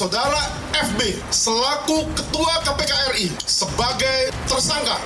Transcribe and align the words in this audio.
saudara 0.00 0.48
FB 0.72 1.12
selaku 1.28 2.08
Ketua 2.16 2.64
KPK 2.64 2.92
RI 3.12 3.28
sebagai 3.44 4.32
tersangka. 4.48 4.96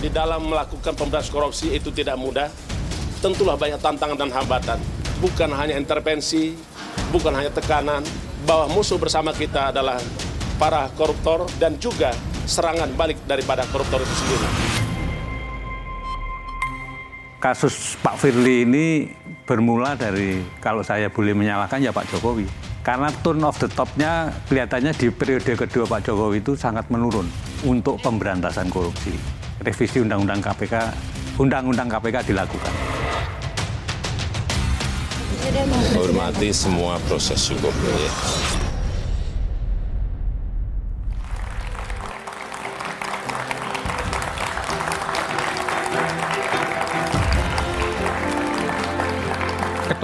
Di 0.00 0.08
dalam 0.08 0.48
melakukan 0.48 0.96
pemberantasan 0.96 1.28
korupsi 1.28 1.76
itu 1.76 1.92
tidak 1.92 2.16
mudah. 2.16 2.48
Tentulah 3.20 3.60
banyak 3.60 3.76
tantangan 3.84 4.16
dan 4.16 4.32
hambatan. 4.32 4.80
Bukan 5.20 5.52
hanya 5.60 5.76
intervensi, 5.76 6.56
bukan 7.12 7.36
hanya 7.36 7.52
tekanan, 7.52 8.00
bahwa 8.48 8.72
musuh 8.72 8.96
bersama 8.96 9.36
kita 9.36 9.68
adalah 9.68 10.00
para 10.56 10.88
koruptor 10.96 11.44
dan 11.60 11.76
juga 11.76 12.16
serangan 12.48 12.96
balik 12.96 13.20
daripada 13.28 13.68
koruptor 13.68 14.00
itu 14.00 14.14
sendiri. 14.24 14.65
Kasus 17.46 17.94
Pak 18.02 18.18
Firly 18.18 18.66
ini 18.66 19.06
bermula 19.46 19.94
dari 19.94 20.42
kalau 20.58 20.82
saya 20.82 21.06
boleh 21.06 21.30
menyalahkan 21.30 21.78
ya 21.78 21.94
Pak 21.94 22.10
Jokowi. 22.10 22.42
Karena 22.82 23.06
tone 23.22 23.46
of 23.46 23.54
the 23.62 23.70
top-nya 23.70 24.34
kelihatannya 24.50 24.90
di 24.90 25.14
periode 25.14 25.54
kedua 25.54 25.86
Pak 25.86 26.10
Jokowi 26.10 26.42
itu 26.42 26.58
sangat 26.58 26.90
menurun 26.90 27.30
untuk 27.62 28.02
pemberantasan 28.02 28.66
korupsi. 28.66 29.14
Revisi 29.62 30.02
Undang-Undang 30.02 30.42
KPK, 30.42 30.74
Undang-Undang 31.38 31.86
KPK 31.86 32.34
dilakukan. 32.34 32.74
Hormati 35.94 36.50
semua 36.50 36.98
proses 37.06 37.46
hukum. 37.54 37.70
Ya. 37.70 38.55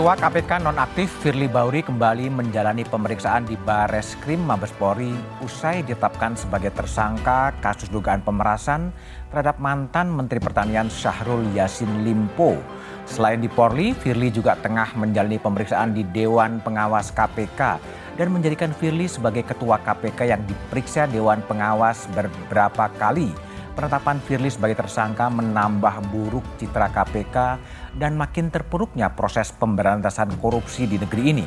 Ketua 0.02 0.18
KPK 0.18 0.66
nonaktif 0.66 1.14
Firly 1.22 1.46
Bauri 1.46 1.78
kembali 1.78 2.26
menjalani 2.26 2.82
pemeriksaan 2.82 3.46
di 3.46 3.54
Bares 3.54 4.18
Krim 4.18 4.42
Mabespori 4.42 5.14
usai 5.46 5.86
ditetapkan 5.86 6.34
sebagai 6.34 6.74
tersangka 6.74 7.54
kasus 7.62 7.86
dugaan 7.86 8.18
pemerasan 8.18 8.90
terhadap 9.30 9.62
mantan 9.62 10.10
Menteri 10.10 10.42
Pertanian 10.42 10.90
Syahrul 10.90 11.46
Yassin 11.54 12.02
Limpo. 12.02 12.58
Selain 13.06 13.38
di 13.38 13.46
Polri, 13.46 13.94
Firly 13.94 14.34
juga 14.34 14.58
tengah 14.58 14.90
menjalani 14.98 15.38
pemeriksaan 15.38 15.94
di 15.94 16.02
Dewan 16.02 16.58
Pengawas 16.66 17.14
KPK 17.14 17.78
dan 18.18 18.34
menjadikan 18.34 18.74
Firly 18.74 19.06
sebagai 19.06 19.46
ketua 19.46 19.78
KPK 19.86 20.34
yang 20.34 20.42
diperiksa 20.50 21.06
Dewan 21.06 21.46
Pengawas 21.46 22.10
beberapa 22.10 22.90
kali. 22.98 23.30
Penetapan 23.72 24.20
Firly 24.20 24.52
sebagai 24.52 24.84
tersangka 24.84 25.32
menambah 25.32 26.12
buruk 26.12 26.44
citra 26.60 26.92
KPK 26.92 27.36
dan 27.96 28.16
makin 28.16 28.48
terpuruknya 28.48 29.12
proses 29.12 29.52
pemberantasan 29.52 30.36
korupsi 30.40 30.88
di 30.88 30.96
negeri 30.96 31.24
ini. 31.28 31.46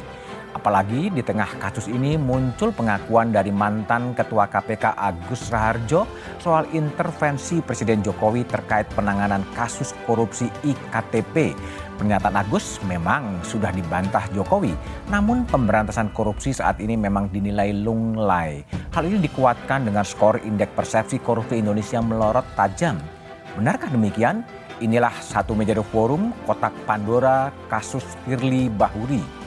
Apalagi 0.55 1.11
di 1.11 1.19
tengah 1.19 1.59
kasus 1.59 1.91
ini 1.91 2.15
muncul 2.15 2.71
pengakuan 2.71 3.35
dari 3.35 3.51
mantan 3.51 4.15
Ketua 4.15 4.47
KPK 4.47 4.95
Agus 4.95 5.51
Raharjo 5.51 6.07
soal 6.39 6.63
intervensi 6.71 7.59
Presiden 7.59 7.99
Jokowi 7.99 8.47
terkait 8.47 8.87
penanganan 8.95 9.43
kasus 9.51 9.91
korupsi 10.07 10.47
IKTP. 10.63 11.51
Pernyataan 11.99 12.39
Agus 12.39 12.79
memang 12.87 13.43
sudah 13.43 13.67
dibantah 13.75 14.23
Jokowi, 14.31 14.71
namun 15.11 15.43
pemberantasan 15.43 16.15
korupsi 16.15 16.55
saat 16.55 16.79
ini 16.79 16.95
memang 16.95 17.27
dinilai 17.35 17.75
lunglai. 17.75 18.63
Hal 18.95 19.03
ini 19.11 19.27
dikuatkan 19.27 19.91
dengan 19.91 20.07
skor 20.07 20.39
indeks 20.39 20.71
persepsi 20.71 21.19
korupsi 21.19 21.59
Indonesia 21.59 21.99
melorot 21.99 22.47
tajam. 22.55 22.95
Benarkah 23.59 23.91
demikian? 23.91 24.47
Inilah 24.83 25.15
satu 25.23 25.55
meja 25.55 25.71
forum 25.79 26.35
kotak 26.43 26.75
Pandora 26.83 27.47
kasus 27.71 28.03
Firly 28.27 28.67
Bahuri. 28.67 29.44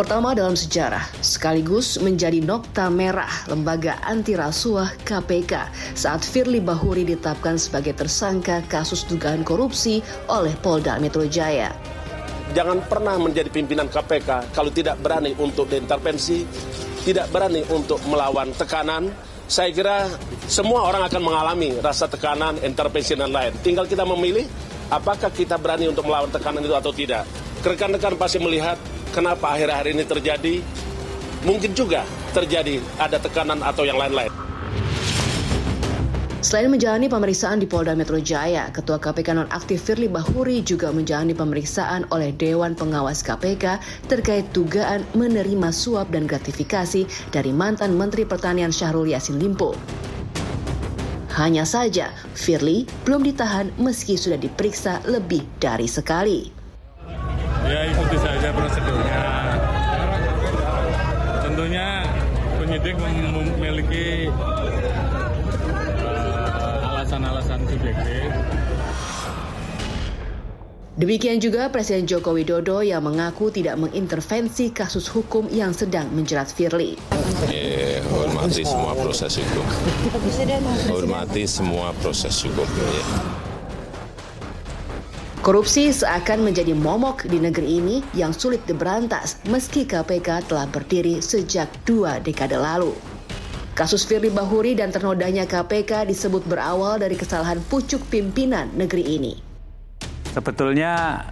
Pertama 0.00 0.32
dalam 0.32 0.56
sejarah, 0.56 1.04
sekaligus 1.20 2.00
menjadi 2.00 2.40
nokta 2.40 2.88
merah 2.88 3.28
lembaga 3.52 4.00
anti 4.00 4.32
rasuah 4.32 4.96
KPK 5.04 5.68
saat 5.92 6.24
Firly 6.24 6.56
Bahuri 6.56 7.04
ditetapkan 7.04 7.60
sebagai 7.60 7.92
tersangka 7.92 8.64
kasus 8.64 9.04
dugaan 9.04 9.44
korupsi 9.44 10.00
oleh 10.32 10.56
Polda 10.64 10.96
Metro 10.96 11.28
Jaya. 11.28 11.68
Jangan 12.56 12.80
pernah 12.88 13.20
menjadi 13.20 13.52
pimpinan 13.52 13.92
KPK 13.92 14.56
kalau 14.56 14.72
tidak 14.72 14.96
berani 15.04 15.36
untuk 15.36 15.68
diintervensi, 15.68 16.48
tidak 17.04 17.28
berani 17.28 17.60
untuk 17.68 18.00
melawan 18.08 18.56
tekanan. 18.56 19.12
Saya 19.52 19.68
kira 19.68 20.08
semua 20.48 20.88
orang 20.88 21.12
akan 21.12 21.20
mengalami 21.20 21.76
rasa 21.76 22.08
tekanan, 22.08 22.56
intervensi 22.64 23.20
dan 23.20 23.36
lain. 23.36 23.52
Tinggal 23.60 23.84
kita 23.84 24.08
memilih 24.08 24.48
apakah 24.88 25.28
kita 25.28 25.60
berani 25.60 25.92
untuk 25.92 26.08
melawan 26.08 26.32
tekanan 26.32 26.64
itu 26.64 26.72
atau 26.72 26.88
tidak. 26.88 27.28
Rekan-rekan 27.60 28.16
pasti 28.16 28.40
melihat 28.40 28.80
kenapa 29.10 29.54
akhir-akhir 29.54 29.86
ini 29.92 30.04
terjadi, 30.06 30.54
mungkin 31.42 31.74
juga 31.74 32.06
terjadi 32.30 32.78
ada 32.96 33.18
tekanan 33.18 33.60
atau 33.60 33.82
yang 33.82 33.98
lain-lain. 33.98 34.30
Selain 36.40 36.72
menjalani 36.72 37.04
pemeriksaan 37.04 37.60
di 37.60 37.68
Polda 37.68 37.92
Metro 37.92 38.16
Jaya, 38.16 38.72
Ketua 38.72 38.96
KPK 38.96 39.36
nonaktif 39.36 39.84
Firly 39.84 40.08
Bahuri 40.08 40.64
juga 40.64 40.88
menjalani 40.88 41.36
pemeriksaan 41.36 42.08
oleh 42.08 42.32
Dewan 42.32 42.72
Pengawas 42.72 43.20
KPK 43.20 43.76
terkait 44.08 44.48
dugaan 44.56 45.04
menerima 45.12 45.68
suap 45.68 46.08
dan 46.08 46.24
gratifikasi 46.24 47.04
dari 47.28 47.52
mantan 47.52 47.92
Menteri 47.92 48.24
Pertanian 48.24 48.72
Syahrul 48.72 49.12
Yassin 49.12 49.36
Limpo. 49.36 49.76
Hanya 51.36 51.68
saja, 51.68 52.08
Firly 52.32 52.88
belum 53.04 53.20
ditahan 53.20 53.76
meski 53.76 54.16
sudah 54.16 54.40
diperiksa 54.40 55.04
lebih 55.04 55.44
dari 55.60 55.86
sekali. 55.86 56.48
Ya 57.68 57.84
ikuti 57.86 58.09
penyidik 62.80 62.96
memiliki 62.96 64.04
alasan-alasan 66.80 67.60
subjektif. 67.68 68.28
Demikian 71.00 71.40
juga 71.40 71.72
Presiden 71.72 72.04
Joko 72.04 72.36
Widodo 72.36 72.84
yang 72.84 73.00
mengaku 73.04 73.48
tidak 73.48 73.80
mengintervensi 73.80 74.68
kasus 74.72 75.08
hukum 75.08 75.48
yang 75.48 75.72
sedang 75.72 76.12
menjerat 76.12 76.52
Firly. 76.52 77.00
Eh, 77.48 78.04
hormati 78.12 78.64
semua 78.64 78.92
proses 78.92 79.32
hukum. 79.40 79.64
Hormati 80.92 81.48
semua 81.48 81.96
proses 82.04 82.36
hukum. 82.44 82.68
Ya. 82.68 83.49
Korupsi 85.40 85.88
seakan 85.88 86.44
menjadi 86.44 86.76
momok 86.76 87.24
di 87.24 87.40
negeri 87.40 87.80
ini 87.80 88.04
yang 88.12 88.28
sulit 88.28 88.60
diberantas 88.68 89.40
meski 89.48 89.88
KPK 89.88 90.44
telah 90.44 90.68
berdiri 90.68 91.24
sejak 91.24 91.64
dua 91.88 92.20
dekade 92.20 92.60
lalu. 92.60 92.92
Kasus 93.72 94.04
Firly 94.04 94.28
Bahuri 94.28 94.76
dan 94.76 94.92
ternodanya 94.92 95.48
KPK 95.48 96.04
disebut 96.12 96.44
berawal 96.44 97.00
dari 97.00 97.16
kesalahan 97.16 97.56
pucuk 97.72 98.04
pimpinan 98.12 98.68
negeri 98.76 99.16
ini. 99.16 99.32
Sebetulnya 100.28 101.24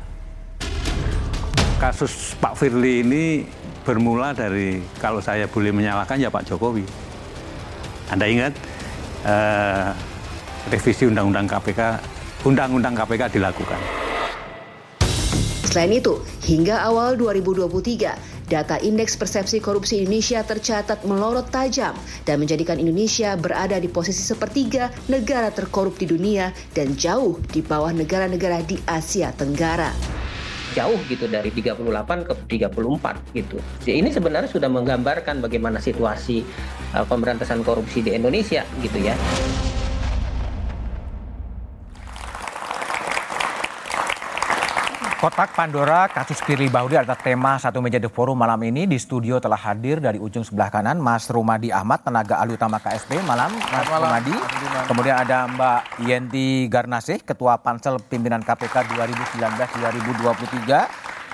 kasus 1.77 2.33
Pak 2.41 2.57
Firly 2.57 3.05
ini 3.05 3.45
bermula 3.85 4.33
dari 4.33 4.81
kalau 5.05 5.21
saya 5.21 5.45
boleh 5.53 5.69
menyalahkan 5.69 6.17
ya 6.17 6.33
Pak 6.33 6.49
Jokowi. 6.49 6.89
Anda 8.09 8.25
ingat 8.25 8.57
eh, 9.29 9.93
revisi 10.73 11.05
Undang-Undang 11.05 11.45
KPK, 11.45 11.81
Undang-Undang 12.47 12.95
KPK 12.95 13.35
dilakukan. 13.35 13.81
Selain 15.67 15.91
itu, 15.91 16.23
hingga 16.47 16.81
awal 16.87 17.19
2023, 17.19 18.49
data 18.49 18.81
Indeks 18.81 19.21
Persepsi 19.21 19.61
Korupsi 19.61 20.01
Indonesia 20.01 20.41
tercatat 20.41 21.05
melorot 21.05 21.53
tajam 21.53 21.93
dan 22.25 22.41
menjadikan 22.41 22.81
Indonesia 22.81 23.37
berada 23.37 23.77
di 23.77 23.91
posisi 23.91 24.25
sepertiga 24.25 24.89
negara 25.13 25.53
terkorup 25.53 26.01
di 26.01 26.09
dunia 26.09 26.55
dan 26.73 26.97
jauh 26.97 27.37
di 27.53 27.61
bawah 27.61 27.93
negara-negara 27.93 28.65
di 28.65 28.81
Asia 28.89 29.35
Tenggara 29.37 30.19
jauh 30.77 31.01
gitu 31.11 31.27
dari 31.27 31.51
38 31.51 31.83
ke 32.23 32.35
34 32.61 33.35
gitu. 33.35 33.57
Ini 33.89 34.15
sebenarnya 34.15 34.47
sudah 34.47 34.71
menggambarkan 34.71 35.43
bagaimana 35.43 35.83
situasi 35.83 36.45
uh, 36.95 37.03
pemberantasan 37.03 37.67
korupsi 37.67 38.05
di 38.05 38.15
Indonesia 38.15 38.63
gitu 38.79 38.99
ya. 39.03 39.19
Kotak 45.19 45.51
Pandora 45.51 46.07
kasus 46.07 46.39
Firly 46.47 46.71
Bahuri 46.71 46.95
adalah 46.95 47.19
tema 47.19 47.59
satu 47.59 47.83
meja 47.83 47.99
The 47.99 48.07
Forum 48.07 48.39
malam 48.39 48.63
ini. 48.63 48.87
Di 48.87 48.95
studio 49.03 49.43
telah 49.43 49.59
hadir 49.59 49.99
dari 49.99 50.15
ujung 50.15 50.47
sebelah 50.47 50.71
kanan 50.71 51.03
Mas 51.03 51.27
Rumadi 51.27 51.75
Ahmad, 51.75 52.07
tenaga 52.07 52.39
ahli 52.39 52.55
utama 52.55 52.79
KSP. 52.79 53.19
Malam, 53.27 53.51
Mas 53.51 53.83
malam. 53.91 54.15
Rumadi. 54.15 54.31
Kemudian 54.87 55.19
ada 55.19 55.51
Mbak 55.51 56.07
Yenti 56.07 56.71
Garnasih, 56.71 57.19
Ketua 57.27 57.59
Pansel 57.59 57.99
Pimpinan 58.07 58.47
KPK 58.47 58.95
2019-2023. 58.95 60.87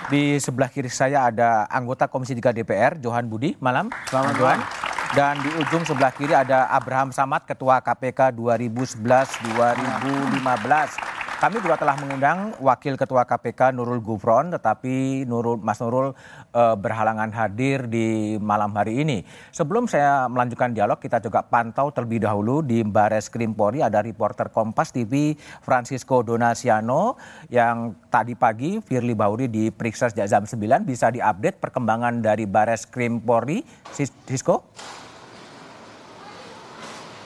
Di 0.08 0.40
sebelah 0.40 0.72
kiri 0.72 0.88
saya 0.88 1.28
ada 1.28 1.68
anggota 1.68 2.08
Komisi 2.08 2.32
3 2.32 2.56
DPR, 2.56 2.96
Johan 3.04 3.28
Budi. 3.28 3.52
Malam, 3.60 3.92
selamat 4.08 4.32
Johan. 4.40 4.64
Dan 5.12 5.44
di 5.44 5.52
ujung 5.60 5.84
sebelah 5.84 6.16
kiri 6.16 6.32
ada 6.32 6.72
Abraham 6.72 7.12
Samad, 7.12 7.44
Ketua 7.44 7.84
KPK 7.84 8.32
2011-2015. 8.32 11.23
Kami 11.44 11.60
juga 11.60 11.76
telah 11.76 11.92
mengundang 12.00 12.56
Wakil 12.56 12.96
Ketua 12.96 13.28
KPK 13.28 13.76
Nurul 13.76 14.00
Gufron, 14.00 14.48
tetapi 14.48 15.28
Nurul, 15.28 15.60
Mas 15.60 15.76
Nurul 15.76 16.16
e, 16.48 16.62
berhalangan 16.80 17.28
hadir 17.36 17.84
di 17.84 18.40
malam 18.40 18.72
hari 18.72 19.04
ini. 19.04 19.28
Sebelum 19.52 19.84
saya 19.84 20.24
melanjutkan 20.24 20.72
dialog, 20.72 20.96
kita 20.96 21.20
juga 21.20 21.44
pantau 21.44 21.92
terlebih 21.92 22.24
dahulu 22.24 22.64
di 22.64 22.80
Bares 22.80 23.28
Krimpori 23.28 23.84
ada 23.84 24.00
reporter 24.00 24.48
Kompas 24.48 24.88
TV 24.88 25.36
Francisco 25.60 26.24
Donasiano 26.24 27.20
yang 27.52 27.92
tadi 28.08 28.32
pagi 28.32 28.80
Firly 28.80 29.12
Bauri 29.12 29.44
diperiksa 29.44 30.08
sejak 30.08 30.32
jam 30.32 30.48
9 30.48 30.88
bisa 30.88 31.12
diupdate 31.12 31.60
perkembangan 31.60 32.24
dari 32.24 32.48
Bares 32.48 32.88
Krimpori. 32.88 33.60
Sisko? 33.92 34.64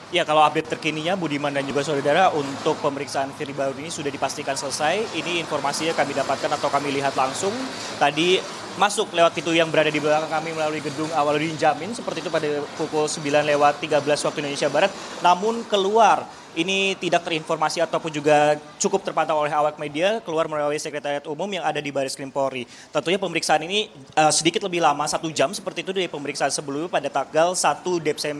Ya, 0.09 0.25
kalau 0.25 0.41
update 0.41 0.73
terkininya 0.73 1.13
Budiman 1.13 1.53
dan 1.53 1.69
juga 1.69 1.85
saudara 1.85 2.33
untuk 2.33 2.81
pemeriksaan 2.81 3.29
Firly 3.37 3.53
Bahuri 3.53 3.85
ini 3.85 3.93
sudah 3.93 4.09
dipastikan 4.09 4.57
selesai. 4.57 5.05
Ini 5.13 5.37
informasinya 5.37 5.93
kami 5.93 6.17
dapatkan 6.17 6.49
atau 6.49 6.65
kami 6.65 6.97
lihat 6.97 7.13
langsung. 7.13 7.53
Tadi 8.01 8.41
masuk 8.79 9.11
lewat 9.11 9.35
pintu 9.35 9.51
yang 9.51 9.67
berada 9.67 9.91
di 9.91 9.99
belakang 9.99 10.31
kami 10.31 10.55
melalui 10.55 10.79
gedung 10.79 11.11
Awaludin 11.11 11.59
Jamin 11.59 11.91
seperti 11.91 12.23
itu 12.23 12.31
pada 12.31 12.63
pukul 12.79 13.11
9 13.11 13.19
lewat 13.43 13.83
13 13.83 13.99
waktu 14.07 14.39
Indonesia 14.39 14.71
Barat. 14.71 14.91
Namun 15.19 15.67
keluar 15.67 16.23
ini 16.55 16.95
tidak 16.97 17.27
terinformasi 17.27 17.83
ataupun 17.83 18.09
juga 18.09 18.57
cukup 18.81 19.03
terpantau 19.05 19.37
oleh 19.37 19.53
awak 19.53 19.77
media 19.77 20.23
keluar 20.23 20.49
melalui 20.49 20.81
sekretariat 20.81 21.21
umum 21.29 21.45
yang 21.45 21.61
ada 21.61 21.77
di 21.77 21.91
Baris 21.91 22.15
Krim 22.15 22.31
Polri. 22.31 22.65
Tentunya 22.89 23.19
pemeriksaan 23.21 23.61
ini 23.67 23.91
uh, 24.15 24.31
sedikit 24.33 24.65
lebih 24.65 24.81
lama, 24.81 25.05
satu 25.05 25.29
jam 25.29 25.51
seperti 25.51 25.85
itu 25.85 25.91
dari 25.93 26.07
pemeriksaan 26.09 26.49
sebelumnya 26.49 26.89
pada 26.89 27.11
tanggal 27.11 27.53
1 27.53 27.83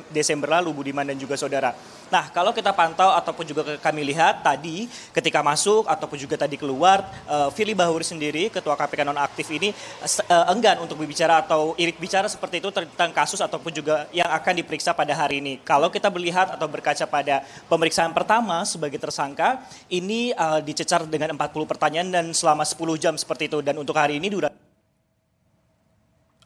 Desember 0.10 0.48
lalu 0.58 0.72
Budiman 0.72 1.06
dan 1.06 1.20
juga 1.20 1.36
saudara. 1.38 1.76
Nah 2.10 2.30
kalau 2.34 2.52
kita 2.52 2.74
pantau 2.74 3.14
ataupun 3.14 3.46
juga 3.46 3.62
kami 3.78 4.02
lihat 4.10 4.42
tadi 4.42 4.90
ketika 5.14 5.46
masuk 5.46 5.86
ataupun 5.86 6.18
juga 6.18 6.36
tadi 6.36 6.58
keluar, 6.58 7.06
uh, 7.30 7.50
Fili 7.54 7.78
Bahuri 7.78 8.06
sendiri 8.06 8.50
ketua 8.50 8.74
KPK 8.74 9.06
nonaktif 9.06 9.48
ini 9.54 9.70
uh, 10.04 10.46
enggan 10.52 10.82
untuk 10.82 10.98
berbicara 10.98 11.46
atau 11.46 11.78
irit 11.78 11.96
bicara 12.02 12.26
seperti 12.26 12.62
itu 12.62 12.70
tentang 12.74 13.14
kasus 13.14 13.40
ataupun 13.40 13.70
juga 13.70 14.10
yang 14.10 14.28
akan 14.28 14.54
diperiksa 14.60 14.92
pada 14.98 15.14
hari 15.14 15.42
ini. 15.42 15.62
Kalau 15.62 15.94
kita 15.94 16.10
melihat 16.10 16.50
atau 16.54 16.66
berkaca 16.66 17.06
pada 17.06 17.46
pemeriksaan 17.70 18.12
pertama 18.12 18.66
sebagai 18.66 18.98
tersangka 18.98 19.62
ini 19.88 20.34
uh, 20.34 20.60
dicecar 20.60 21.06
dengan 21.06 21.38
40 21.38 21.70
pertanyaan 21.70 22.10
dan 22.10 22.26
selama 22.34 22.66
10 22.66 22.78
jam 22.98 23.14
seperti 23.16 23.48
itu 23.48 23.62
dan 23.62 23.78
untuk 23.78 23.94
hari 23.96 24.18
ini 24.18 24.28
durasi 24.28 24.70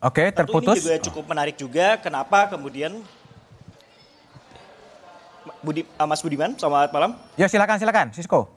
Oke, 0.03 0.35
terputus. 0.35 0.75
Ini 0.75 0.83
juga 0.83 0.97
cukup 0.99 1.23
menarik 1.31 1.55
juga. 1.55 1.95
Kenapa 1.95 2.51
kemudian 2.51 2.99
Budi, 5.63 5.87
uh, 5.87 6.03
Mas 6.03 6.19
Budiman, 6.19 6.51
selamat 6.59 6.91
malam. 6.91 7.15
Ya 7.39 7.47
silakan, 7.47 7.79
silakan, 7.79 8.11
Sisko. 8.11 8.51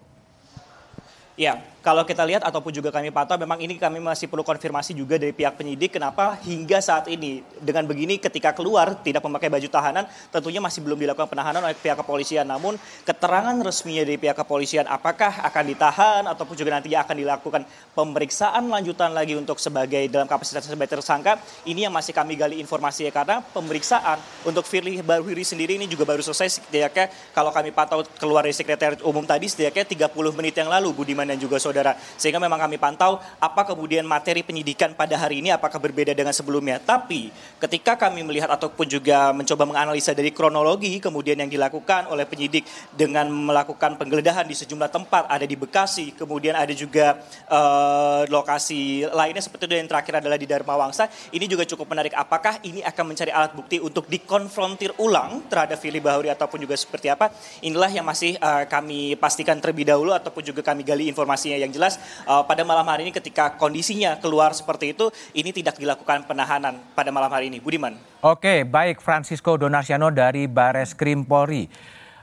Ya, 1.38 1.62
kalau 1.86 2.02
kita 2.02 2.26
lihat 2.26 2.42
ataupun 2.42 2.74
juga 2.74 2.90
kami 2.90 3.14
pantau 3.14 3.38
memang 3.38 3.62
ini 3.62 3.78
kami 3.78 4.02
masih 4.02 4.26
perlu 4.26 4.42
konfirmasi 4.42 4.90
juga 4.90 5.22
dari 5.22 5.30
pihak 5.30 5.54
penyidik 5.54 5.94
kenapa 5.94 6.34
hingga 6.42 6.82
saat 6.82 7.06
ini 7.06 7.46
dengan 7.62 7.86
begini 7.86 8.18
ketika 8.18 8.50
keluar 8.50 8.98
tidak 9.06 9.22
memakai 9.22 9.46
baju 9.46 9.70
tahanan 9.70 10.02
tentunya 10.34 10.58
masih 10.58 10.82
belum 10.82 10.98
dilakukan 10.98 11.30
penahanan 11.30 11.62
oleh 11.62 11.78
pihak 11.78 11.94
kepolisian. 12.02 12.42
Namun 12.42 12.74
keterangan 13.06 13.54
resminya 13.62 14.02
dari 14.02 14.18
pihak 14.18 14.34
kepolisian 14.34 14.82
apakah 14.90 15.46
akan 15.46 15.62
ditahan 15.62 16.22
ataupun 16.26 16.58
juga 16.58 16.74
nantinya 16.74 17.06
akan 17.06 17.16
dilakukan 17.22 17.62
pemeriksaan 17.94 18.66
lanjutan 18.66 19.14
lagi 19.14 19.38
untuk 19.38 19.62
sebagai 19.62 20.10
dalam 20.10 20.26
kapasitas 20.26 20.66
sebagai 20.66 20.98
tersangka 20.98 21.38
ini 21.70 21.86
yang 21.86 21.94
masih 21.94 22.10
kami 22.10 22.34
gali 22.34 22.58
informasi 22.58 23.06
ya 23.06 23.14
karena 23.14 23.38
pemeriksaan 23.54 24.18
untuk 24.42 24.66
Firly 24.66 25.06
Barwiri 25.06 25.46
sendiri 25.46 25.78
ini 25.78 25.86
juga 25.86 26.02
baru 26.02 26.18
selesai 26.18 26.58
setidaknya 26.58 27.14
kalau 27.30 27.54
kami 27.54 27.70
pantau 27.70 28.02
keluar 28.18 28.42
dari 28.42 28.58
sekretariat 28.58 28.98
umum 29.06 29.22
tadi 29.22 29.46
setidaknya 29.46 30.10
30 30.10 30.34
menit 30.34 30.58
yang 30.58 30.66
lalu 30.66 30.90
Budiman 30.90 31.30
dan 31.30 31.38
juga 31.38 31.62
saudara 31.62 31.75
saudara. 31.76 31.92
Sehingga 32.16 32.40
memang 32.40 32.56
kami 32.56 32.80
pantau 32.80 33.20
apa 33.36 33.68
kemudian 33.68 34.08
materi 34.08 34.40
penyidikan 34.40 34.96
pada 34.96 35.20
hari 35.20 35.44
ini 35.44 35.52
apakah 35.52 35.76
berbeda 35.76 36.16
dengan 36.16 36.32
sebelumnya. 36.32 36.80
Tapi 36.80 37.28
ketika 37.60 38.00
kami 38.08 38.24
melihat 38.24 38.48
ataupun 38.48 38.88
juga 38.88 39.36
mencoba 39.36 39.68
menganalisa 39.68 40.16
dari 40.16 40.32
kronologi 40.32 40.96
kemudian 40.96 41.36
yang 41.36 41.52
dilakukan 41.52 42.08
oleh 42.08 42.24
penyidik 42.24 42.64
dengan 42.96 43.28
melakukan 43.28 44.00
penggeledahan 44.00 44.48
di 44.48 44.56
sejumlah 44.56 44.88
tempat 44.88 45.28
ada 45.28 45.44
di 45.44 45.56
Bekasi, 45.56 46.16
kemudian 46.16 46.56
ada 46.56 46.72
juga 46.72 47.20
uh, 47.52 48.24
lokasi 48.32 49.04
lainnya 49.10 49.42
seperti 49.44 49.68
itu 49.68 49.74
yang 49.76 49.90
terakhir 49.90 50.24
adalah 50.24 50.38
di 50.40 50.46
Dharma 50.48 50.78
Wangsa. 50.78 51.10
Ini 51.34 51.44
juga 51.44 51.66
cukup 51.66 51.92
menarik. 51.92 52.14
Apakah 52.16 52.62
ini 52.62 52.80
akan 52.80 53.04
mencari 53.12 53.34
alat 53.34 53.52
bukti 53.52 53.82
untuk 53.82 54.06
dikonfrontir 54.06 54.96
ulang 55.02 55.44
terhadap 55.50 55.76
Fili 55.76 55.98
Bahuri 55.98 56.30
ataupun 56.30 56.62
juga 56.62 56.78
seperti 56.78 57.10
apa? 57.10 57.34
Inilah 57.66 57.90
yang 57.90 58.06
masih 58.06 58.38
uh, 58.38 58.64
kami 58.70 59.18
pastikan 59.18 59.58
terlebih 59.58 59.88
dahulu 59.90 60.14
ataupun 60.14 60.42
juga 60.46 60.62
kami 60.62 60.86
gali 60.86 61.10
informasinya 61.10 61.58
yang 61.66 61.74
jelas 61.74 61.98
uh, 62.24 62.46
pada 62.46 62.62
malam 62.62 62.86
hari 62.86 63.10
ini 63.10 63.12
ketika 63.12 63.58
kondisinya 63.58 64.16
keluar 64.22 64.54
seperti 64.54 64.94
itu, 64.94 65.10
ini 65.34 65.50
tidak 65.50 65.76
dilakukan 65.76 66.24
penahanan 66.24 66.78
pada 66.94 67.10
malam 67.10 67.28
hari 67.28 67.50
ini. 67.50 67.58
Budiman. 67.58 67.98
Oke, 68.22 68.62
baik 68.62 69.02
Francisco 69.02 69.58
Donasiano 69.58 70.14
dari 70.14 70.46
Bares 70.46 70.94
Krim 70.94 71.26
Polri. 71.26 71.66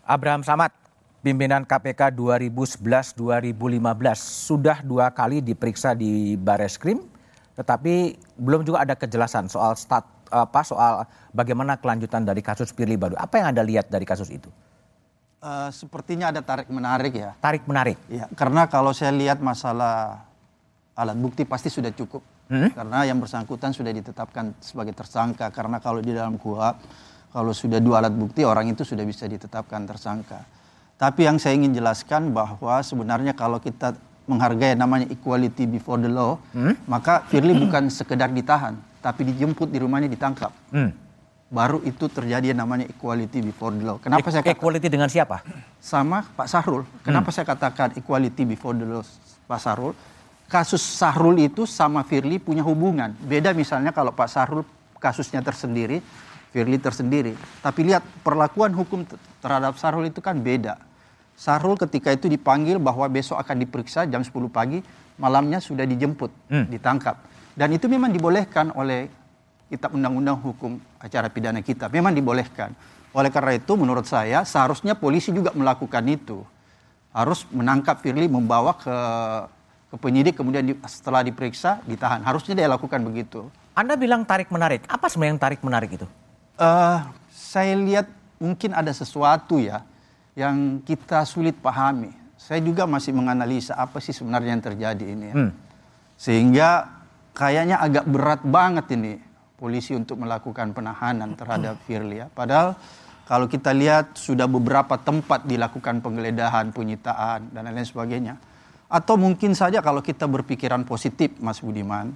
Abraham 0.07 0.43
Samad, 0.43 0.71
pimpinan 1.23 1.63
KPK 1.63 2.15
2011-2015 2.15 3.23
sudah 4.19 4.83
dua 4.83 5.11
kali 5.11 5.39
diperiksa 5.39 5.95
di 5.95 6.35
Bares 6.35 6.75
Krim, 6.75 7.03
tetapi 7.55 8.19
belum 8.35 8.67
juga 8.67 8.83
ada 8.83 8.95
kejelasan 8.95 9.47
soal 9.47 9.75
stat 9.79 10.03
apa 10.33 10.65
soal 10.65 11.05
bagaimana 11.29 11.77
kelanjutan 11.77 12.25
dari 12.25 12.41
kasus 12.41 12.73
Firly 12.73 12.97
Baru. 12.97 13.13
Apa 13.15 13.39
yang 13.39 13.53
Anda 13.53 13.62
lihat 13.62 13.93
dari 13.93 14.03
kasus 14.03 14.33
itu? 14.33 14.50
Uh, 15.43 15.67
sepertinya 15.75 16.31
ada 16.31 16.39
tarik 16.39 16.71
menarik 16.71 17.19
ya. 17.19 17.35
Tarik 17.43 17.67
menarik. 17.67 18.00
Ya, 18.07 18.31
karena 18.31 18.63
kalau 18.71 18.95
saya 18.95 19.12
lihat 19.12 19.43
masalah 19.43 20.23
alat 20.95 21.19
bukti 21.19 21.43
pasti 21.43 21.67
sudah 21.67 21.91
cukup. 21.91 22.23
Hmm? 22.47 22.71
Karena 22.71 23.03
yang 23.03 23.19
bersangkutan 23.19 23.75
sudah 23.75 23.91
ditetapkan 23.91 24.55
sebagai 24.63 24.95
tersangka. 24.95 25.51
Karena 25.51 25.83
kalau 25.83 26.00
di 26.00 26.15
dalam 26.15 26.39
kuhap 26.39 26.79
kalau 27.35 27.51
sudah 27.51 27.83
dua 27.83 28.00
alat 28.00 28.15
bukti 28.15 28.47
orang 28.47 28.71
itu 28.71 28.88
sudah 28.88 29.03
bisa 29.03 29.27
ditetapkan 29.27 29.83
tersangka. 29.83 30.47
Tapi 30.95 31.27
yang 31.27 31.35
saya 31.35 31.59
ingin 31.59 31.75
jelaskan 31.75 32.31
bahwa 32.31 32.79
sebenarnya 32.79 33.35
kalau 33.35 33.59
kita 33.59 34.00
menghargai 34.23 34.79
namanya 34.79 35.12
equality 35.12 35.67
before 35.67 36.00
the 36.00 36.07
law, 36.07 36.39
hmm? 36.55 36.88
maka 36.88 37.19
Firly 37.27 37.51
bukan 37.51 37.91
sekedar 37.91 38.31
ditahan, 38.31 38.79
tapi 39.03 39.27
dijemput 39.27 39.67
di 39.67 39.83
rumahnya 39.83 40.07
ditangkap. 40.07 40.55
Hmm 40.71 41.02
baru 41.53 41.86
itu 41.86 42.10
terjadi 42.10 42.50
yang 42.50 42.65
namanya 42.65 42.89
equality 42.89 43.45
before 43.45 43.69
the 43.69 43.86
law. 43.86 44.01
Kenapa 44.01 44.25
e 44.25 44.33
saya 44.33 44.41
kata, 44.41 44.57
equality 44.57 44.88
dengan 44.89 45.05
siapa? 45.05 45.45
Sama 45.77 46.25
Pak 46.25 46.50
Sahrul. 46.50 46.81
Kenapa 47.05 47.29
hmm. 47.29 47.36
saya 47.38 47.45
katakan 47.45 47.89
equality 47.93 48.41
before 48.50 48.74
the 48.74 48.89
law 48.89 49.05
Pak 49.45 49.62
Sahrul? 49.62 49.93
Kasus 50.50 50.81
Sahrul 50.81 51.38
itu 51.38 51.69
sama 51.69 52.01
Firly 52.01 52.41
punya 52.41 52.65
hubungan. 52.65 53.13
Beda 53.22 53.53
misalnya 53.53 53.93
kalau 53.93 54.10
Pak 54.10 54.33
Sahrul 54.33 54.65
kasusnya 54.98 55.45
tersendiri, 55.45 56.01
Firly 56.50 56.81
tersendiri. 56.81 57.38
Tapi 57.62 57.86
lihat 57.86 58.01
perlakuan 58.25 58.74
hukum 58.74 59.05
terhadap 59.38 59.77
Sahrul 59.77 60.10
itu 60.10 60.25
kan 60.25 60.41
beda. 60.41 60.81
Sahrul 61.38 61.77
ketika 61.77 62.13
itu 62.13 62.29
dipanggil 62.29 62.77
bahwa 62.77 63.05
besok 63.10 63.38
akan 63.41 63.62
diperiksa 63.62 64.05
jam 64.10 64.22
10 64.22 64.33
pagi, 64.50 64.81
malamnya 65.17 65.57
sudah 65.62 65.86
dijemput, 65.86 66.29
hmm. 66.50 66.65
ditangkap. 66.69 67.17
Dan 67.53 67.74
itu 67.74 67.86
memang 67.89 68.10
dibolehkan 68.10 68.74
oleh 68.74 69.10
kitab 69.74 69.98
undang-undang 69.98 70.38
hukum 70.38 70.77
acara 71.01 71.34
pidana 71.34 71.65
kita. 71.65 71.89
Memang 71.89 72.13
dibolehkan. 72.13 72.77
Oleh 73.10 73.34
karena 73.34 73.58
itu 73.58 73.74
menurut 73.74 74.06
saya 74.06 74.46
seharusnya 74.46 74.94
polisi 74.94 75.34
juga 75.34 75.50
melakukan 75.58 76.06
itu. 76.06 76.46
Harus 77.10 77.46
menangkap 77.50 77.98
Firly, 78.01 78.30
membawa 78.30 78.77
ke 78.77 78.98
ke 79.94 79.96
penyidik 80.01 80.34
kemudian 80.38 80.65
di, 80.65 80.74
setelah 80.89 81.22
diperiksa 81.22 81.82
ditahan. 81.86 82.25
Harusnya 82.25 82.58
dia 82.58 82.65
lakukan 82.70 82.98
begitu. 83.06 83.50
Anda 83.74 83.94
bilang 83.94 84.25
tarik 84.25 84.50
menarik. 84.50 84.86
Apa 84.89 85.10
sebenarnya 85.10 85.34
yang 85.38 85.42
tarik 85.42 85.62
menarik 85.62 85.89
itu? 85.98 86.08
Uh, 86.58 87.01
saya 87.30 87.74
lihat 87.77 88.10
mungkin 88.42 88.74
ada 88.74 88.89
sesuatu 88.89 89.62
ya 89.62 89.86
yang 90.34 90.82
kita 90.82 91.22
sulit 91.30 91.53
pahami. 91.62 92.10
Saya 92.38 92.62
juga 92.65 92.89
masih 92.89 93.13
menganalisa 93.13 93.77
apa 93.77 94.01
sih 94.01 94.13
sebenarnya 94.13 94.58
yang 94.58 94.65
terjadi 94.65 95.06
ini. 95.06 95.25
Ya. 95.30 95.36
Hmm. 95.38 95.51
Sehingga 96.18 96.70
kayaknya 97.38 97.77
agak 97.77 98.06
berat 98.10 98.42
banget 98.46 98.86
ini 98.98 99.22
polisi 99.57 99.93
untuk 99.93 100.19
melakukan 100.19 100.74
penahanan 100.74 101.38
terhadap 101.38 101.79
Firly 101.86 102.25
ya. 102.25 102.27
Padahal 102.29 102.75
kalau 103.24 103.48
kita 103.48 103.72
lihat 103.72 104.19
sudah 104.19 104.51
beberapa 104.51 105.00
tempat 105.00 105.48
dilakukan 105.48 106.03
penggeledahan, 106.03 106.75
penyitaan 106.75 107.55
dan 107.55 107.62
lain-lain 107.63 107.88
sebagainya. 107.88 108.36
Atau 108.91 109.15
mungkin 109.17 109.55
saja 109.55 109.79
kalau 109.79 110.03
kita 110.03 110.27
berpikiran 110.27 110.83
positif 110.83 111.33
Mas 111.39 111.63
Budiman, 111.63 112.13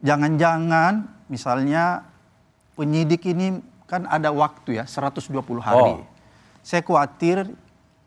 jangan-jangan 0.00 1.06
misalnya 1.28 2.08
penyidik 2.74 3.28
ini 3.28 3.60
kan 3.84 4.08
ada 4.08 4.32
waktu 4.32 4.80
ya 4.80 4.84
120 4.88 5.36
hari. 5.60 6.00
Oh. 6.00 6.08
Saya 6.64 6.80
khawatir 6.80 7.44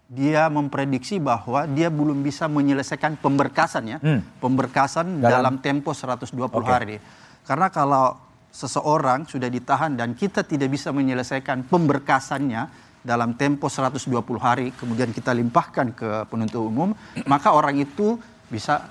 dia 0.10 0.50
memprediksi 0.50 1.22
bahwa 1.22 1.70
dia 1.70 1.94
belum 1.94 2.26
bisa 2.26 2.50
menyelesaikan 2.50 3.22
pemberkasan 3.22 3.84
ya, 3.86 3.98
hmm. 4.02 4.42
pemberkasan 4.42 5.22
dalam, 5.22 5.56
dalam 5.56 5.56
tempo 5.62 5.94
120 5.94 6.34
okay. 6.34 6.66
hari. 6.66 6.98
Karena 7.46 7.70
kalau 7.70 8.25
seseorang 8.56 9.28
sudah 9.28 9.52
ditahan 9.52 10.00
dan 10.00 10.16
kita 10.16 10.48
tidak 10.48 10.72
bisa 10.72 10.96
menyelesaikan 10.96 11.68
pemberkasannya 11.68 12.72
dalam 13.04 13.36
tempo 13.36 13.68
120 13.68 14.08
hari, 14.40 14.72
kemudian 14.74 15.12
kita 15.12 15.36
limpahkan 15.36 15.92
ke 15.92 16.10
penuntut 16.32 16.64
umum, 16.64 16.96
maka 17.28 17.52
orang 17.52 17.78
itu 17.78 18.16
bisa 18.48 18.88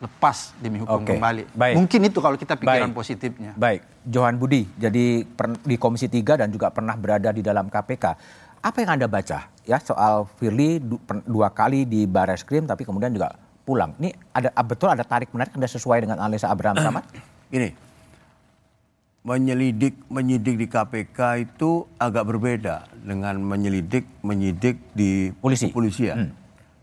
lepas 0.00 0.54
demi 0.60 0.78
hukum 0.84 1.02
okay. 1.02 1.16
kembali. 1.16 1.42
Baik. 1.56 1.74
Mungkin 1.80 2.00
itu 2.12 2.18
kalau 2.22 2.36
kita 2.36 2.54
pikiran 2.60 2.92
Baik. 2.92 2.96
positifnya. 3.00 3.50
Baik, 3.56 3.80
Johan 4.04 4.36
Budi, 4.36 4.68
jadi 4.76 5.24
di 5.64 5.76
Komisi 5.80 6.06
3 6.06 6.46
dan 6.46 6.48
juga 6.52 6.70
pernah 6.70 6.94
berada 6.94 7.32
di 7.32 7.42
dalam 7.42 7.72
KPK. 7.72 8.04
Apa 8.60 8.76
yang 8.84 9.00
Anda 9.00 9.08
baca 9.08 9.48
ya 9.64 9.80
soal 9.80 10.28
Firly 10.36 10.84
dua 11.24 11.48
kali 11.48 11.88
di 11.88 12.04
Baris 12.04 12.44
Krim 12.44 12.68
tapi 12.68 12.84
kemudian 12.84 13.08
juga 13.08 13.32
pulang. 13.64 13.96
Ini 13.96 14.12
ada 14.36 14.52
betul 14.60 14.92
ada 14.92 15.00
tarik 15.00 15.32
menarik 15.32 15.56
Anda 15.56 15.64
sesuai 15.64 16.04
dengan 16.04 16.20
analisa 16.20 16.52
Abraham 16.52 16.76
Samad? 16.76 17.04
Ini 17.56 17.89
menyelidik 19.20 20.00
menyidik 20.08 20.56
di 20.56 20.66
KPK 20.66 21.18
itu 21.44 21.84
agak 22.00 22.24
berbeda 22.24 22.88
dengan 23.04 23.36
menyelidik 23.36 24.08
menyidik 24.24 24.80
di 24.96 25.28
Polisi. 25.36 25.68
kepolisian. 25.68 26.16
Hmm. 26.16 26.32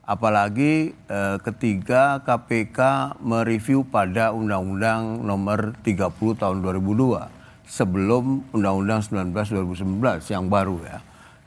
Apalagi 0.08 0.94
eh, 0.94 1.38
ketika 1.44 2.22
KPK 2.24 2.80
mereview 3.20 3.84
pada 3.84 4.32
Undang-Undang 4.32 5.26
Nomor 5.26 5.76
30 5.84 6.40
Tahun 6.40 6.58
2002 6.64 7.28
sebelum 7.68 8.46
Undang-Undang 8.56 9.34
19 9.34 9.36
2019 9.76 10.32
yang 10.32 10.48
baru 10.48 10.80
ya. 10.86 10.98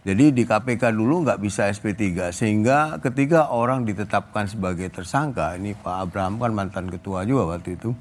Jadi 0.00 0.32
di 0.32 0.42
KPK 0.48 0.96
dulu 0.96 1.24
nggak 1.28 1.40
bisa 1.44 1.68
SP3 1.68 2.32
sehingga 2.32 2.96
ketika 3.04 3.52
orang 3.52 3.84
ditetapkan 3.84 4.48
sebagai 4.48 4.88
tersangka 4.88 5.54
ini 5.60 5.76
Pak 5.76 6.08
Abraham 6.08 6.40
kan 6.40 6.52
mantan 6.56 6.88
ketua 6.88 7.24
juga 7.28 7.56
waktu 7.56 7.76
itu 7.76 7.92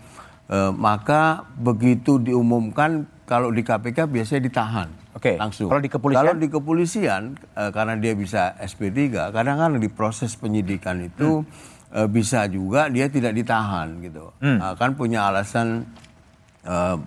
eh, 0.49 0.71
maka 0.73 1.45
begitu 1.55 2.17
diumumkan 2.17 3.05
kalau 3.29 3.53
di 3.53 3.61
KPK 3.61 4.09
biasanya 4.09 4.41
ditahan 4.49 4.89
Oke. 5.13 5.37
langsung. 5.37 5.69
Kalau 5.69 5.81
di 5.81 5.89
kepolisian? 5.89 6.19
Kalau 6.25 6.33
di 6.35 6.47
kepolisian 6.49 7.21
eh, 7.37 7.69
karena 7.69 7.93
dia 8.01 8.13
bisa 8.17 8.57
SP3 8.57 9.29
kadang-kadang 9.29 9.77
di 9.77 9.89
proses 9.89 10.33
penyidikan 10.33 10.99
itu 11.05 11.45
hmm. 11.45 11.95
eh, 11.95 12.07
bisa 12.09 12.49
juga 12.49 12.89
dia 12.89 13.05
tidak 13.07 13.37
ditahan 13.37 14.01
gitu. 14.01 14.33
Hmm. 14.41 14.57
Nah, 14.57 14.73
kan 14.73 14.97
punya 14.97 15.29
alasan 15.29 15.85
eh, 16.65 16.97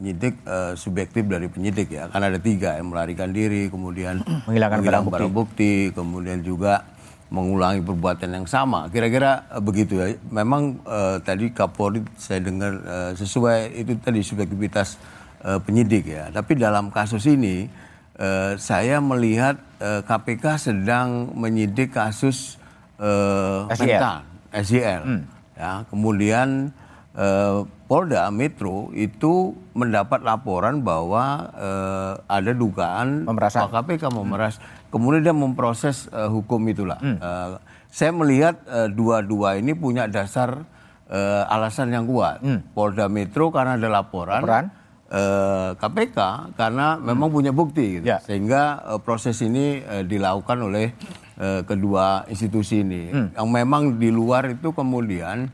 penyidik 0.00 0.40
uh, 0.48 0.72
subjektif 0.72 1.28
dari 1.28 1.44
penyidik 1.52 1.92
ya 1.92 2.08
kan 2.08 2.24
ada 2.24 2.40
tiga 2.40 2.80
yang 2.80 2.88
melarikan 2.88 3.36
diri 3.36 3.68
kemudian 3.68 4.24
menghilangkan 4.48 4.80
barang, 4.80 5.04
barang 5.12 5.28
bukti. 5.28 5.36
bukti 5.36 5.72
kemudian 5.92 6.40
juga 6.40 6.88
mengulangi 7.30 7.80
perbuatan 7.80 8.30
yang 8.34 8.46
sama 8.50 8.90
kira-kira 8.90 9.46
uh, 9.54 9.62
begitu 9.62 10.02
ya 10.02 10.18
memang 10.34 10.82
uh, 10.82 11.22
tadi 11.22 11.54
Kapolri 11.54 12.02
saya 12.18 12.42
dengar 12.42 12.72
uh, 12.82 13.12
sesuai 13.14 13.70
itu 13.74 13.94
tadi 14.02 14.20
subjektivitas 14.20 14.98
uh, 15.46 15.62
penyidik 15.62 16.10
ya 16.10 16.28
tapi 16.34 16.58
dalam 16.58 16.90
kasus 16.90 17.24
ini 17.30 17.70
uh, 18.18 18.58
saya 18.58 18.98
melihat 18.98 19.62
uh, 19.78 20.02
KPK 20.02 20.58
sedang 20.58 21.30
menyidik 21.38 21.94
kasus 21.94 22.58
uh, 22.98 23.70
mental 23.78 24.26
SJL 24.50 25.02
hmm. 25.06 25.22
ya 25.54 25.86
kemudian 25.86 26.74
uh, 27.14 27.62
Polda 27.90 28.30
Metro 28.30 28.94
itu 28.94 29.54
mendapat 29.74 30.22
laporan 30.22 30.86
bahwa 30.86 31.50
uh, 31.58 32.12
ada 32.30 32.54
dugaan 32.54 33.26
Pemerasan. 33.26 33.66
KPK 33.66 34.02
memeras. 34.14 34.62
Hmm. 34.62 34.79
Kemudian 34.90 35.22
dia 35.22 35.34
memproses 35.34 36.10
uh, 36.10 36.26
hukum 36.26 36.60
itulah. 36.66 36.98
Hmm. 36.98 37.16
Uh, 37.22 37.48
saya 37.90 38.10
melihat 38.14 38.58
uh, 38.66 38.90
dua-dua 38.90 39.58
ini 39.58 39.74
punya 39.74 40.10
dasar 40.10 40.66
uh, 41.10 41.42
alasan 41.46 41.94
yang 41.94 42.06
kuat. 42.10 42.42
Hmm. 42.42 42.66
Polda 42.74 43.06
Metro 43.06 43.54
karena 43.54 43.78
ada 43.78 43.88
laporan. 43.90 44.42
laporan. 44.42 44.66
Uh, 45.10 45.74
KPK 45.74 46.18
karena 46.54 46.94
hmm. 46.94 47.02
memang 47.02 47.28
punya 47.34 47.50
bukti, 47.50 47.98
gitu. 47.98 48.06
ya. 48.06 48.22
sehingga 48.22 48.78
uh, 48.94 49.02
proses 49.02 49.42
ini 49.42 49.82
uh, 49.82 50.06
dilakukan 50.06 50.70
oleh 50.70 50.94
uh, 51.42 51.66
kedua 51.66 52.30
institusi 52.30 52.86
ini. 52.86 53.10
Hmm. 53.10 53.34
Yang 53.34 53.48
memang 53.50 53.82
di 53.98 54.10
luar 54.14 54.54
itu 54.54 54.70
kemudian 54.70 55.50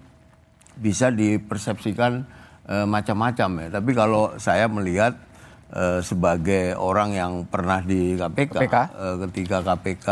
bisa 0.77 1.09
dipersepsikan 1.09 2.29
e, 2.69 2.75
macam-macam 2.85 3.49
ya. 3.67 3.69
Tapi 3.81 3.91
kalau 3.97 4.37
saya 4.37 4.69
melihat 4.69 5.17
e, 5.73 6.03
sebagai 6.03 6.75
orang 6.79 7.15
yang 7.17 7.33
pernah 7.47 7.83
di 7.83 8.15
KPK, 8.15 8.55
KPK? 8.55 8.77
E, 8.93 9.07
ketika 9.27 9.59
KPK, 9.63 10.09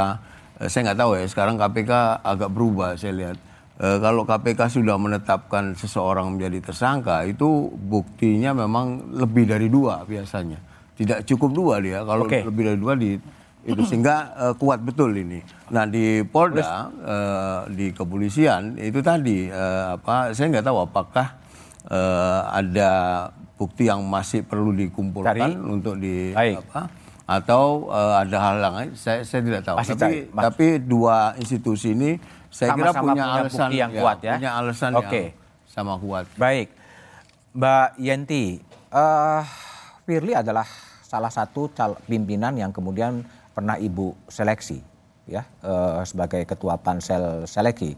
e, 0.58 0.62
saya 0.66 0.80
nggak 0.90 0.98
tahu 0.98 1.10
ya. 1.18 1.24
Sekarang 1.30 1.54
KPK 1.60 1.92
agak 2.24 2.50
berubah 2.50 2.98
saya 2.98 3.14
lihat. 3.14 3.36
E, 3.78 3.86
kalau 4.00 4.22
KPK 4.26 4.60
sudah 4.70 4.96
menetapkan 4.98 5.74
seseorang 5.78 6.34
menjadi 6.34 6.72
tersangka, 6.72 7.26
itu 7.26 7.70
buktinya 7.74 8.54
memang 8.54 9.14
lebih 9.14 9.46
dari 9.46 9.70
dua 9.70 10.02
biasanya. 10.06 10.58
Tidak 10.94 11.26
cukup 11.26 11.50
dua 11.50 11.74
dia. 11.82 12.06
Kalau 12.06 12.26
okay. 12.26 12.46
lebih 12.46 12.62
dari 12.70 12.78
dua 12.78 12.94
di 12.94 13.18
itu 13.64 13.82
sehingga 13.90 14.36
uh, 14.36 14.54
kuat 14.54 14.84
betul 14.84 15.10
ini. 15.16 15.40
Nah 15.72 15.88
di 15.88 16.22
Polda 16.22 16.62
uh, 16.62 17.60
di 17.72 17.90
kepolisian 17.90 18.76
itu 18.78 19.00
tadi 19.00 19.48
uh, 19.48 19.96
apa 19.98 20.36
saya 20.36 20.52
nggak 20.52 20.66
tahu 20.68 20.78
apakah 20.84 21.26
uh, 21.88 22.40
ada 22.52 22.92
bukti 23.54 23.86
yang 23.86 24.02
masih 24.02 24.42
perlu 24.42 24.74
dikumpulkan 24.74 25.34
Dari? 25.34 25.54
untuk 25.70 25.94
di 25.98 26.34
Baik. 26.34 26.62
apa 26.66 26.90
atau 27.24 27.88
uh, 27.88 28.20
ada 28.20 28.36
hal 28.36 28.56
lain 28.60 28.92
saya 28.92 29.24
saya 29.24 29.40
tidak 29.40 29.64
tahu. 29.64 29.76
Masih 29.80 29.96
tapi 29.96 30.02
cari, 30.04 30.18
tapi 30.28 30.66
dua 30.84 31.32
institusi 31.40 31.96
ini 31.96 32.20
saya 32.52 32.76
sama 32.76 32.76
-sama 32.76 32.84
kira 32.84 32.90
punya, 33.00 33.12
punya 33.14 33.26
alasan 33.32 33.68
yang 33.72 33.90
ya, 33.90 34.00
kuat 34.04 34.18
ya. 34.20 34.34
Punya 34.36 34.52
alasan 34.60 34.90
okay. 35.00 35.26
yang 35.32 35.70
sama 35.72 35.94
kuat. 35.96 36.24
Baik, 36.36 36.68
Mbak 37.56 37.88
Yenti, 37.98 38.44
uh, 38.92 39.42
Firly 40.04 40.36
adalah 40.36 40.68
salah 41.00 41.32
satu 41.32 41.72
pimpinan 42.04 42.58
yang 42.60 42.74
kemudian 42.74 43.24
pernah 43.54 43.78
ibu 43.78 44.12
seleksi 44.26 44.82
ya 45.24 45.46
uh, 45.64 46.04
sebagai 46.04 46.44
ketua 46.44 46.76
pansel 46.76 47.48
seleksi. 47.48 47.96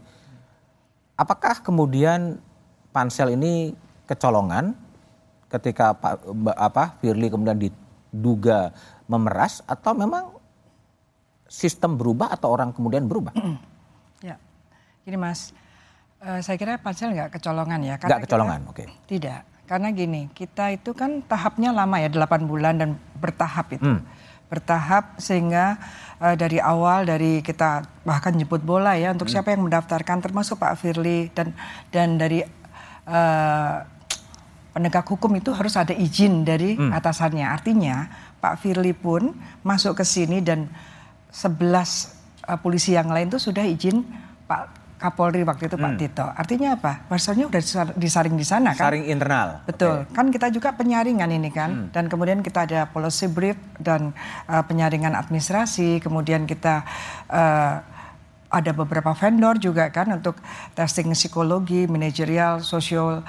Apakah 1.19 1.59
kemudian 1.59 2.39
pansel 2.95 3.35
ini 3.35 3.75
kecolongan 4.07 4.86
ketika 5.47 5.95
Pak 5.95 6.27
apa 6.55 6.99
Firly 6.99 7.31
kemudian 7.31 7.59
diduga 7.59 8.75
memeras 9.07 9.63
atau 9.63 9.95
memang 9.95 10.35
sistem 11.47 11.95
berubah 11.95 12.31
atau 12.35 12.51
orang 12.51 12.75
kemudian 12.75 13.07
berubah? 13.07 13.31
ya, 14.27 14.35
gini 15.07 15.17
Mas, 15.17 15.55
uh, 16.19 16.43
saya 16.43 16.59
kira 16.59 16.75
pansel 16.79 17.15
nggak 17.15 17.39
kecolongan 17.39 17.79
ya. 17.83 17.95
Nggak 17.95 18.27
kecolongan, 18.27 18.59
oke. 18.67 18.83
Okay. 18.83 18.87
Tidak, 19.07 19.67
karena 19.67 19.87
gini, 19.95 20.27
kita 20.35 20.75
itu 20.75 20.91
kan 20.91 21.23
tahapnya 21.23 21.71
lama 21.71 21.95
ya, 22.03 22.11
8 22.11 22.43
bulan 22.43 22.75
dan 22.75 22.89
bertahap 23.19 23.71
itu. 23.75 23.87
Hmm 23.87 24.03
bertahap 24.47 25.19
sehingga 25.19 25.75
uh, 26.23 26.35
dari 26.39 26.57
awal 26.63 27.03
dari 27.03 27.43
kita 27.43 27.83
bahkan 28.07 28.31
jemput 28.31 28.63
bola 28.63 28.95
ya 28.95 29.11
untuk 29.11 29.27
hmm. 29.27 29.35
siapa 29.35 29.51
yang 29.51 29.67
mendaftarkan 29.67 30.23
termasuk 30.23 30.55
Pak 30.55 30.79
Firly 30.79 31.27
dan 31.35 31.51
dan 31.91 32.15
dari 32.15 32.41
uh, 33.07 33.75
penegak 34.77 35.09
hukum 35.09 35.33
itu 35.33 35.49
harus 35.57 35.73
ada 35.73 35.89
izin 35.89 36.45
dari 36.45 36.77
hmm. 36.77 36.93
atasannya. 36.93 37.49
Artinya 37.49 38.05
Pak 38.37 38.61
Firly 38.61 38.93
pun 38.93 39.33
masuk 39.65 39.97
ke 39.97 40.05
sini 40.05 40.37
dan 40.45 40.69
11 41.33 41.57
uh, 41.57 42.53
eh, 42.53 42.59
polisi 42.61 42.93
yang 42.93 43.09
lain 43.09 43.33
itu 43.33 43.41
sudah 43.41 43.65
izin 43.65 44.05
Pak 44.45 44.77
Kapolri 45.01 45.41
waktu 45.41 45.65
itu 45.65 45.81
hmm. 45.81 45.85
Pak 45.85 45.93
Tito. 45.97 46.25
Artinya 46.29 46.77
apa? 46.77 47.09
Pasalnya 47.09 47.49
udah 47.49 47.61
disaring 47.97 48.37
di 48.37 48.45
sana 48.45 48.77
kan? 48.77 48.93
Saring 48.93 49.09
internal. 49.09 49.65
Betul. 49.65 50.05
Okay. 50.05 50.13
Kan 50.13 50.29
kita 50.29 50.53
juga 50.53 50.69
penyaringan 50.77 51.29
ini 51.33 51.49
kan. 51.49 51.69
Hmm. 51.73 51.87
Dan 51.89 52.05
kemudian 52.05 52.45
kita 52.45 52.69
ada 52.69 52.85
policy 52.85 53.25
brief 53.33 53.57
dan 53.81 54.13
uh, 54.45 54.61
penyaringan 54.61 55.17
administrasi. 55.17 56.05
Kemudian 56.05 56.45
kita 56.45 56.85
uh, 57.33 57.81
ada 58.47 58.71
beberapa 58.71 59.11
vendor 59.11 59.59
juga 59.59 59.89
kan 59.89 60.07
untuk 60.13 60.37
testing 60.71 61.11
psikologi, 61.11 61.85
manajerial, 61.85 62.63
sosial, 62.63 63.25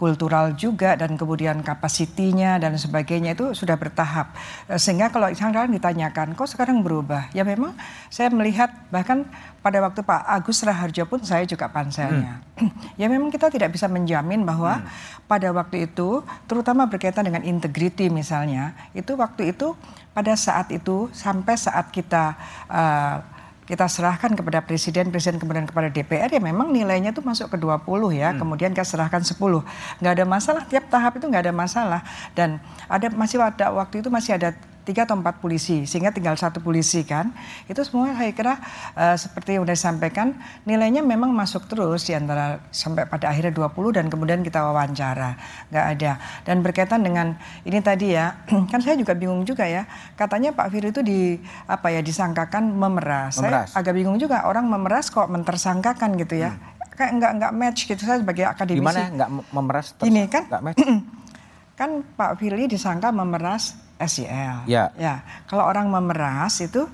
kultural 0.00 0.56
juga 0.56 0.96
dan 0.96 1.20
kemudian 1.20 1.60
kapasitinya 1.60 2.56
dan 2.56 2.80
sebagainya 2.80 3.36
itu 3.36 3.52
sudah 3.52 3.76
bertahap. 3.76 4.32
Eh, 4.64 4.80
sehingga 4.80 5.12
kalau 5.12 5.28
sekarang 5.28 5.76
ditanyakan, 5.76 6.32
kok 6.32 6.48
sekarang 6.48 6.80
berubah? 6.80 7.28
Ya 7.36 7.44
memang 7.44 7.76
saya 8.08 8.32
melihat 8.32 8.72
bahkan 8.88 9.28
pada 9.60 9.84
waktu 9.84 10.00
Pak 10.00 10.24
Agus 10.24 10.64
Raharjo 10.64 11.04
pun 11.04 11.20
saya 11.20 11.44
juga 11.44 11.68
panselnya. 11.68 12.40
Hmm. 12.56 12.72
ya 13.00 13.12
memang 13.12 13.28
kita 13.28 13.52
tidak 13.52 13.76
bisa 13.76 13.92
menjamin 13.92 14.40
bahwa 14.48 14.80
hmm. 14.80 15.28
pada 15.28 15.52
waktu 15.52 15.84
itu, 15.84 16.24
terutama 16.48 16.88
berkaitan 16.88 17.28
dengan 17.28 17.44
integriti 17.44 18.08
misalnya, 18.08 18.72
itu 18.96 19.12
waktu 19.20 19.52
itu 19.52 19.76
pada 20.16 20.32
saat 20.32 20.72
itu 20.72 21.12
sampai 21.12 21.54
saat 21.60 21.92
kita 21.92 22.34
uh, 22.72 23.20
kita 23.70 23.86
serahkan 23.86 24.34
kepada 24.34 24.66
presiden, 24.66 25.14
presiden 25.14 25.38
kemudian 25.38 25.62
kepada 25.62 25.86
DPR 25.86 26.26
ya 26.26 26.42
memang 26.42 26.74
nilainya 26.74 27.14
itu 27.14 27.22
masuk 27.22 27.54
ke 27.54 27.56
20 27.56 27.86
ya, 28.18 28.34
hmm. 28.34 28.42
kemudian 28.42 28.70
kita 28.74 28.82
serahkan 28.82 29.22
10. 29.22 29.38
Nggak 30.02 30.12
ada 30.18 30.24
masalah, 30.26 30.62
tiap 30.66 30.90
tahap 30.90 31.22
itu 31.22 31.30
nggak 31.30 31.46
ada 31.46 31.54
masalah. 31.54 32.02
Dan 32.34 32.58
ada 32.90 33.06
masih 33.14 33.38
ada 33.38 33.70
waktu 33.70 34.02
itu 34.02 34.10
masih 34.10 34.34
ada 34.34 34.58
tiga 34.90 35.06
atau 35.06 35.14
empat 35.14 35.38
polisi 35.38 35.86
sehingga 35.86 36.10
tinggal 36.10 36.34
satu 36.34 36.58
polisi 36.58 37.06
kan 37.06 37.30
itu 37.70 37.78
semua 37.86 38.10
saya 38.18 38.34
kira 38.34 38.58
uh, 38.98 39.14
seperti 39.14 39.54
yang 39.54 39.62
sudah 39.62 39.76
disampaikan 39.78 40.34
nilainya 40.66 41.06
memang 41.06 41.30
masuk 41.30 41.70
terus 41.70 42.10
di 42.10 42.18
antara 42.18 42.58
sampai 42.74 43.06
pada 43.06 43.30
akhirnya 43.30 43.54
20 43.54 43.96
dan 43.96 44.06
kemudian 44.10 44.42
kita 44.42 44.66
wawancara 44.66 45.38
nggak 45.70 45.86
ada 45.94 46.12
dan 46.42 46.56
berkaitan 46.66 47.06
dengan 47.06 47.38
ini 47.62 47.78
tadi 47.78 48.18
ya 48.18 48.34
kan 48.74 48.82
saya 48.82 48.98
juga 48.98 49.14
bingung 49.14 49.46
juga 49.46 49.62
ya 49.70 49.86
katanya 50.18 50.50
Pak 50.50 50.66
Firly 50.74 50.90
itu 50.90 51.02
di 51.06 51.38
apa 51.70 51.94
ya 51.94 52.02
disangkakan 52.02 52.74
memeras. 52.74 53.38
memeras. 53.38 53.70
Saya 53.70 53.86
agak 53.86 53.94
bingung 53.94 54.18
juga 54.18 54.42
orang 54.42 54.66
memeras 54.66 55.08
kok 55.14 55.30
mentersangkakan 55.30 56.18
gitu 56.18 56.42
ya. 56.42 56.50
Hmm 56.50 56.78
kayak 57.00 57.16
nggak 57.16 57.32
nggak 57.40 57.52
match 57.56 57.80
gitu 57.88 58.02
saya 58.04 58.20
sebagai 58.20 58.44
akademisi. 58.44 58.84
Gimana 58.84 59.08
nggak 59.16 59.30
memeras? 59.56 59.86
Ini 60.04 60.28
kan 60.28 60.44
match. 60.60 60.84
kan 61.80 62.04
Pak 62.04 62.36
Firly 62.36 62.68
disangka 62.68 63.08
memeras 63.08 63.72
SEL. 64.08 64.64
Ya. 64.64 64.94
Ya. 64.96 65.24
Kalau 65.44 65.68
orang 65.68 65.88
memeras 65.92 66.60
itu 66.64 66.88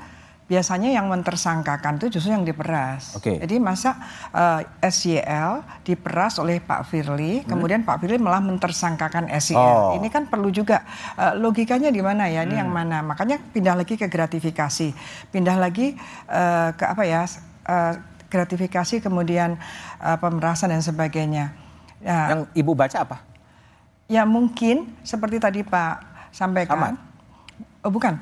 biasanya 0.47 0.95
yang 0.95 1.11
mentersangkakan 1.11 1.99
itu 1.99 2.19
justru 2.19 2.31
yang 2.31 2.47
diperas. 2.47 3.19
Okay. 3.19 3.43
Jadi 3.43 3.59
masa 3.59 3.99
uh, 4.31 4.63
eh, 4.63 4.91
SYL 4.95 5.67
diperas 5.83 6.39
oleh 6.39 6.63
Pak 6.63 6.87
Firly, 6.87 7.43
hmm. 7.43 7.51
kemudian 7.51 7.83
Pak 7.83 7.99
Firly 7.99 8.23
malah 8.23 8.39
mentersangkakan 8.39 9.27
SYL. 9.43 9.59
Oh. 9.59 9.99
Ini 9.99 10.07
kan 10.07 10.31
perlu 10.31 10.55
juga 10.55 10.87
uh, 11.19 11.35
logikanya 11.35 11.91
di 11.91 11.99
mana 11.99 12.31
ya? 12.31 12.47
Ini 12.47 12.55
hmm. 12.55 12.63
yang 12.63 12.71
mana? 12.71 13.03
Makanya 13.03 13.43
pindah 13.43 13.75
lagi 13.75 13.99
ke 13.99 14.07
gratifikasi, 14.07 14.95
pindah 15.35 15.59
lagi 15.59 15.99
uh, 16.31 16.71
ke 16.79 16.85
apa 16.87 17.03
ya? 17.03 17.27
Uh, 17.67 17.99
gratifikasi 18.31 19.03
kemudian 19.03 19.59
uh, 19.99 20.19
pemerasan 20.19 20.71
dan 20.71 20.83
sebagainya. 20.83 21.55
Ya, 21.99 22.39
yang 22.39 22.43
ibu 22.55 22.71
baca 22.75 23.03
apa? 23.03 23.19
Ya 24.07 24.23
mungkin 24.23 24.95
seperti 25.03 25.43
tadi 25.43 25.61
Pak 25.67 26.16
sampaikan. 26.37 26.77
Aman. 26.77 26.95
Oh 27.81 27.89
bukan. 27.89 28.21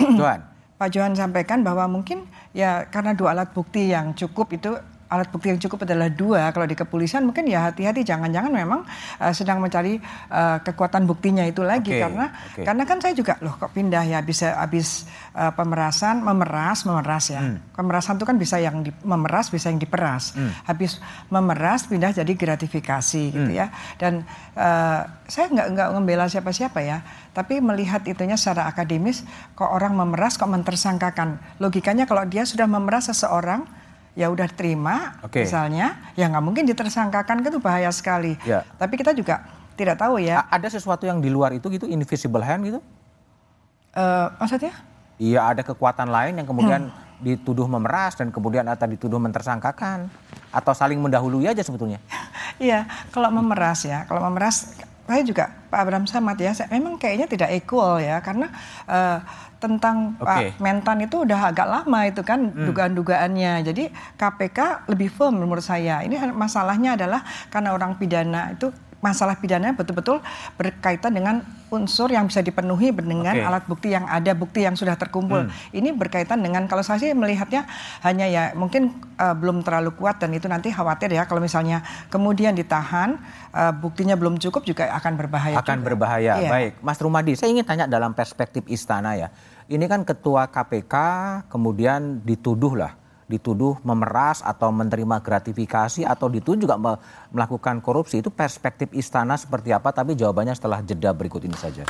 Johan. 0.00 0.40
Pak 0.80 0.88
Johan 0.90 1.14
sampaikan 1.14 1.62
bahwa 1.62 1.86
mungkin 1.86 2.26
ya 2.50 2.88
karena 2.90 3.14
dua 3.14 3.36
alat 3.36 3.54
bukti 3.54 3.92
yang 3.92 4.16
cukup 4.18 4.50
itu 4.50 4.74
alat 5.12 5.28
bukti 5.28 5.52
yang 5.52 5.60
cukup 5.60 5.84
adalah 5.84 6.08
dua. 6.08 6.48
Kalau 6.56 6.64
di 6.64 6.72
kepolisian 6.72 7.28
mungkin 7.28 7.44
ya 7.44 7.68
hati-hati 7.68 8.00
jangan-jangan 8.00 8.48
memang 8.48 8.80
uh, 9.20 9.32
sedang 9.36 9.60
mencari 9.60 10.00
uh, 10.32 10.64
kekuatan 10.64 11.04
buktinya 11.04 11.44
itu 11.44 11.60
lagi 11.60 11.92
okay, 11.92 12.00
karena 12.00 12.26
okay. 12.32 12.64
karena 12.64 12.82
kan 12.88 12.98
saya 13.04 13.12
juga 13.12 13.36
loh 13.44 13.60
kok 13.60 13.76
pindah 13.76 14.00
ya 14.08 14.24
bisa 14.24 14.56
habis 14.56 15.04
uh, 15.36 15.52
pemerasan 15.52 16.24
memeras 16.24 16.88
memeras 16.88 17.28
ya. 17.28 17.44
Hmm. 17.44 17.60
Pemerasan 17.76 18.16
itu 18.16 18.24
kan 18.24 18.36
bisa 18.40 18.56
yang 18.56 18.80
di, 18.80 18.90
memeras 19.04 19.52
bisa 19.52 19.68
yang 19.68 19.76
diperas. 19.76 20.32
Hmm. 20.32 20.48
Habis 20.64 20.96
memeras 21.28 21.84
pindah 21.84 22.16
jadi 22.16 22.32
gratifikasi 22.32 23.22
gitu 23.36 23.50
hmm. 23.52 23.60
ya. 23.60 23.68
Dan 24.00 24.24
uh, 24.56 25.04
saya 25.28 25.52
nggak 25.52 25.66
nggak 25.76 25.88
membela 25.92 26.24
siapa-siapa 26.28 26.80
ya, 26.80 27.04
tapi 27.36 27.60
melihat 27.60 28.00
itunya 28.08 28.40
secara 28.40 28.68
akademis 28.68 29.24
kok 29.52 29.68
orang 29.68 29.92
memeras 29.92 30.40
kok 30.40 30.48
mentersangkakan. 30.48 31.36
Logikanya 31.60 32.08
kalau 32.08 32.24
dia 32.24 32.48
sudah 32.48 32.64
memeras 32.64 33.12
seseorang 33.12 33.81
ya 34.12 34.28
udah 34.28 34.48
terima 34.52 35.16
okay. 35.24 35.48
misalnya 35.48 36.12
ya 36.12 36.28
nggak 36.28 36.44
mungkin 36.44 36.64
ditersangkakan 36.68 37.40
kan 37.40 37.48
itu 37.48 37.60
bahaya 37.60 37.88
sekali 37.88 38.36
ya. 38.44 38.60
tapi 38.76 39.00
kita 39.00 39.16
juga 39.16 39.48
tidak 39.72 39.96
tahu 39.96 40.20
ya 40.20 40.44
A 40.44 40.60
ada 40.60 40.68
sesuatu 40.68 41.08
yang 41.08 41.18
di 41.24 41.32
luar 41.32 41.56
itu 41.56 41.64
gitu 41.72 41.88
invisible 41.88 42.44
hand 42.44 42.68
gitu 42.68 42.80
uh, 43.96 44.28
maksudnya 44.36 44.76
iya 45.16 45.48
ada 45.48 45.64
kekuatan 45.64 46.12
lain 46.12 46.36
yang 46.36 46.44
kemudian 46.44 46.92
hmm. 46.92 47.24
dituduh 47.24 47.64
memeras 47.64 48.12
dan 48.20 48.28
kemudian 48.28 48.68
atau 48.68 48.84
dituduh 48.84 49.16
mentersangkakan 49.16 50.12
atau 50.52 50.72
saling 50.76 51.00
mendahului 51.00 51.48
aja 51.48 51.64
sebetulnya 51.64 51.96
iya 52.60 52.84
kalau 53.16 53.32
memeras 53.32 53.88
ya 53.88 54.04
kalau 54.04 54.20
memeras 54.28 54.76
saya 55.02 55.22
juga 55.26 55.50
Pak 55.68 55.78
Abraham 55.82 56.06
Samad 56.06 56.38
ya, 56.38 56.54
saya, 56.54 56.70
memang 56.70 56.94
kayaknya 56.96 57.26
tidak 57.26 57.50
equal 57.52 57.98
ya 57.98 58.22
karena 58.22 58.48
uh, 58.86 59.18
tentang 59.62 60.18
okay. 60.18 60.50
Pak 60.50 60.58
Mentan 60.58 60.98
itu 61.06 61.22
udah 61.22 61.54
agak 61.54 61.70
lama 61.70 62.00
itu 62.10 62.26
kan 62.26 62.50
hmm. 62.50 62.66
dugaan-dugaannya. 62.66 63.62
Jadi 63.62 63.84
KPK 64.18 64.90
lebih 64.90 65.08
firm 65.14 65.38
menurut 65.38 65.62
saya. 65.62 66.02
Ini 66.02 66.34
masalahnya 66.34 66.98
adalah 66.98 67.22
karena 67.46 67.70
orang 67.70 67.94
pidana 67.94 68.50
itu 68.58 68.74
masalah 69.02 69.34
pidana 69.34 69.74
betul-betul 69.74 70.22
berkaitan 70.54 71.10
dengan 71.10 71.42
unsur 71.74 72.06
yang 72.06 72.30
bisa 72.30 72.38
dipenuhi 72.38 72.94
dengan 72.94 73.34
okay. 73.34 73.42
alat 73.42 73.66
bukti 73.66 73.90
yang 73.90 74.06
ada, 74.06 74.30
bukti 74.30 74.62
yang 74.62 74.78
sudah 74.78 74.94
terkumpul. 74.94 75.50
Hmm. 75.50 75.74
Ini 75.74 75.90
berkaitan 75.90 76.38
dengan 76.38 76.70
kalau 76.70 76.86
saya 76.86 77.02
sih 77.02 77.10
melihatnya 77.10 77.66
hanya 78.06 78.30
ya 78.30 78.54
mungkin 78.54 78.94
uh, 79.18 79.34
belum 79.34 79.66
terlalu 79.66 79.98
kuat 79.98 80.22
dan 80.22 80.30
itu 80.30 80.46
nanti 80.46 80.70
khawatir 80.70 81.10
ya 81.10 81.26
kalau 81.26 81.42
misalnya 81.42 81.82
kemudian 82.14 82.54
ditahan 82.54 83.18
uh, 83.50 83.74
buktinya 83.74 84.14
belum 84.14 84.38
cukup 84.38 84.62
juga 84.62 84.94
akan 84.94 85.18
berbahaya. 85.18 85.58
Akan 85.58 85.82
juga. 85.82 85.86
berbahaya. 85.90 86.32
Iya. 86.38 86.50
Baik, 86.52 86.72
Mas 86.78 87.02
Rumadi, 87.02 87.34
saya 87.34 87.50
ingin 87.50 87.66
tanya 87.66 87.90
dalam 87.90 88.14
perspektif 88.14 88.62
istana 88.70 89.18
ya. 89.18 89.34
Ini 89.72 89.88
kan 89.88 90.04
ketua 90.04 90.52
KPK 90.52 90.94
kemudian 91.48 92.20
dituduh 92.20 92.76
lah 92.76 92.92
dituduh 93.24 93.80
memeras 93.80 94.44
atau 94.44 94.68
menerima 94.68 95.24
gratifikasi 95.24 96.04
atau 96.04 96.28
dituduh 96.28 96.68
juga 96.68 96.76
melakukan 97.32 97.80
korupsi 97.80 98.20
itu 98.20 98.28
perspektif 98.28 98.92
istana 98.92 99.32
seperti 99.40 99.72
apa 99.72 99.88
tapi 99.88 100.12
jawabannya 100.12 100.52
setelah 100.52 100.84
jeda 100.84 101.16
berikut 101.16 101.40
ini 101.48 101.56
saja. 101.56 101.88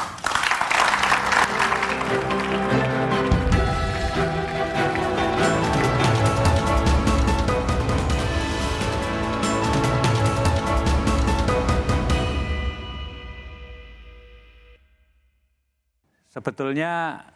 Sebetulnya 16.31 17.27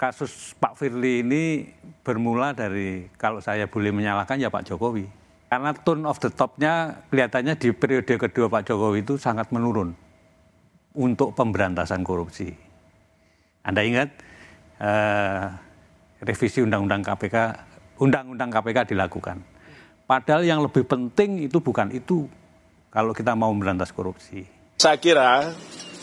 kasus 0.00 0.56
Pak 0.56 0.80
Firly 0.80 1.20
ini 1.20 1.68
bermula 2.00 2.56
dari 2.56 3.12
kalau 3.20 3.44
saya 3.44 3.68
boleh 3.68 3.92
menyalahkan 3.92 4.40
ya 4.40 4.48
Pak 4.48 4.64
Jokowi. 4.72 5.04
Karena 5.52 5.76
tone 5.76 6.08
of 6.08 6.16
the 6.24 6.32
top-nya 6.32 7.04
kelihatannya 7.12 7.60
di 7.60 7.68
periode 7.76 8.16
kedua 8.16 8.48
Pak 8.48 8.64
Jokowi 8.64 9.04
itu 9.04 9.20
sangat 9.20 9.52
menurun 9.52 9.92
untuk 10.96 11.36
pemberantasan 11.36 12.00
korupsi. 12.00 12.48
Anda 13.60 13.84
ingat 13.84 14.08
eh, 14.80 15.44
revisi 16.24 16.64
Undang-Undang 16.64 17.04
KPK, 17.04 17.36
Undang-Undang 18.00 18.50
KPK 18.56 18.96
dilakukan. 18.96 19.44
Padahal 20.08 20.48
yang 20.48 20.64
lebih 20.64 20.88
penting 20.88 21.44
itu 21.44 21.60
bukan 21.60 21.92
itu 21.92 22.24
kalau 22.88 23.12
kita 23.12 23.36
mau 23.36 23.52
memberantas 23.52 23.92
korupsi. 23.92 24.48
Saya 24.80 24.96
kira 24.96 25.52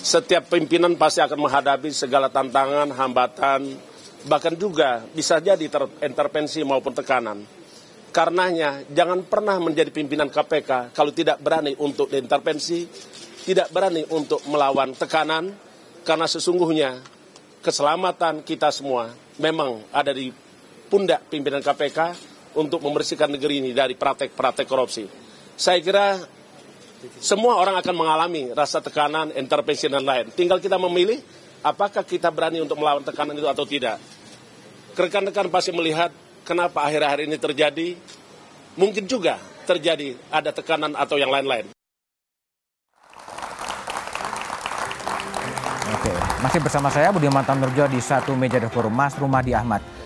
setiap 0.08 0.48
pimpinan 0.48 0.96
pasti 0.96 1.20
akan 1.20 1.36
menghadapi 1.36 1.92
segala 1.92 2.32
tantangan, 2.32 2.96
hambatan, 2.96 3.76
bahkan 4.24 4.56
juga 4.56 5.04
bisa 5.12 5.44
jadi 5.44 5.68
intervensi 6.00 6.64
maupun 6.64 6.96
tekanan. 6.96 7.44
Karenanya, 8.16 8.88
jangan 8.88 9.28
pernah 9.28 9.60
menjadi 9.60 9.92
pimpinan 9.92 10.32
KPK 10.32 10.96
kalau 10.96 11.12
tidak 11.12 11.44
berani 11.44 11.76
untuk 11.76 12.08
diintervensi, 12.08 12.88
tidak 13.44 13.68
berani 13.68 14.08
untuk 14.08 14.40
melawan 14.48 14.96
tekanan, 14.96 15.52
karena 16.08 16.24
sesungguhnya 16.24 17.04
keselamatan 17.60 18.48
kita 18.48 18.72
semua 18.72 19.12
memang 19.44 19.84
ada 19.92 20.16
di 20.16 20.32
pundak 20.88 21.28
pimpinan 21.28 21.60
KPK 21.60 22.16
untuk 22.56 22.80
membersihkan 22.80 23.28
negeri 23.28 23.60
ini 23.60 23.76
dari 23.76 24.00
praktek-praktek 24.00 24.72
korupsi. 24.72 25.04
Saya 25.60 25.84
kira 25.84 26.16
semua 27.22 27.62
orang 27.62 27.78
akan 27.78 27.96
mengalami 27.96 28.50
rasa 28.54 28.82
tekanan, 28.82 29.30
intervensi 29.34 29.86
dan 29.86 30.02
lain. 30.02 30.34
Tinggal 30.34 30.58
kita 30.58 30.82
memilih 30.82 31.22
apakah 31.62 32.02
kita 32.02 32.34
berani 32.34 32.62
untuk 32.62 32.78
melawan 32.82 33.06
tekanan 33.06 33.38
itu 33.38 33.46
atau 33.46 33.66
tidak. 33.66 34.02
Rekan-rekan 34.98 35.50
pasti 35.54 35.70
melihat 35.70 36.10
kenapa 36.42 36.86
akhir-akhir 36.86 37.30
ini 37.30 37.38
terjadi. 37.38 37.88
Mungkin 38.78 39.10
juga 39.10 39.42
terjadi 39.66 40.18
ada 40.30 40.54
tekanan 40.54 40.94
atau 40.94 41.18
yang 41.18 41.34
lain-lain. 41.34 41.70
Oke, 45.88 46.14
masih 46.46 46.60
bersama 46.62 46.94
saya 46.94 47.10
Budiman 47.10 47.42
Tamurjo 47.42 47.90
di 47.90 47.98
satu 47.98 48.38
meja 48.38 48.62
Forum 48.70 48.94
Mas 48.94 49.18
Rumadi 49.18 49.58
Ahmad. 49.58 49.97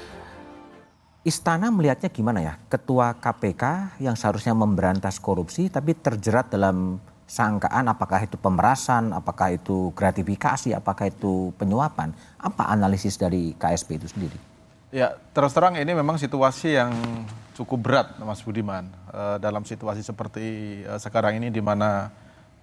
Istana 1.21 1.69
melihatnya 1.69 2.09
gimana 2.09 2.41
ya? 2.41 2.53
Ketua 2.65 3.13
KPK 3.13 3.93
yang 4.01 4.17
seharusnya 4.17 4.57
memberantas 4.57 5.21
korupsi 5.21 5.69
tapi 5.69 5.93
terjerat 5.93 6.49
dalam 6.49 6.97
sangkaan 7.29 7.85
apakah 7.93 8.25
itu 8.25 8.41
pemerasan, 8.41 9.13
apakah 9.13 9.53
itu 9.53 9.93
gratifikasi, 9.93 10.73
apakah 10.73 11.13
itu 11.13 11.53
penyuapan. 11.61 12.09
Apa 12.41 12.73
analisis 12.73 13.21
dari 13.21 13.53
KSP 13.53 14.01
itu 14.01 14.09
sendiri? 14.09 14.37
Ya, 14.89 15.13
terus 15.31 15.53
terang 15.53 15.77
ini 15.77 15.93
memang 15.93 16.17
situasi 16.17 16.75
yang 16.75 16.89
cukup 17.53 17.79
berat 17.85 18.07
Mas 18.17 18.41
Budiman. 18.41 18.89
Uh, 19.13 19.37
dalam 19.37 19.61
situasi 19.61 20.01
seperti 20.01 20.81
uh, 20.89 20.97
sekarang 20.97 21.37
ini 21.37 21.53
di 21.53 21.61
mana 21.61 22.09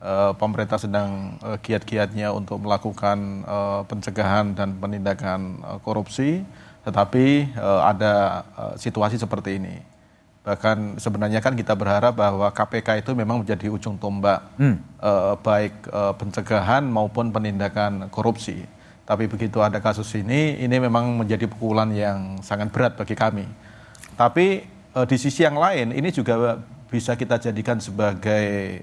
uh, 0.02 0.34
pemerintah 0.34 0.82
sedang 0.82 1.38
uh, 1.46 1.56
giat-giatnya 1.62 2.34
untuk 2.34 2.58
melakukan 2.58 3.46
uh, 3.46 3.86
pencegahan 3.86 4.52
dan 4.58 4.74
penindakan 4.82 5.62
uh, 5.62 5.78
korupsi 5.78 6.42
tetapi 6.86 7.54
uh, 7.58 7.82
ada 7.86 8.44
uh, 8.54 8.74
situasi 8.78 9.18
seperti 9.18 9.58
ini. 9.58 9.76
Bahkan 10.42 10.96
sebenarnya 10.96 11.44
kan 11.44 11.52
kita 11.52 11.76
berharap 11.76 12.16
bahwa 12.16 12.48
KPK 12.48 13.04
itu 13.04 13.12
memang 13.12 13.44
menjadi 13.44 13.68
ujung 13.68 14.00
tombak 14.00 14.40
hmm. 14.56 14.76
uh, 15.02 15.34
baik 15.40 15.74
uh, 15.92 16.14
pencegahan 16.16 16.86
maupun 16.86 17.28
penindakan 17.28 18.08
korupsi. 18.08 18.64
Tapi 19.04 19.24
begitu 19.24 19.60
ada 19.64 19.80
kasus 19.80 20.08
ini, 20.16 20.60
ini 20.60 20.76
memang 20.76 21.16
menjadi 21.16 21.48
pukulan 21.48 21.88
yang 21.92 22.40
sangat 22.44 22.68
berat 22.68 22.92
bagi 22.92 23.16
kami. 23.16 23.48
Tapi 24.20 24.76
di 25.08 25.16
sisi 25.16 25.46
yang 25.46 25.56
lain, 25.56 25.96
ini 25.96 26.12
juga 26.12 26.60
bisa 26.92 27.16
kita 27.16 27.40
jadikan 27.40 27.80
sebagai 27.80 28.82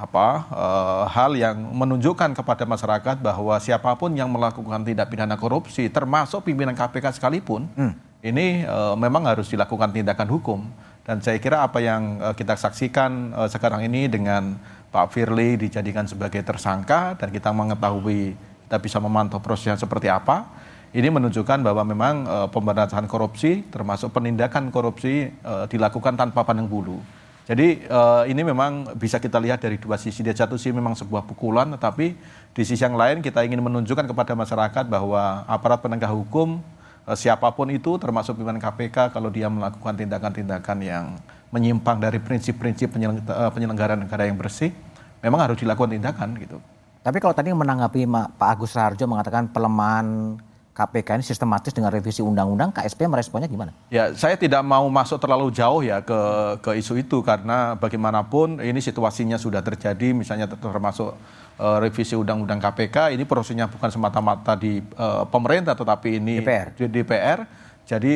apa 0.00 0.48
uh, 0.48 1.04
hal 1.12 1.36
yang 1.36 1.60
menunjukkan 1.76 2.32
kepada 2.32 2.64
masyarakat 2.64 3.20
bahwa 3.20 3.52
siapa 3.60 3.92
pun 4.00 4.16
yang 4.16 4.32
melakukan 4.32 4.80
tindak 4.80 5.12
pidana 5.12 5.36
korupsi, 5.36 5.92
termasuk 5.92 6.48
pimpinan 6.48 6.72
KPK 6.72 7.20
sekalipun, 7.20 7.68
hmm. 7.76 8.24
ini 8.24 8.64
uh, 8.64 8.96
memang 8.96 9.28
harus 9.28 9.52
dilakukan 9.52 9.92
tindakan 9.92 10.28
hukum. 10.32 10.60
Dan 11.04 11.20
saya 11.20 11.36
kira 11.36 11.60
apa 11.60 11.84
yang 11.84 12.16
uh, 12.24 12.32
kita 12.32 12.56
saksikan 12.56 13.36
uh, 13.36 13.48
sekarang 13.52 13.84
ini 13.84 14.08
dengan 14.08 14.56
Pak 14.88 15.12
Firly 15.12 15.60
dijadikan 15.60 16.08
sebagai 16.08 16.40
tersangka 16.40 17.20
dan 17.20 17.28
kita 17.28 17.52
mengetahui 17.52 18.34
kita 18.64 18.78
bisa 18.80 18.98
memantau 19.02 19.36
prosesnya 19.42 19.76
seperti 19.76 20.08
apa. 20.08 20.48
Ini 20.90 21.06
menunjukkan 21.12 21.60
bahwa 21.60 21.82
memang 21.84 22.14
uh, 22.24 22.48
pemberantasan 22.48 23.04
korupsi 23.04 23.68
termasuk 23.68 24.16
penindakan 24.16 24.72
korupsi 24.72 25.28
uh, 25.44 25.68
dilakukan 25.68 26.16
tanpa 26.16 26.42
pandang 26.42 26.66
bulu. 26.66 27.19
Jadi 27.50 27.82
uh, 27.90 28.22
ini 28.30 28.46
memang 28.46 28.94
bisa 28.94 29.18
kita 29.18 29.42
lihat 29.42 29.58
dari 29.58 29.74
dua 29.74 29.98
sisi. 29.98 30.22
Di 30.22 30.30
satu 30.30 30.54
sisi 30.54 30.70
memang 30.70 30.94
sebuah 30.94 31.26
pukulan, 31.26 31.66
tetapi 31.74 32.14
di 32.54 32.62
sisi 32.62 32.78
yang 32.78 32.94
lain 32.94 33.18
kita 33.26 33.42
ingin 33.42 33.58
menunjukkan 33.58 34.06
kepada 34.06 34.38
masyarakat 34.38 34.84
bahwa 34.86 35.42
aparat 35.50 35.82
penegak 35.82 36.14
hukum 36.14 36.62
uh, 37.10 37.16
siapa 37.18 37.50
pun 37.50 37.66
itu, 37.74 37.90
termasuk 37.98 38.38
pimpinan 38.38 38.62
KPK, 38.62 39.10
kalau 39.10 39.34
dia 39.34 39.50
melakukan 39.50 39.98
tindakan-tindakan 39.98 40.78
yang 40.78 41.18
menyimpang 41.50 41.98
dari 41.98 42.22
prinsip-prinsip 42.22 42.94
penyelenggaraan 42.94 43.98
negara 43.98 44.30
yang 44.30 44.38
bersih, 44.38 44.70
memang 45.18 45.50
harus 45.50 45.58
dilakukan 45.58 45.90
tindakan 45.90 46.38
gitu. 46.38 46.62
Tapi 47.02 47.18
kalau 47.18 47.34
tadi 47.34 47.50
menanggapi 47.50 48.06
Pak 48.38 48.46
Agus 48.46 48.78
Raharjo 48.78 49.10
mengatakan 49.10 49.50
pelemahan 49.50 50.38
KPK 50.80 51.20
ini 51.20 51.24
sistematis 51.24 51.76
dengan 51.76 51.92
revisi 51.92 52.24
undang-undang, 52.24 52.72
KSP 52.72 53.04
meresponnya 53.04 53.44
gimana? 53.52 53.76
Ya, 53.92 54.16
saya 54.16 54.40
tidak 54.40 54.64
mau 54.64 54.88
masuk 54.88 55.20
terlalu 55.20 55.52
jauh 55.52 55.84
ya 55.84 56.00
ke 56.00 56.20
ke 56.64 56.80
isu 56.80 56.96
itu 56.96 57.20
karena 57.20 57.76
bagaimanapun 57.76 58.64
ini 58.64 58.80
situasinya 58.80 59.36
sudah 59.36 59.60
terjadi, 59.60 60.16
misalnya 60.16 60.48
termasuk 60.48 61.12
uh, 61.60 61.78
revisi 61.84 62.16
undang-undang 62.16 62.56
KPK, 62.56 63.12
ini 63.12 63.28
prosesnya 63.28 63.68
bukan 63.68 63.92
semata-mata 63.92 64.56
di 64.56 64.80
uh, 64.96 65.28
pemerintah, 65.28 65.76
tetapi 65.76 66.16
ini 66.16 66.40
DPR. 66.40 66.66
di 66.72 66.84
DPR. 66.88 67.40
Jadi 67.84 68.12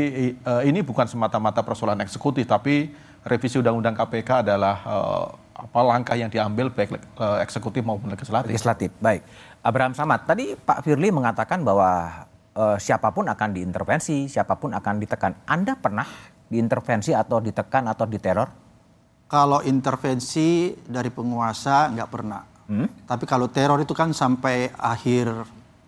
uh, 0.46 0.62
ini 0.64 0.80
bukan 0.80 1.04
semata-mata 1.04 1.60
persoalan 1.60 2.00
eksekutif, 2.00 2.48
tapi 2.48 2.94
revisi 3.26 3.60
undang-undang 3.60 3.92
KPK 3.92 4.46
adalah 4.48 4.76
uh, 4.88 5.26
apa 5.54 5.80
langkah 5.86 6.16
yang 6.18 6.28
diambil 6.28 6.68
baik 6.68 6.98
uh, 7.16 7.38
eksekutif 7.44 7.84
maupun 7.84 8.10
legislatif. 8.10 8.48
Legislatif, 8.50 8.90
baik. 8.98 9.22
Abraham 9.64 9.96
Samad, 9.96 10.28
tadi 10.28 10.52
Pak 10.60 10.84
Firly 10.84 11.08
mengatakan 11.08 11.64
bahwa 11.64 12.23
uh, 12.54 12.78
siapa 12.78 13.10
pun 13.10 13.26
akan 13.26 13.48
diintervensi, 13.54 14.30
siapa 14.30 14.54
pun 14.56 14.72
akan 14.74 14.94
ditekan. 15.02 15.32
Anda 15.46 15.74
pernah 15.78 16.06
diintervensi 16.48 17.12
atau 17.12 17.42
ditekan 17.42 17.90
atau 17.90 18.06
diteror? 18.06 18.48
Kalau 19.26 19.60
intervensi 19.66 20.70
dari 20.86 21.10
penguasa 21.10 21.90
nggak 21.90 22.10
pernah. 22.10 22.42
Hmm? 22.64 22.88
Tapi 23.04 23.24
kalau 23.28 23.50
teror 23.50 23.76
itu 23.82 23.92
kan 23.92 24.14
sampai 24.14 24.72
akhir 24.72 25.28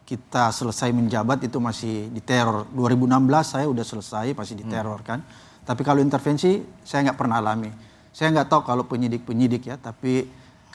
kita 0.06 0.54
selesai 0.54 0.92
menjabat 0.92 1.46
itu 1.46 1.58
masih 1.58 2.10
diteror. 2.10 2.68
2016 2.74 3.16
saya 3.42 3.66
udah 3.66 3.84
selesai 3.86 4.26
masih 4.34 4.54
diteror 4.58 5.00
hmm. 5.02 5.08
kan. 5.08 5.20
Tapi 5.66 5.82
kalau 5.82 5.98
intervensi 5.98 6.62
saya 6.86 7.10
nggak 7.10 7.18
pernah 7.18 7.42
alami. 7.42 7.70
Saya 8.16 8.32
nggak 8.32 8.48
tahu 8.48 8.62
kalau 8.64 8.88
penyidik-penyidik 8.88 9.68
ya, 9.68 9.76
tapi 9.76 10.24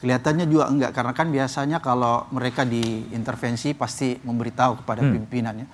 kelihatannya 0.02 0.50
juga 0.50 0.66
enggak 0.66 0.90
karena 0.90 1.14
kan 1.14 1.30
biasanya 1.30 1.78
kalau 1.78 2.26
mereka 2.34 2.66
diintervensi 2.66 3.70
pasti 3.78 4.18
memberitahu 4.18 4.82
kepada 4.82 5.06
hmm. 5.06 5.12
pimpinannya. 5.14 5.66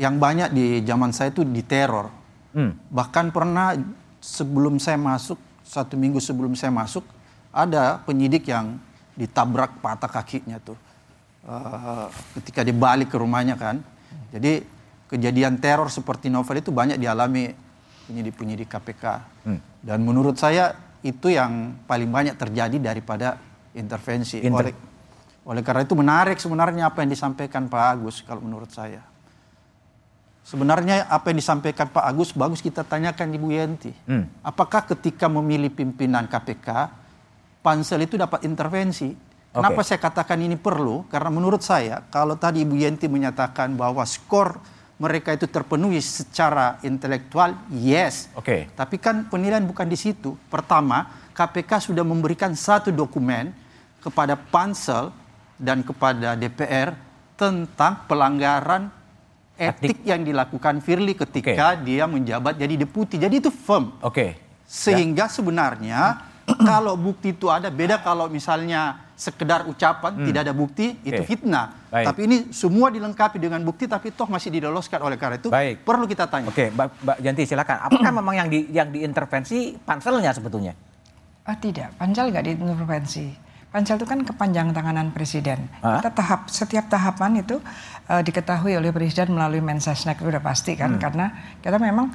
Yang 0.00 0.14
banyak 0.16 0.48
di 0.56 0.66
zaman 0.80 1.12
saya 1.12 1.28
itu 1.28 1.44
diteror. 1.44 2.08
Hmm. 2.56 2.72
Bahkan 2.88 3.36
pernah 3.36 3.76
sebelum 4.24 4.80
saya 4.80 4.96
masuk 4.96 5.36
satu 5.60 5.92
minggu 6.00 6.24
sebelum 6.24 6.56
saya 6.56 6.72
masuk 6.72 7.04
ada 7.52 8.00
penyidik 8.08 8.48
yang 8.48 8.80
ditabrak 9.12 9.80
patah 9.80 10.08
kakinya 10.08 10.56
tuh 10.60 10.76
uh, 11.44 12.08
ketika 12.40 12.64
dibalik 12.64 13.12
ke 13.12 13.16
rumahnya 13.20 13.60
kan. 13.60 13.84
Jadi 14.32 14.64
kejadian 15.12 15.60
teror 15.60 15.92
seperti 15.92 16.32
novel 16.32 16.64
itu 16.64 16.72
banyak 16.72 16.96
dialami 16.96 17.52
penyidik-penyidik 18.08 18.72
KPK. 18.72 19.04
Hmm. 19.44 19.60
Dan 19.84 20.00
menurut 20.00 20.40
saya 20.40 20.72
itu 21.04 21.28
yang 21.28 21.76
paling 21.84 22.08
banyak 22.08 22.34
terjadi 22.40 22.80
daripada 22.80 23.38
intervensi. 23.76 24.40
Inter 24.40 24.72
oleh, 24.72 24.74
oleh 25.46 25.62
karena 25.62 25.84
itu 25.84 25.94
menarik 25.94 26.40
sebenarnya 26.40 26.90
apa 26.90 27.04
yang 27.04 27.12
disampaikan 27.12 27.70
Pak 27.70 27.84
Agus 27.92 28.24
kalau 28.24 28.42
menurut 28.42 28.72
saya. 28.72 29.04
Sebenarnya 30.46 31.10
apa 31.10 31.34
yang 31.34 31.42
disampaikan 31.42 31.90
Pak 31.90 32.06
Agus 32.06 32.30
bagus 32.30 32.62
kita 32.62 32.86
tanyakan 32.86 33.34
Ibu 33.34 33.48
Yenti. 33.50 33.92
Hmm. 34.06 34.30
Apakah 34.46 34.86
ketika 34.86 35.26
memilih 35.26 35.74
pimpinan 35.74 36.30
KPK, 36.30 36.90
pansel 37.66 38.06
itu 38.06 38.14
dapat 38.14 38.46
intervensi? 38.46 39.10
Kenapa 39.50 39.80
okay. 39.82 39.88
saya 39.90 39.98
katakan 39.98 40.38
ini 40.38 40.54
perlu? 40.54 41.08
Karena 41.10 41.34
menurut 41.34 41.66
saya 41.66 42.04
kalau 42.12 42.38
tadi 42.38 42.62
Ibu 42.62 42.78
Yenti 42.78 43.10
menyatakan 43.10 43.74
bahwa 43.74 44.06
skor 44.06 44.60
mereka 44.96 45.34
itu 45.36 45.44
terpenuhi 45.44 46.00
secara 46.00 46.80
intelektual, 46.80 47.52
yes. 47.68 48.32
Oke. 48.32 48.44
Okay. 48.44 48.60
Tapi 48.72 48.96
kan 48.96 49.28
penilaian 49.28 49.64
bukan 49.64 49.84
di 49.84 49.98
situ. 49.98 50.38
Pertama, 50.48 51.10
KPK 51.36 51.92
sudah 51.92 52.00
memberikan 52.00 52.56
satu 52.56 52.88
dokumen 52.88 53.52
kepada 54.06 54.38
Pansel 54.38 55.10
dan 55.58 55.82
kepada 55.82 56.38
DPR 56.38 56.94
tentang 57.34 58.06
pelanggaran 58.06 58.86
etik, 59.58 59.98
etik 59.98 59.98
yang 60.06 60.22
dilakukan 60.22 60.78
Firly 60.78 61.18
ketika 61.18 61.74
okay. 61.74 61.82
dia 61.82 62.04
menjabat 62.06 62.54
jadi 62.54 62.86
deputi. 62.86 63.18
Jadi 63.18 63.42
itu 63.42 63.50
firm. 63.50 63.98
Oke. 63.98 64.14
Okay. 64.14 64.30
Sehingga 64.68 65.26
ya. 65.26 65.32
sebenarnya 65.32 66.00
kalau 66.70 66.94
bukti 66.94 67.34
itu 67.34 67.50
ada 67.50 67.72
beda 67.72 67.98
kalau 67.98 68.30
misalnya 68.30 69.02
sekedar 69.16 69.64
ucapan, 69.64 70.12
hmm. 70.12 70.24
tidak 70.28 70.40
ada 70.44 70.52
bukti, 70.52 70.92
okay. 71.00 71.08
itu 71.08 71.22
fitnah. 71.24 71.72
Baik. 71.88 72.04
Tapi 72.12 72.20
ini 72.28 72.36
semua 72.52 72.92
dilengkapi 72.92 73.40
dengan 73.40 73.64
bukti, 73.64 73.88
tapi 73.88 74.12
toh 74.12 74.28
masih 74.28 74.52
didoloskan 74.52 75.00
oleh 75.00 75.16
karena 75.16 75.40
itu 75.40 75.48
Baik. 75.48 75.88
perlu 75.88 76.04
kita 76.04 76.28
tanya. 76.28 76.52
Oke, 76.52 76.68
Mbak, 76.68 76.86
Mbak 77.00 77.18
Janti 77.24 77.42
silakan. 77.48 77.76
Apakah 77.88 78.12
memang 78.20 78.34
yang 78.36 78.48
di, 78.52 78.68
yang 78.68 78.92
diintervensi 78.92 79.80
panselnya 79.80 80.36
sebetulnya? 80.36 80.76
Ah, 81.48 81.56
tidak, 81.56 81.96
pansel 81.96 82.28
nggak 82.28 82.44
diintervensi. 82.44 83.45
Pansel 83.76 84.00
itu 84.00 84.08
kan 84.08 84.24
kepanjang 84.24 84.72
tanganan 84.72 85.12
presiden. 85.12 85.68
Hah? 85.84 86.00
Kita 86.00 86.16
tahap 86.16 86.48
setiap 86.48 86.88
tahapan 86.88 87.44
itu 87.44 87.60
uh, 88.08 88.24
diketahui 88.24 88.72
oleh 88.72 88.88
presiden 88.88 89.36
melalui 89.36 89.60
Mensesnek 89.60 90.16
itu 90.16 90.32
udah 90.32 90.40
pasti 90.40 90.72
kan, 90.80 90.96
hmm. 90.96 91.00
karena 91.04 91.26
kita 91.60 91.76
memang 91.76 92.08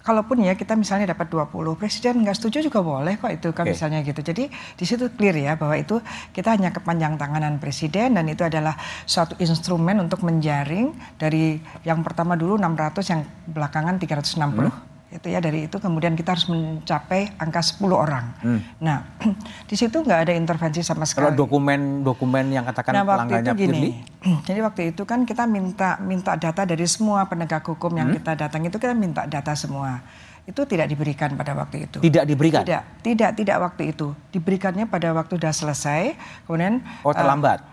kalaupun 0.00 0.40
ya 0.40 0.56
kita 0.56 0.72
misalnya 0.72 1.12
dapat 1.12 1.28
20, 1.28 1.52
presiden 1.76 2.24
nggak 2.24 2.32
setuju 2.40 2.64
juga 2.64 2.80
boleh 2.80 3.20
kok 3.20 3.28
itu 3.28 3.52
kan 3.52 3.68
okay. 3.68 3.76
misalnya 3.76 4.00
gitu. 4.00 4.24
Jadi 4.24 4.48
di 4.48 4.84
situ 4.88 5.12
clear 5.12 5.36
ya 5.36 5.52
bahwa 5.60 5.76
itu 5.76 6.00
kita 6.32 6.56
hanya 6.56 6.72
kepanjang 6.72 7.20
tanganan 7.20 7.60
presiden 7.60 8.16
dan 8.16 8.24
itu 8.32 8.40
adalah 8.48 8.72
suatu 9.04 9.36
instrumen 9.36 10.00
untuk 10.00 10.24
menjaring 10.24 10.96
dari 11.20 11.60
yang 11.84 12.00
pertama 12.00 12.40
dulu 12.40 12.56
600 12.56 13.12
yang 13.12 13.20
belakangan 13.52 14.00
360. 14.00 14.40
Hmm 14.40 14.91
itu 15.12 15.28
ya 15.28 15.44
dari 15.44 15.68
itu 15.68 15.76
kemudian 15.76 16.16
kita 16.16 16.32
harus 16.32 16.48
mencapai 16.48 17.36
angka 17.36 17.60
10 17.60 17.84
orang. 17.92 18.32
Hmm. 18.40 18.60
Nah, 18.80 19.04
di 19.70 19.76
situ 19.76 20.00
nggak 20.00 20.28
ada 20.28 20.32
intervensi 20.32 20.80
sama 20.80 21.04
sekali. 21.04 21.28
Kalau 21.28 21.36
dokumen-dokumen 21.44 22.48
yang 22.48 22.64
katakan 22.64 22.96
nah, 22.96 23.04
waktu 23.04 23.44
itu 23.44 23.52
gini, 23.52 24.00
jadi 24.48 24.64
waktu 24.64 24.96
itu 24.96 25.04
kan 25.04 25.28
kita 25.28 25.44
minta 25.44 26.00
minta 26.00 26.32
data 26.40 26.64
dari 26.64 26.88
semua 26.88 27.28
penegak 27.28 27.60
hukum 27.68 27.92
yang 27.92 28.08
hmm. 28.08 28.24
kita 28.24 28.32
datang 28.48 28.64
itu 28.64 28.76
kita 28.80 28.96
minta 28.96 29.28
data 29.28 29.52
semua. 29.52 30.00
Itu 30.42 30.66
tidak 30.66 30.90
diberikan 30.90 31.38
pada 31.38 31.54
waktu 31.54 31.86
itu. 31.86 32.02
Tidak 32.02 32.26
diberikan? 32.26 32.66
Tidak, 32.66 33.06
tidak, 33.06 33.30
tidak 33.38 33.56
waktu 33.62 33.94
itu. 33.94 34.10
Diberikannya 34.34 34.90
pada 34.90 35.14
waktu 35.14 35.38
sudah 35.38 35.54
selesai, 35.54 36.18
kemudian... 36.50 36.82
Oh 37.06 37.14
terlambat? 37.14 37.62
Uh, 37.62 37.71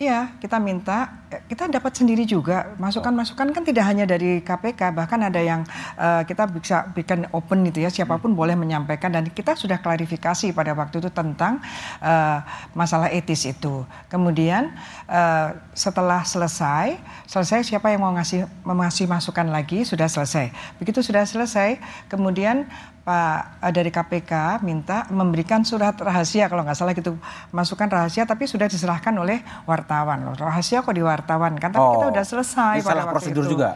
Iya, 0.00 0.32
kita 0.40 0.56
minta, 0.56 1.28
eh, 1.28 1.44
kita 1.44 1.68
dapat 1.68 1.92
sendiri 1.92 2.24
juga 2.24 2.72
masukan-masukan 2.80 3.52
kan 3.52 3.60
tidak 3.60 3.84
hanya 3.84 4.08
dari 4.08 4.40
KPK, 4.40 4.96
bahkan 4.96 5.20
ada 5.20 5.36
yang 5.36 5.60
uh, 6.00 6.24
kita 6.24 6.48
bisa 6.48 6.88
bikin 6.96 7.28
open 7.36 7.68
itu 7.68 7.84
ya, 7.84 7.92
siapa 7.92 8.16
pun 8.16 8.32
hmm. 8.32 8.40
boleh 8.40 8.56
menyampaikan 8.56 9.12
dan 9.12 9.28
kita 9.28 9.52
sudah 9.52 9.76
klarifikasi 9.84 10.56
pada 10.56 10.72
waktu 10.72 11.04
itu 11.04 11.12
tentang 11.12 11.60
uh, 12.00 12.40
masalah 12.72 13.12
etis 13.12 13.44
itu. 13.44 13.84
Kemudian 14.08 14.72
uh, 15.04 15.52
setelah 15.76 16.24
selesai, 16.24 16.96
selesai 17.28 17.68
siapa 17.68 17.92
yang 17.92 18.00
mau 18.00 18.16
ngasih 18.16 18.48
ngasih 18.64 19.04
masukan 19.04 19.52
lagi 19.52 19.84
sudah 19.84 20.08
selesai. 20.08 20.48
Begitu 20.80 21.04
sudah 21.04 21.28
selesai, 21.28 21.76
kemudian 22.08 22.64
Pak 23.10 23.66
dari 23.74 23.90
KPK 23.90 24.62
minta 24.62 25.10
memberikan 25.10 25.66
surat 25.66 25.98
rahasia. 25.98 26.46
Kalau 26.46 26.62
nggak 26.62 26.78
salah 26.78 26.94
gitu 26.94 27.18
masukan 27.50 27.90
rahasia 27.90 28.22
tapi 28.22 28.46
sudah 28.46 28.70
diserahkan 28.70 29.10
oleh 29.18 29.42
wartawan 29.66 30.30
loh. 30.30 30.38
Rahasia 30.38 30.86
kok 30.86 30.94
di 30.94 31.02
wartawan 31.02 31.58
kan? 31.58 31.74
Tapi 31.74 31.82
oh, 31.82 31.98
kita 31.98 32.06
udah 32.14 32.24
selesai 32.24 32.86
pada 32.86 33.10
waktu 33.10 33.14
prosedur 33.18 33.44
itu. 33.50 33.58
juga? 33.58 33.74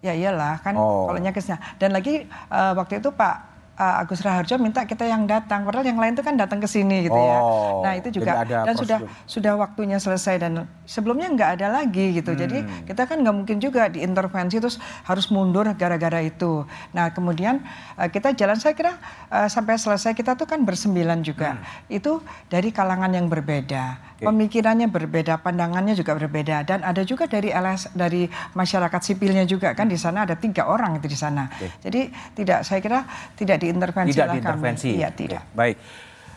Ya 0.00 0.16
iyalah 0.16 0.64
kan 0.64 0.76
oh. 0.76 1.08
kalau 1.08 1.20
nyakisnya 1.20 1.60
dan 1.76 1.92
lagi 1.92 2.24
uh, 2.48 2.72
waktu 2.76 3.04
itu 3.04 3.12
Pak 3.12 3.53
uh, 3.76 4.00
Agus 4.02 4.22
Raharjo 4.22 4.56
minta 4.58 4.82
kita 4.84 5.04
yang 5.04 5.26
datang, 5.26 5.66
padahal 5.66 5.86
yang 5.86 5.98
lain 5.98 6.14
itu 6.14 6.22
kan 6.22 6.34
datang 6.34 6.58
ke 6.58 6.66
sini 6.66 7.06
gitu 7.06 7.16
ya. 7.16 7.38
Oh, 7.38 7.82
Nah 7.82 7.98
itu 7.98 8.08
juga 8.10 8.42
jadi 8.42 8.64
dan 8.66 8.74
sudah 8.74 8.98
prosedur. 9.02 9.26
sudah 9.26 9.52
waktunya 9.58 9.98
selesai 9.98 10.34
dan 10.38 10.52
sebelumnya 10.84 11.28
nggak 11.30 11.50
ada 11.60 11.66
lagi 11.82 12.14
gitu. 12.16 12.32
Jadi 12.32 12.62
Hmm. 12.64 12.86
kita 12.86 13.04
kan 13.04 13.20
nggak 13.20 13.34
mungkin 13.34 13.56
juga 13.58 13.90
diintervensi 13.90 14.58
terus 14.58 14.78
harus 15.04 15.26
mundur 15.28 15.66
gara-gara 15.74 16.20
itu. 16.22 16.64
Nah 16.94 17.10
kemudian 17.10 17.60
uh, 17.96 18.08
kita 18.08 18.32
jalan 18.32 18.56
saya 18.56 18.74
kira 18.74 18.96
uh, 19.28 19.46
sampai 19.46 19.76
selesai 19.76 20.14
kita 20.14 20.34
tuh 20.34 20.46
kan 20.46 20.62
bersembilan 20.62 21.20
juga. 21.20 21.58
Itu 21.90 22.22
dari 22.48 22.70
kalangan 22.70 23.10
yang 23.10 23.26
berbeda. 23.26 24.14
Pemikirannya 24.24 24.88
berbeda, 24.88 25.36
pandangannya 25.44 25.92
juga 25.92 26.16
berbeda 26.16 26.64
dan 26.64 26.80
ada 26.80 27.04
juga 27.04 27.28
dari 27.28 27.52
LS 27.52 27.92
dari 27.92 28.24
masyarakat 28.56 29.00
sipilnya 29.04 29.44
juga 29.44 29.76
kan 29.76 29.84
di 29.84 30.00
sana 30.00 30.24
ada 30.24 30.32
tiga 30.32 30.64
orang 30.64 30.96
itu 30.96 31.12
di 31.12 31.18
sana. 31.18 31.50
Jadi 31.84 32.08
tidak 32.32 32.64
saya 32.64 32.80
kira 32.80 33.04
tidak 33.36 33.60
diintervensi 33.64 34.12
Tidak 34.12 34.26
lah 34.28 34.34
diintervensi. 34.36 34.90
kami. 34.92 35.00
Iya 35.00 35.08
Oke, 35.08 35.18
tidak. 35.18 35.42
Baik. 35.56 35.76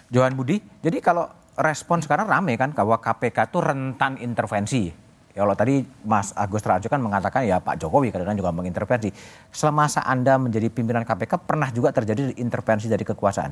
Johan 0.08 0.34
Budi, 0.40 0.58
jadi 0.80 0.98
kalau 1.04 1.28
respon 1.60 2.00
sekarang 2.00 2.32
rame 2.32 2.56
kan 2.56 2.72
bahwa 2.72 2.96
KPK 2.96 3.52
itu 3.52 3.60
rentan 3.60 4.16
intervensi. 4.24 4.88
Ya, 5.36 5.44
Kalau 5.46 5.54
tadi 5.54 5.84
Mas 6.08 6.32
Agus 6.34 6.64
Raharjo 6.64 6.88
kan 6.88 7.04
mengatakan 7.04 7.44
ya 7.44 7.60
Pak 7.60 7.78
Jokowi 7.78 8.10
kadang-kadang 8.10 8.40
juga 8.40 8.56
mengintervensi. 8.56 9.12
Selama 9.52 9.86
masa 9.86 10.02
Anda 10.08 10.40
menjadi 10.40 10.72
pimpinan 10.72 11.04
KPK 11.04 11.44
pernah 11.44 11.70
juga 11.70 11.92
terjadi 11.92 12.34
intervensi 12.40 12.88
dari 12.88 13.04
kekuasaan? 13.04 13.52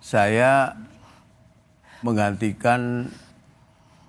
Saya 0.00 0.72
menggantikan 2.00 3.10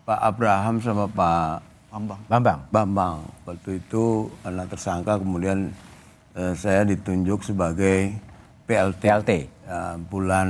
Pak 0.03 0.19
Abraham 0.19 0.79
sama 0.79 1.05
Pak 1.09 1.73
Bambang. 1.93 2.21
Bambang. 2.25 2.59
Bambang. 2.73 3.17
Waktu 3.45 3.77
itu 3.77 4.25
karena 4.41 4.65
tersangka 4.65 5.21
kemudian 5.21 5.69
eh, 6.33 6.53
saya 6.53 6.81
ditunjuk 6.83 7.41
sebagai 7.41 8.13
PLT. 8.63 9.01
PLT. 9.01 9.31
Ya, 9.63 9.95
bulan 9.97 10.49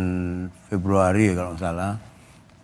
Februari 0.67 1.31
kalau 1.31 1.53
nggak 1.53 1.61
salah. 1.61 1.93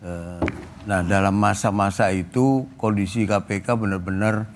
Eh, 0.00 0.40
nah 0.82 1.04
dalam 1.04 1.36
masa-masa 1.36 2.08
itu 2.08 2.64
kondisi 2.74 3.24
KPK 3.24 3.76
benar-benar 3.76 4.48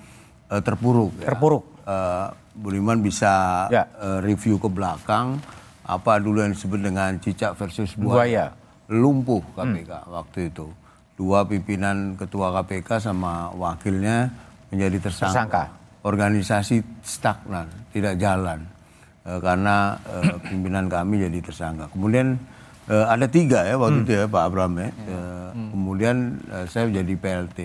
eh, 0.48 0.61
terpuruk. 0.61 1.12
ya. 1.18 1.29
Terpuruk. 1.31 1.64
Eh, 1.85 2.27
Budiman 2.55 3.03
bisa 3.03 3.66
Ya. 3.66 3.83
eh, 3.98 4.22
review 4.22 4.57
ke 4.57 4.70
belakang 4.70 5.42
apa 5.85 6.16
dulu 6.16 6.38
yang 6.38 6.55
disebut 6.55 6.81
dengan 6.81 7.18
cicak 7.18 7.53
versus 7.55 7.92
Buaya. 7.92 8.14
buaya. 8.14 8.46
Lumpuh 8.87 9.42
KPK 9.55 10.07
waktu 10.07 10.48
itu. 10.48 10.70
Dua 11.14 11.42
pimpinan 11.44 12.14
ketua 12.14 12.50
KPK 12.53 12.98
sama 13.00 13.50
wakilnya 13.53 14.31
menjadi 14.70 14.98
tersangka. 15.03 15.31
Tersangka. 15.31 15.64
Organisasi 16.05 16.85
stagnan, 17.01 17.64
tidak 17.97 18.21
jalan. 18.21 18.61
Eh, 19.25 19.40
karena 19.40 19.97
eh, 20.05 20.37
pimpinan 20.45 20.85
kami 20.93 21.25
jadi 21.25 21.40
tersangka. 21.40 21.88
Kemudian 21.97 22.37
eh, 22.93 23.07
ada 23.09 23.25
tiga 23.25 23.64
ya 23.64 23.81
waktu 23.81 24.05
itu 24.05 24.12
ya 24.12 24.29
Pak 24.29 24.43
Abraham 24.53 24.85
ya. 24.85 24.88
Eh, 24.93 25.49
Kemudian 25.73 26.17
eh, 26.53 26.67
saya 26.69 26.85
menjadi 26.93 27.14
PLT. 27.17 27.59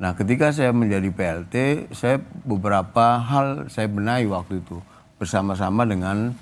Nah 0.00 0.16
ketika 0.16 0.48
saya 0.50 0.72
menjadi 0.72 1.12
PLT, 1.12 1.54
saya 1.92 2.16
beberapa 2.48 3.20
hal 3.20 3.68
saya 3.68 3.86
benahi 3.86 4.24
waktu 4.32 4.64
itu 4.64 4.80
bersama-sama 5.20 5.84
dengan 5.84 6.32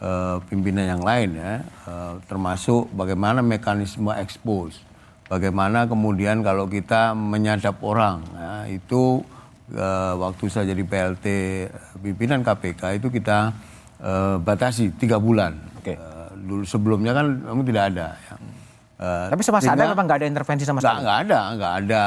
eh, 0.00 0.36
pimpinan 0.48 0.96
yang 0.96 1.02
lain 1.04 1.36
ya, 1.36 1.60
eh, 1.60 2.14
termasuk 2.24 2.88
bagaimana 2.96 3.44
mekanisme 3.44 4.16
expose, 4.16 4.80
bagaimana 5.28 5.84
kemudian 5.84 6.40
kalau 6.40 6.64
kita 6.66 7.12
menyadap 7.12 7.80
orang, 7.84 8.24
ya, 8.32 8.52
itu 8.72 9.20
eh, 9.68 10.12
waktu 10.14 10.44
saya 10.46 10.70
jadi 10.70 10.82
PLT 10.82 11.26
pimpinan 11.98 12.40
KPK 12.40 12.98
itu 12.98 13.08
kita 13.08 13.50
eh, 13.98 14.36
batasi 14.38 14.94
tiga 14.94 15.16
bulan. 15.16 15.56
Oke. 15.76 15.94
Eh, 15.94 16.28
dulu 16.38 16.62
sebelumnya 16.62 17.12
kan 17.12 17.26
memang 17.32 17.64
tidak 17.64 17.84
ada. 17.90 18.08
Ya. 18.14 18.34
Eh, 18.96 19.26
Tapi 19.28 19.42
semasa 19.44 19.60
sehingga- 19.62 19.76
Anda 19.82 19.92
memang 19.92 20.04
nggak 20.08 20.18
ada 20.18 20.28
intervensi 20.30 20.64
sama 20.64 20.80
sekali? 20.80 21.04
nggak 21.04 21.18
ada, 21.22 21.40
nggak 21.52 21.72
ada 21.84 22.04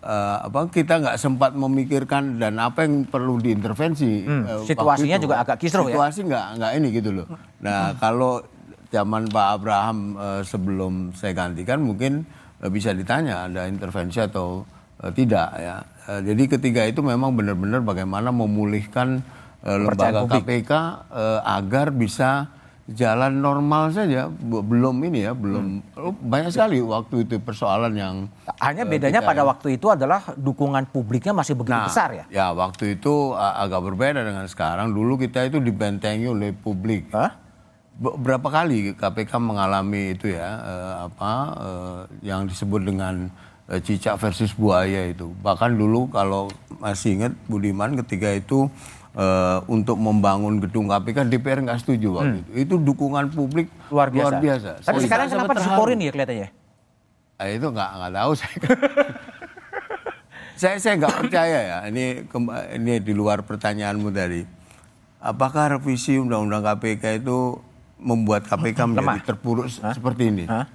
eh, 0.00 0.36
apa 0.48 0.60
kita 0.72 0.94
nggak 0.98 1.16
sempat 1.16 1.52
memikirkan 1.52 2.40
dan 2.40 2.56
apa 2.56 2.88
yang 2.88 3.04
perlu 3.04 3.36
diintervensi. 3.36 4.24
Hmm, 4.24 4.42
eh, 4.48 4.64
situasinya 4.64 5.16
itu. 5.16 5.24
juga 5.28 5.36
agak 5.38 5.60
kisruh 5.60 5.84
ya? 5.84 5.92
Situasi 5.92 6.20
nggak 6.24 6.46
nggak 6.56 6.72
ini 6.76 6.88
gitu 6.90 7.10
loh. 7.12 7.26
Nah 7.60 7.92
kalau 7.94 8.40
zaman 8.88 9.28
Pak 9.28 9.46
Abraham 9.54 9.98
eh, 10.16 10.42
sebelum 10.42 11.12
saya 11.12 11.36
gantikan 11.36 11.84
mungkin 11.84 12.24
eh, 12.56 12.70
bisa 12.72 12.96
ditanya 12.96 13.44
ada 13.44 13.68
intervensi 13.68 14.24
atau 14.24 14.64
eh, 15.04 15.12
tidak 15.12 15.48
ya. 15.54 15.76
Eh, 16.10 16.20
jadi 16.26 16.42
ketiga 16.50 16.82
itu 16.90 17.00
memang 17.00 17.30
benar-benar 17.30 17.86
bagaimana 17.86 18.34
memulihkan 18.34 19.22
eh, 19.62 19.78
lembaga 19.78 20.26
publik. 20.26 20.66
KPK 20.66 20.72
eh, 21.06 21.40
agar 21.46 21.86
bisa 21.94 22.50
jalan 22.90 23.38
normal 23.38 23.94
saja 23.94 24.26
belum 24.42 24.98
ini 25.06 25.22
ya 25.22 25.30
belum 25.30 25.78
oh, 25.94 26.10
banyak 26.10 26.50
sekali 26.50 26.82
waktu 26.82 27.22
itu 27.22 27.38
persoalan 27.38 27.94
yang 27.94 28.14
Hanya 28.58 28.82
bedanya 28.82 29.22
pada 29.22 29.46
ya. 29.46 29.46
waktu 29.46 29.78
itu 29.78 29.86
adalah 29.86 30.34
dukungan 30.34 30.90
publiknya 30.90 31.30
masih 31.30 31.54
begitu 31.54 31.78
Nah, 31.78 31.86
besar 31.86 32.10
ya? 32.10 32.24
Ya 32.26 32.46
waktu 32.50 32.98
itu 32.98 33.30
agak 33.38 33.86
berbeda 33.86 34.26
dengan 34.26 34.42
sekarang. 34.50 34.90
Dulu 34.90 35.22
kita 35.22 35.46
itu 35.46 35.62
dibentengi 35.62 36.26
oleh 36.26 36.50
publik. 36.50 37.14
Be- 37.94 38.16
Berapa 38.18 38.50
kali 38.50 38.98
KPK 38.98 39.38
mengalami 39.38 40.18
itu 40.18 40.34
ya 40.34 40.50
apa 41.06 41.54
yang 42.26 42.50
disebut 42.50 42.82
dengan 42.82 43.30
cicak 43.76 44.16
versus 44.16 44.52
buaya 44.52 45.06
itu. 45.06 45.28
Bahkan 45.36 45.72
dulu 45.72 46.08
kalau 46.08 46.48
masih 46.76 47.14
ingat 47.14 47.32
Budiman 47.44 47.92
ketika 47.96 48.28
itu 48.28 48.68
eh, 49.12 49.58
untuk 49.66 49.96
membangun 49.96 50.58
gedung 50.58 50.86
KPK 50.86 51.24
DPR 51.24 51.60
nggak 51.60 51.78
setuju 51.78 52.16
waktu 52.16 52.40
itu. 52.40 52.50
Itu 52.56 52.74
dukungan 52.76 53.28
publik 53.28 53.68
Hmm. 53.70 53.92
Luar 53.92 54.08
biasa. 54.08 54.38
biasa. 54.38 54.70
Tapi 54.80 54.92
Saya 54.92 55.04
sekarang 55.04 55.26
kenapa 55.28 55.52
disyukurin 55.54 55.98
ya 55.98 56.10
kelihatannya? 56.10 56.48
Ah, 57.36 57.46
itu 57.48 57.66
nggak 57.66 57.88
nggak 57.92 58.12
tahu 58.12 58.30
saya. 58.34 58.56
saya 60.56 60.76
saya 60.76 60.94
nggak 60.96 61.14
percaya 61.16 61.58
ya. 61.60 61.76
Ini 61.86 62.04
ini 62.74 62.92
di 62.98 63.12
luar 63.12 63.40
pertanyaanmu 63.40 64.08
tadi. 64.10 64.42
Apakah 65.18 65.74
revisi 65.74 66.16
undang-undang 66.16 66.62
KPK 66.62 67.18
itu 67.18 67.58
membuat 67.98 68.42
KPK 68.42 68.78
menjadi 68.86 69.06
Lemah. 69.06 69.22
terpuruk 69.22 69.66
se- 69.66 69.82
seperti 69.90 70.22
ini? 70.26 70.44
Hah? 70.46 70.66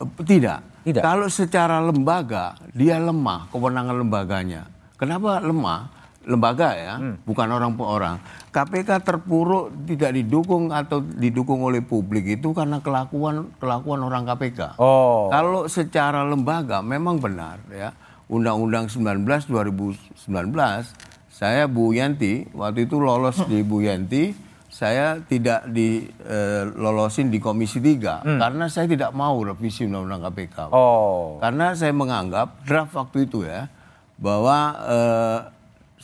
Tidak. 0.00 0.60
Tidak. 0.84 1.02
Kalau 1.02 1.30
secara 1.30 1.80
lembaga 1.80 2.58
dia 2.74 2.98
lemah 3.00 3.48
kewenangan 3.48 3.96
lembaganya. 3.96 4.62
Kenapa 4.98 5.40
lemah? 5.40 5.90
Lembaga 6.24 6.72
ya, 6.72 6.96
Hmm. 6.96 7.20
bukan 7.28 7.52
orang 7.52 7.76
per 7.76 7.84
orang. 7.84 8.16
KPK 8.48 8.96
terpuruk 9.04 9.68
tidak 9.84 10.16
didukung 10.16 10.72
atau 10.72 11.04
didukung 11.04 11.60
oleh 11.60 11.84
publik 11.84 12.40
itu 12.40 12.56
karena 12.56 12.80
kelakuan 12.80 13.52
kelakuan 13.60 14.00
orang 14.00 14.24
KPK. 14.24 14.80
Oh. 14.80 15.28
Kalau 15.28 15.68
secara 15.68 16.24
lembaga 16.24 16.80
memang 16.80 17.20
benar 17.20 17.60
ya. 17.68 17.92
Undang-Undang 18.24 18.88
19 18.88 19.44
2019 19.44 20.96
saya 21.28 21.68
Bu 21.68 21.92
Yanti 21.92 22.48
waktu 22.56 22.88
itu 22.88 22.96
lolos 22.96 23.44
di 23.44 23.60
Bu 23.60 23.84
Yanti 23.84 24.32
saya 24.74 25.22
tidak 25.22 25.70
dilolosin 25.70 27.30
di 27.30 27.38
Komisi 27.38 27.78
3 27.78 28.26
karena 28.26 28.66
saya 28.66 28.90
tidak 28.90 29.14
mau 29.14 29.38
revisi 29.38 29.86
Undang-Undang 29.86 30.26
KPK. 30.26 30.56
Oh. 30.74 31.38
Karena 31.38 31.78
saya 31.78 31.94
menganggap 31.94 32.66
draft 32.66 32.90
waktu 32.98 33.30
itu 33.30 33.46
ya 33.46 33.70
bahwa 34.18 34.74
eh, 34.82 35.38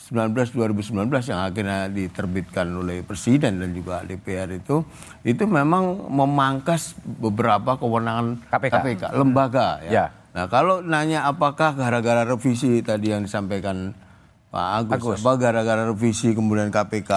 19 0.07 0.55
2019 0.55 1.11
yang 1.27 1.39
akhirnya 1.43 1.91
diterbitkan 1.91 2.71
oleh 2.71 3.03
presiden 3.03 3.59
dan 3.59 3.75
juga 3.75 4.07
DPR 4.07 4.55
itu 4.55 4.87
itu 5.27 5.43
memang 5.43 6.07
memangkas 6.07 6.95
beberapa 7.03 7.75
kewenangan 7.75 8.39
KPK. 8.55 9.03
lembaga 9.19 9.83
ya. 9.83 9.91
Ya. 9.91 10.05
Nah, 10.31 10.47
kalau 10.47 10.79
nanya 10.79 11.27
apakah 11.27 11.75
gara-gara 11.75 12.23
revisi 12.23 12.79
tadi 12.79 13.11
yang 13.11 13.27
disampaikan 13.27 13.91
Pak 14.47 14.67
Agus, 14.87 14.95
Agus. 14.95 15.19
apa 15.19 15.31
gara-gara 15.35 15.83
revisi 15.91 16.31
kemudian 16.31 16.71
KPK 16.71 17.11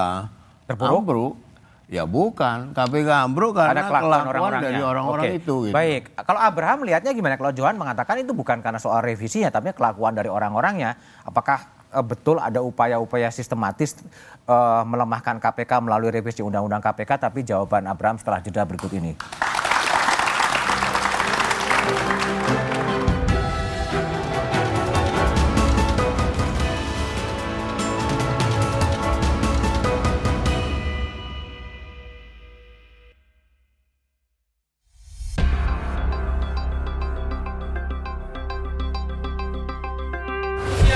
Terpuruk? 0.67 0.99
ambruk? 0.99 1.44
Ya 1.85 2.09
bukan, 2.09 2.73
KPK 2.73 3.29
ambruk 3.29 3.61
karena 3.61 3.77
Ada 3.77 3.83
kelakuan 3.85 4.01
kelakuan 4.09 4.29
orang-orangnya. 4.33 4.65
dari 4.73 4.81
orang-orang 4.81 5.25
Oke. 5.29 5.37
itu. 5.37 5.55
gitu. 5.69 5.75
Baik, 5.77 6.03
kalau 6.25 6.41
Abraham 6.41 6.79
melihatnya 6.81 7.13
gimana? 7.13 7.37
Kalau 7.37 7.53
Johan 7.53 7.77
mengatakan 7.77 8.25
itu 8.25 8.33
bukan 8.33 8.65
karena 8.65 8.81
soal 8.81 9.05
revisinya, 9.05 9.53
tapi 9.53 9.77
kelakuan 9.77 10.17
dari 10.17 10.33
orang-orangnya. 10.33 10.97
Apakah 11.29 11.69
eh, 11.93 12.01
betul 12.01 12.41
ada 12.41 12.65
upaya-upaya 12.65 13.29
sistematis 13.29 14.01
eh, 14.49 14.83
melemahkan 14.89 15.37
KPK 15.37 15.85
melalui 15.85 16.09
revisi 16.09 16.41
Undang-Undang 16.41 16.81
KPK? 16.81 17.21
Tapi 17.21 17.45
jawaban 17.45 17.85
Abraham 17.85 18.17
setelah 18.17 18.41
jeda 18.41 18.65
berikut 18.65 18.89
ini. 18.97 19.13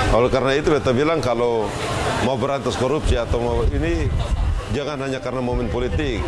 Oleh 0.08 0.32
karena 0.32 0.56
itu 0.56 0.72
kita 0.72 0.96
bilang 0.96 1.20
kalau 1.20 1.68
mau 2.24 2.40
berantas 2.40 2.80
korupsi 2.80 3.20
atau 3.20 3.36
mau 3.44 3.60
ini 3.68 4.08
jangan 4.72 5.04
hanya 5.04 5.20
karena 5.20 5.44
momen 5.44 5.68
politik. 5.68 6.24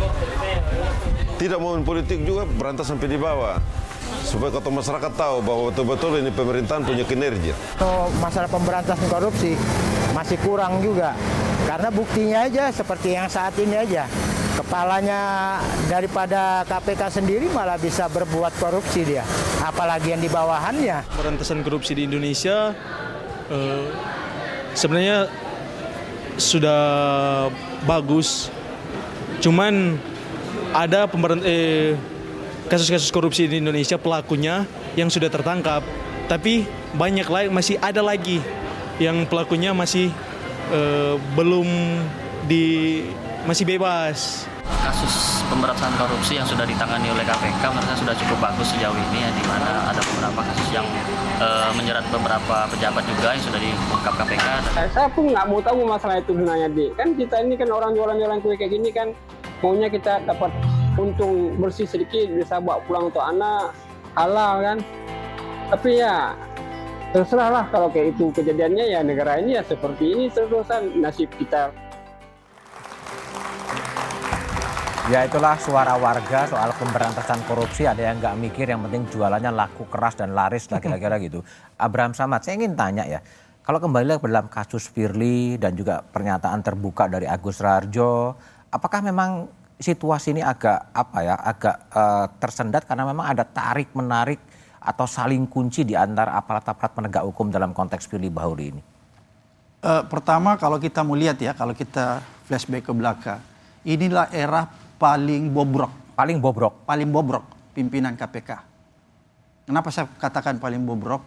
tidak 1.41 1.57
mau 1.57 1.73
main 1.73 1.81
politik 1.81 2.21
juga 2.21 2.45
berantas 2.45 2.85
sampai 2.85 3.09
di 3.09 3.17
bawah. 3.17 3.57
Supaya 4.21 4.53
kota 4.53 4.69
masyarakat 4.69 5.11
tahu 5.17 5.41
bahwa 5.41 5.73
betul-betul 5.73 6.21
ini 6.21 6.29
pemerintahan 6.29 6.85
punya 6.85 7.01
kinerja. 7.01 7.57
Untuk 7.81 8.13
masalah 8.21 8.45
pemberantasan 8.45 9.09
korupsi 9.09 9.57
masih 10.13 10.37
kurang 10.45 10.77
juga. 10.85 11.17
Karena 11.65 11.89
buktinya 11.89 12.45
aja 12.45 12.69
seperti 12.69 13.17
yang 13.17 13.25
saat 13.25 13.57
ini 13.57 13.73
aja. 13.81 14.05
Kepalanya 14.61 15.57
daripada 15.89 16.61
KPK 16.69 17.17
sendiri 17.17 17.49
malah 17.49 17.81
bisa 17.81 18.05
berbuat 18.05 18.53
korupsi 18.61 19.01
dia. 19.01 19.25
Apalagi 19.65 20.13
yang 20.13 20.21
di 20.21 20.29
bawahannya. 20.29 21.09
Pemberantasan 21.17 21.65
korupsi 21.65 21.97
di 21.97 22.05
Indonesia 22.05 22.77
eh, 23.51 23.85
sebenarnya 24.73 25.27
sudah 26.39 26.81
bagus. 27.85 28.47
Cuman 29.43 29.99
ada 30.71 31.05
eh, 31.43 31.99
kasus-kasus 32.71 33.11
korupsi 33.11 33.51
di 33.51 33.59
Indonesia 33.59 33.99
pelakunya 33.99 34.63
yang 34.95 35.11
sudah 35.11 35.27
tertangkap, 35.27 35.83
tapi 36.31 36.63
banyak 36.95 37.27
lagi 37.27 37.47
masih 37.51 37.75
ada 37.83 37.99
lagi 37.99 38.39
yang 38.99 39.25
pelakunya 39.25 39.73
masih 39.73 40.13
uh, 40.69 41.17
belum 41.33 41.67
di 42.45 43.01
masih 43.49 43.65
bebas. 43.65 44.45
Pemberantasan 45.51 45.91
korupsi 45.99 46.39
yang 46.39 46.47
sudah 46.47 46.63
ditangani 46.63 47.11
oleh 47.11 47.27
KPK 47.27 47.59
menurut 47.75 47.99
sudah 47.99 48.15
cukup 48.15 48.39
bagus 48.39 48.71
sejauh 48.71 48.95
ini 48.95 49.19
ya 49.19 49.29
di 49.35 49.43
mana 49.43 49.91
ada 49.91 49.99
beberapa 49.99 50.47
kasus 50.47 50.67
yang 50.71 50.87
uh, 51.43 51.67
menjerat 51.75 52.07
beberapa 52.07 52.71
pejabat 52.71 53.03
juga 53.03 53.35
yang 53.35 53.43
sudah 53.43 53.59
diungkap 53.59 54.13
KPK. 54.15 54.47
Saya, 54.71 54.87
saya 54.95 55.07
pun 55.11 55.27
nggak 55.27 55.45
mau 55.51 55.59
tahu 55.59 55.83
masalah 55.83 56.23
itu 56.23 56.31
gunanya 56.31 56.71
di 56.71 56.87
kan 56.95 57.11
kita 57.19 57.43
ini 57.43 57.59
kan 57.59 57.67
orang 57.67 57.91
jualan-jualan 57.91 58.39
kue 58.39 58.55
kayak 58.55 58.71
gini 58.71 58.95
kan 58.95 59.11
maunya 59.59 59.91
kita 59.91 60.23
dapat 60.23 60.55
untung 60.95 61.59
bersih 61.59 61.83
sedikit 61.83 62.31
bisa 62.31 62.63
bawa 62.63 62.79
pulang 62.87 63.11
untuk 63.11 63.19
anak 63.19 63.75
halal 64.15 64.63
kan 64.63 64.77
tapi 65.67 65.99
ya 65.99 66.31
terserah 67.11 67.49
lah 67.51 67.65
kalau 67.75 67.91
kayak 67.91 68.15
itu 68.15 68.31
kejadiannya 68.31 68.87
ya 68.87 69.03
negara 69.03 69.39
ini 69.43 69.59
ya 69.59 69.63
seperti 69.67 70.15
ini 70.15 70.23
terusan 70.31 70.95
nasib 71.03 71.27
kita 71.35 71.75
Ya 75.11 75.27
itulah 75.27 75.59
suara 75.59 75.99
warga 75.99 76.47
soal 76.47 76.71
pemberantasan 76.71 77.43
korupsi. 77.43 77.83
Ada 77.83 77.99
yang 77.99 78.23
nggak 78.23 78.31
mikir, 78.47 78.63
yang 78.71 78.79
penting 78.87 79.03
jualannya 79.11 79.51
laku 79.51 79.83
keras 79.91 80.15
dan 80.15 80.31
laris 80.31 80.71
lah 80.71 80.79
kira-kira 80.79 81.19
gitu. 81.19 81.43
Abraham 81.75 82.15
Samad, 82.15 82.47
saya 82.47 82.55
ingin 82.55 82.79
tanya 82.79 83.03
ya. 83.03 83.19
Kalau 83.59 83.83
kembali 83.83 84.07
ke 84.23 84.31
dalam 84.31 84.47
kasus 84.47 84.87
Firly 84.87 85.59
dan 85.59 85.75
juga 85.75 85.99
pernyataan 85.99 86.63
terbuka 86.63 87.11
dari 87.11 87.27
Agus 87.27 87.59
Rarjo, 87.59 88.39
apakah 88.71 89.03
memang 89.03 89.51
situasi 89.83 90.31
ini 90.31 90.47
agak 90.47 90.95
apa 90.95 91.17
ya 91.27 91.35
agak 91.43 91.75
uh, 91.91 92.31
tersendat 92.39 92.87
karena 92.87 93.03
memang 93.03 93.35
ada 93.35 93.43
tarik 93.43 93.91
menarik 93.91 94.39
atau 94.79 95.11
saling 95.11 95.43
kunci 95.43 95.83
di 95.83 95.91
antara 95.91 96.39
aparat-aparat 96.39 96.95
penegak 96.95 97.27
hukum 97.27 97.51
dalam 97.51 97.75
konteks 97.75 98.07
Firly 98.07 98.31
Bahuri 98.31 98.79
ini? 98.79 98.81
Uh, 99.83 100.07
pertama 100.07 100.55
kalau 100.55 100.79
kita 100.79 101.03
mau 101.03 101.19
lihat 101.19 101.35
ya 101.43 101.51
kalau 101.51 101.75
kita 101.75 102.23
flashback 102.47 102.87
ke 102.87 102.95
belakang 102.95 103.43
inilah 103.83 104.29
era 104.31 104.69
paling 105.01 105.49
bobrok. 105.49 106.13
Paling 106.13 106.37
bobrok. 106.37 106.85
Paling 106.85 107.09
bobrok 107.09 107.45
pimpinan 107.73 108.13
KPK. 108.13 108.51
Kenapa 109.65 109.89
saya 109.89 110.05
katakan 110.05 110.61
paling 110.61 110.85
bobrok? 110.85 111.25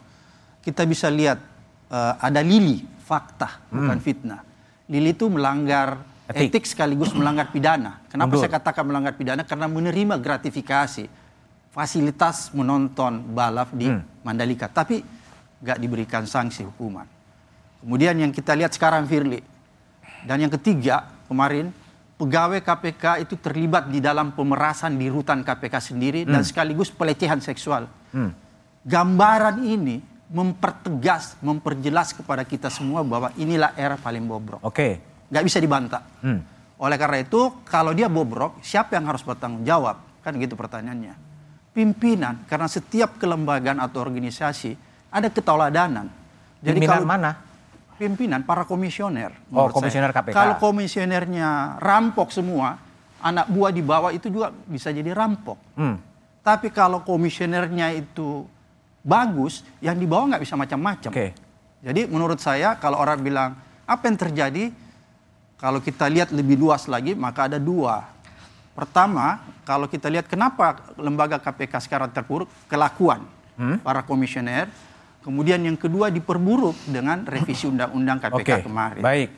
Kita 0.62 0.86
bisa 0.86 1.10
lihat 1.10 1.42
uh, 1.90 2.14
ada 2.22 2.38
Lili 2.38 2.86
fakta 3.02 3.58
hmm. 3.68 3.74
bukan 3.74 3.98
fitnah. 3.98 4.40
Lili 4.86 5.10
itu 5.10 5.26
melanggar 5.26 5.98
etik, 6.30 6.54
etik 6.54 6.64
sekaligus 6.70 7.10
melanggar 7.12 7.50
pidana. 7.50 8.04
Kenapa 8.06 8.30
Mundur. 8.30 8.46
saya 8.46 8.52
katakan 8.54 8.84
melanggar 8.86 9.18
pidana? 9.18 9.42
Karena 9.42 9.66
menerima 9.66 10.14
gratifikasi 10.22 11.10
fasilitas 11.74 12.54
menonton 12.54 13.34
balap 13.34 13.74
di 13.74 13.90
hmm. 13.90 14.22
Mandalika, 14.22 14.70
tapi 14.70 15.02
nggak 15.64 15.78
diberikan 15.80 16.22
sanksi 16.24 16.62
hukuman. 16.64 17.08
Kemudian 17.82 18.16
yang 18.16 18.32
kita 18.32 18.56
lihat 18.56 18.72
sekarang 18.72 19.04
Firly 19.04 19.44
dan 20.24 20.40
yang 20.40 20.52
ketiga 20.52 21.04
kemarin 21.28 21.68
pegawai 22.14 22.60
KPK 22.62 23.26
itu 23.26 23.34
terlibat 23.38 23.90
di 23.90 23.98
dalam 23.98 24.34
pemerasan 24.34 24.94
di 24.94 25.10
rutan 25.10 25.42
KPK 25.42 25.74
sendiri 25.80 26.20
hmm. 26.24 26.30
dan 26.30 26.42
sekaligus 26.46 26.88
pelecehan 26.94 27.42
seksual. 27.42 27.86
Hmm. 28.14 28.30
Gambaran 28.84 29.64
ini 29.64 29.98
mempertegas, 30.30 31.38
memperjelas 31.40 32.12
kepada 32.16 32.44
kita 32.44 32.68
semua 32.68 33.00
bahwa 33.04 33.32
inilah 33.38 33.72
era 33.74 33.96
paling 33.98 34.24
bobrok. 34.24 34.60
Oke. 34.62 34.74
Okay 34.74 35.14
nggak 35.34 35.44
bisa 35.44 35.58
dibantah. 35.58 36.02
Hmm. 36.22 36.40
Oleh 36.78 36.94
karena 36.94 37.22
itu, 37.22 37.64
kalau 37.66 37.90
dia 37.90 38.06
bobrok, 38.06 38.60
siapa 38.60 38.98
yang 38.98 39.10
harus 39.10 39.26
bertanggung 39.26 39.66
jawab? 39.66 40.22
Kan 40.22 40.36
gitu 40.38 40.54
pertanyaannya. 40.58 41.14
Pimpinan, 41.74 42.46
karena 42.46 42.70
setiap 42.70 43.18
kelembagaan 43.18 43.82
atau 43.82 43.98
organisasi 43.98 44.78
ada 45.10 45.26
ketauladanan. 45.26 46.06
Jadi 46.62 46.78
Pimpinan 46.78 47.02
kalau, 47.02 47.08
mana? 47.10 47.30
Pimpinan, 47.94 48.42
para 48.42 48.66
komisioner. 48.66 49.30
Oh, 49.54 49.70
komisioner 49.70 50.10
saya. 50.10 50.18
KPK. 50.22 50.34
Kalau 50.34 50.54
komisionernya 50.58 51.78
rampok 51.78 52.34
semua, 52.34 52.76
anak 53.22 53.46
buah 53.48 53.70
di 53.70 53.82
bawah 53.82 54.10
itu 54.10 54.28
juga 54.28 54.50
bisa 54.50 54.90
jadi 54.90 55.14
rampok. 55.14 55.56
Hmm. 55.78 55.96
Tapi 56.44 56.68
kalau 56.68 57.00
komisionernya 57.06 57.96
itu 57.96 58.44
bagus, 59.00 59.64
yang 59.80 59.96
di 59.96 60.04
bawah 60.04 60.34
nggak 60.34 60.42
bisa 60.44 60.58
macam-macam. 60.58 61.10
Okay. 61.12 61.32
Jadi 61.84 62.08
menurut 62.08 62.40
saya 62.40 62.76
kalau 62.80 63.00
orang 63.00 63.20
bilang 63.20 63.56
apa 63.84 64.02
yang 64.08 64.16
terjadi, 64.16 64.72
kalau 65.60 65.80
kita 65.80 66.08
lihat 66.08 66.32
lebih 66.32 66.60
luas 66.60 66.84
lagi, 66.88 67.16
maka 67.16 67.48
ada 67.48 67.56
dua. 67.56 68.04
Pertama, 68.74 69.40
kalau 69.62 69.86
kita 69.86 70.10
lihat 70.10 70.26
kenapa 70.26 70.82
lembaga 70.98 71.38
KPK 71.38 71.86
sekarang 71.86 72.10
terpuruk, 72.10 72.50
kelakuan 72.66 73.22
hmm? 73.56 73.80
para 73.80 74.02
komisioner. 74.02 74.66
Kemudian 75.24 75.64
yang 75.64 75.80
kedua 75.80 76.12
diperburuk 76.12 76.76
dengan 76.84 77.24
revisi 77.24 77.64
undang-undang 77.64 78.20
KPK 78.20 78.44
okay, 78.44 78.60
kemarin. 78.60 79.00
Baik. 79.00 79.30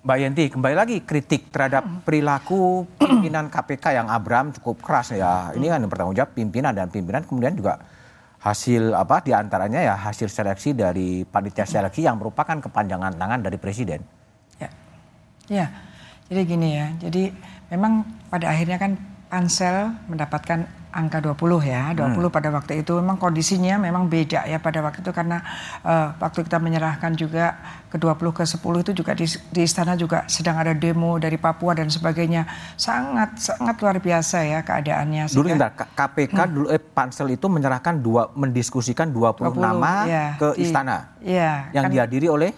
Mbak 0.00 0.16
Yenti, 0.20 0.44
kembali 0.52 0.76
lagi 0.76 0.96
kritik 1.04 1.48
terhadap 1.48 1.84
perilaku 2.04 2.84
pimpinan 3.00 3.48
KPK 3.48 3.96
yang 3.96 4.08
Abram 4.12 4.52
cukup 4.52 4.84
keras 4.84 5.16
ya. 5.16 5.56
Ini 5.56 5.72
kan 5.72 5.80
yang 5.80 5.88
bertanggung 5.88 6.16
jawab 6.16 6.36
pimpinan 6.36 6.76
dan 6.76 6.92
pimpinan 6.92 7.24
kemudian 7.24 7.56
juga 7.56 7.80
hasil 8.40 8.96
apa 8.96 9.20
di 9.24 9.32
antaranya 9.36 9.80
ya 9.84 9.94
hasil 9.96 10.28
seleksi 10.28 10.72
dari 10.72 11.24
panitia 11.28 11.68
seleksi 11.68 12.04
yang 12.04 12.16
merupakan 12.20 12.60
kepanjangan 12.60 13.16
tangan 13.16 13.40
dari 13.40 13.56
presiden. 13.60 14.04
Ya, 15.50 15.66
jadi 16.30 16.46
gini 16.46 16.78
ya. 16.78 16.86
Jadi 17.02 17.34
memang 17.74 18.06
pada 18.30 18.54
akhirnya 18.54 18.78
kan 18.78 18.94
pansel 19.30 19.94
mendapatkan 20.10 20.66
angka 20.90 21.22
20 21.22 21.38
ya. 21.70 21.94
20 21.94 22.18
hmm. 22.18 22.34
pada 22.34 22.50
waktu 22.50 22.82
itu 22.82 22.98
memang 22.98 23.14
kondisinya 23.14 23.78
memang 23.78 24.10
beda 24.10 24.42
ya 24.50 24.58
pada 24.58 24.82
waktu 24.82 25.06
itu 25.06 25.14
karena 25.14 25.38
uh, 25.86 26.18
waktu 26.18 26.42
kita 26.42 26.58
menyerahkan 26.58 27.14
juga 27.14 27.54
ke 27.86 27.94
20 27.94 28.18
ke 28.34 28.42
10 28.42 28.58
itu 28.58 28.92
juga 28.98 29.12
di, 29.14 29.26
di 29.54 29.60
istana 29.62 29.94
juga 29.94 30.26
sedang 30.26 30.58
ada 30.58 30.74
demo 30.74 31.14
dari 31.22 31.38
Papua 31.38 31.78
dan 31.78 31.86
sebagainya. 31.86 32.42
Sangat 32.74 33.38
sangat 33.38 33.78
luar 33.78 34.02
biasa 34.02 34.42
ya 34.42 34.60
keadaannya. 34.66 35.30
Dulu 35.30 35.46
entar 35.46 35.70
KPK 35.78 36.34
hmm. 36.34 36.50
dulu 36.50 36.66
eh 36.74 36.82
pansel 36.82 37.30
itu 37.30 37.46
menyerahkan 37.46 38.02
dua 38.02 38.34
mendiskusikan 38.34 39.14
20, 39.14 39.54
20 39.54 39.62
nama 39.62 39.92
ya, 40.10 40.26
ke 40.34 40.58
di, 40.58 40.66
istana. 40.66 41.14
Iya. 41.22 41.70
Yang 41.70 41.84
kan, 41.86 41.92
dihadiri 41.94 42.26
oleh 42.26 42.50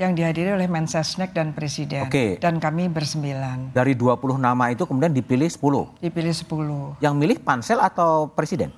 yang 0.00 0.16
dihadiri 0.16 0.56
oleh 0.56 0.68
Mensesnek 0.68 1.36
dan 1.36 1.52
Presiden. 1.52 2.08
Oke. 2.08 2.40
Dan 2.40 2.56
kami 2.56 2.88
bersembilan. 2.88 3.76
Dari 3.76 3.92
20 3.92 4.40
nama 4.40 4.72
itu 4.72 4.88
kemudian 4.88 5.12
dipilih 5.12 5.48
10? 5.48 6.00
Dipilih 6.00 6.32
10. 6.32 7.04
Yang 7.04 7.14
milih 7.14 7.38
pansel 7.44 7.76
atau 7.76 8.32
Presiden? 8.32 8.72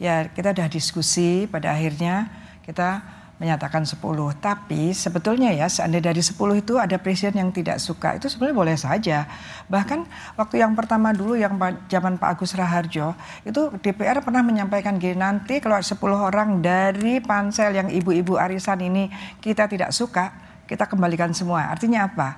Ya 0.00 0.28
kita 0.28 0.52
sudah 0.56 0.68
diskusi 0.68 1.48
pada 1.48 1.72
akhirnya 1.76 2.28
kita 2.64 3.04
menyatakan 3.36 3.84
10. 3.84 4.00
Tapi 4.40 4.96
sebetulnya 4.96 5.52
ya 5.52 5.68
seandainya 5.68 6.12
dari 6.12 6.24
10 6.24 6.36
itu 6.56 6.80
ada 6.80 6.96
presiden 6.96 7.36
yang 7.36 7.50
tidak 7.52 7.76
suka 7.76 8.16
itu 8.16 8.32
sebenarnya 8.32 8.56
boleh 8.56 8.76
saja. 8.80 9.28
Bahkan 9.68 10.08
waktu 10.40 10.64
yang 10.64 10.72
pertama 10.72 11.12
dulu 11.12 11.36
yang 11.36 11.56
zaman 11.88 12.16
Pak 12.16 12.40
Agus 12.40 12.56
Raharjo 12.56 13.12
itu 13.44 13.72
DPR 13.84 14.24
pernah 14.24 14.40
menyampaikan 14.40 14.96
gini 14.96 15.20
nanti 15.20 15.60
kalau 15.60 15.76
10 15.76 16.00
orang 16.16 16.64
dari 16.64 17.20
pansel 17.20 17.76
yang 17.76 17.88
ibu-ibu 17.92 18.40
arisan 18.40 18.80
ini 18.80 19.12
kita 19.44 19.68
tidak 19.68 19.92
suka 19.92 20.46
kita 20.66 20.90
kembalikan 20.90 21.30
semua. 21.32 21.70
Artinya 21.70 22.10
apa? 22.10 22.36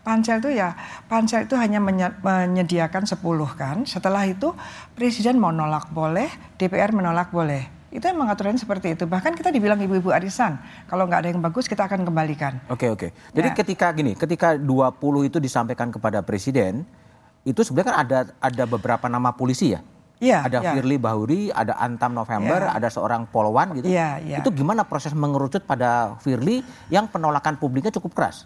Pansel 0.00 0.40
itu 0.40 0.56
ya, 0.56 0.72
pansel 1.08 1.44
itu 1.44 1.56
hanya 1.60 1.80
menyediakan 2.24 3.04
10 3.04 3.20
kan. 3.52 3.84
Setelah 3.84 4.24
itu 4.24 4.56
presiden 4.96 5.36
mau 5.36 5.52
nolak 5.52 5.92
boleh, 5.92 6.28
DPR 6.56 6.92
menolak 6.96 7.28
boleh. 7.28 7.68
Itu 7.90 8.06
yang 8.06 8.22
mengaturnya 8.22 8.54
seperti 8.54 8.94
itu. 8.94 9.04
Bahkan 9.04 9.34
kita 9.34 9.50
dibilang 9.50 9.76
ibu-ibu 9.82 10.14
arisan. 10.14 10.62
Kalau 10.86 11.10
nggak 11.10 11.26
ada 11.26 11.28
yang 11.34 11.42
bagus 11.42 11.66
kita 11.66 11.90
akan 11.90 12.06
kembalikan. 12.06 12.62
Oke 12.70 12.86
oke. 12.86 13.10
Jadi 13.34 13.48
ya. 13.50 13.54
ketika 13.56 13.86
gini, 13.90 14.14
ketika 14.14 14.54
20 14.54 15.26
itu 15.26 15.42
disampaikan 15.42 15.90
kepada 15.90 16.22
presiden, 16.22 16.86
itu 17.42 17.60
sebenarnya 17.66 17.88
kan 17.90 17.98
ada 17.98 18.18
ada 18.38 18.64
beberapa 18.64 19.10
nama 19.10 19.34
polisi 19.34 19.74
ya? 19.74 19.82
Iya. 20.20 20.44
Ada 20.44 20.58
ya. 20.60 20.70
Firly 20.76 21.00
Bahuri, 21.00 21.48
ada 21.48 21.80
Antam 21.80 22.12
November, 22.12 22.68
ya. 22.68 22.76
ada 22.76 22.88
seorang 22.92 23.24
Polwan 23.26 23.72
gitu. 23.80 23.88
Iya, 23.88 24.20
iya. 24.20 24.38
Itu 24.44 24.52
gimana 24.52 24.84
proses 24.84 25.16
mengerucut 25.16 25.64
pada 25.64 26.20
Firly 26.20 26.60
yang 26.92 27.08
penolakan 27.08 27.56
publiknya 27.56 27.88
cukup 27.96 28.12
keras? 28.12 28.44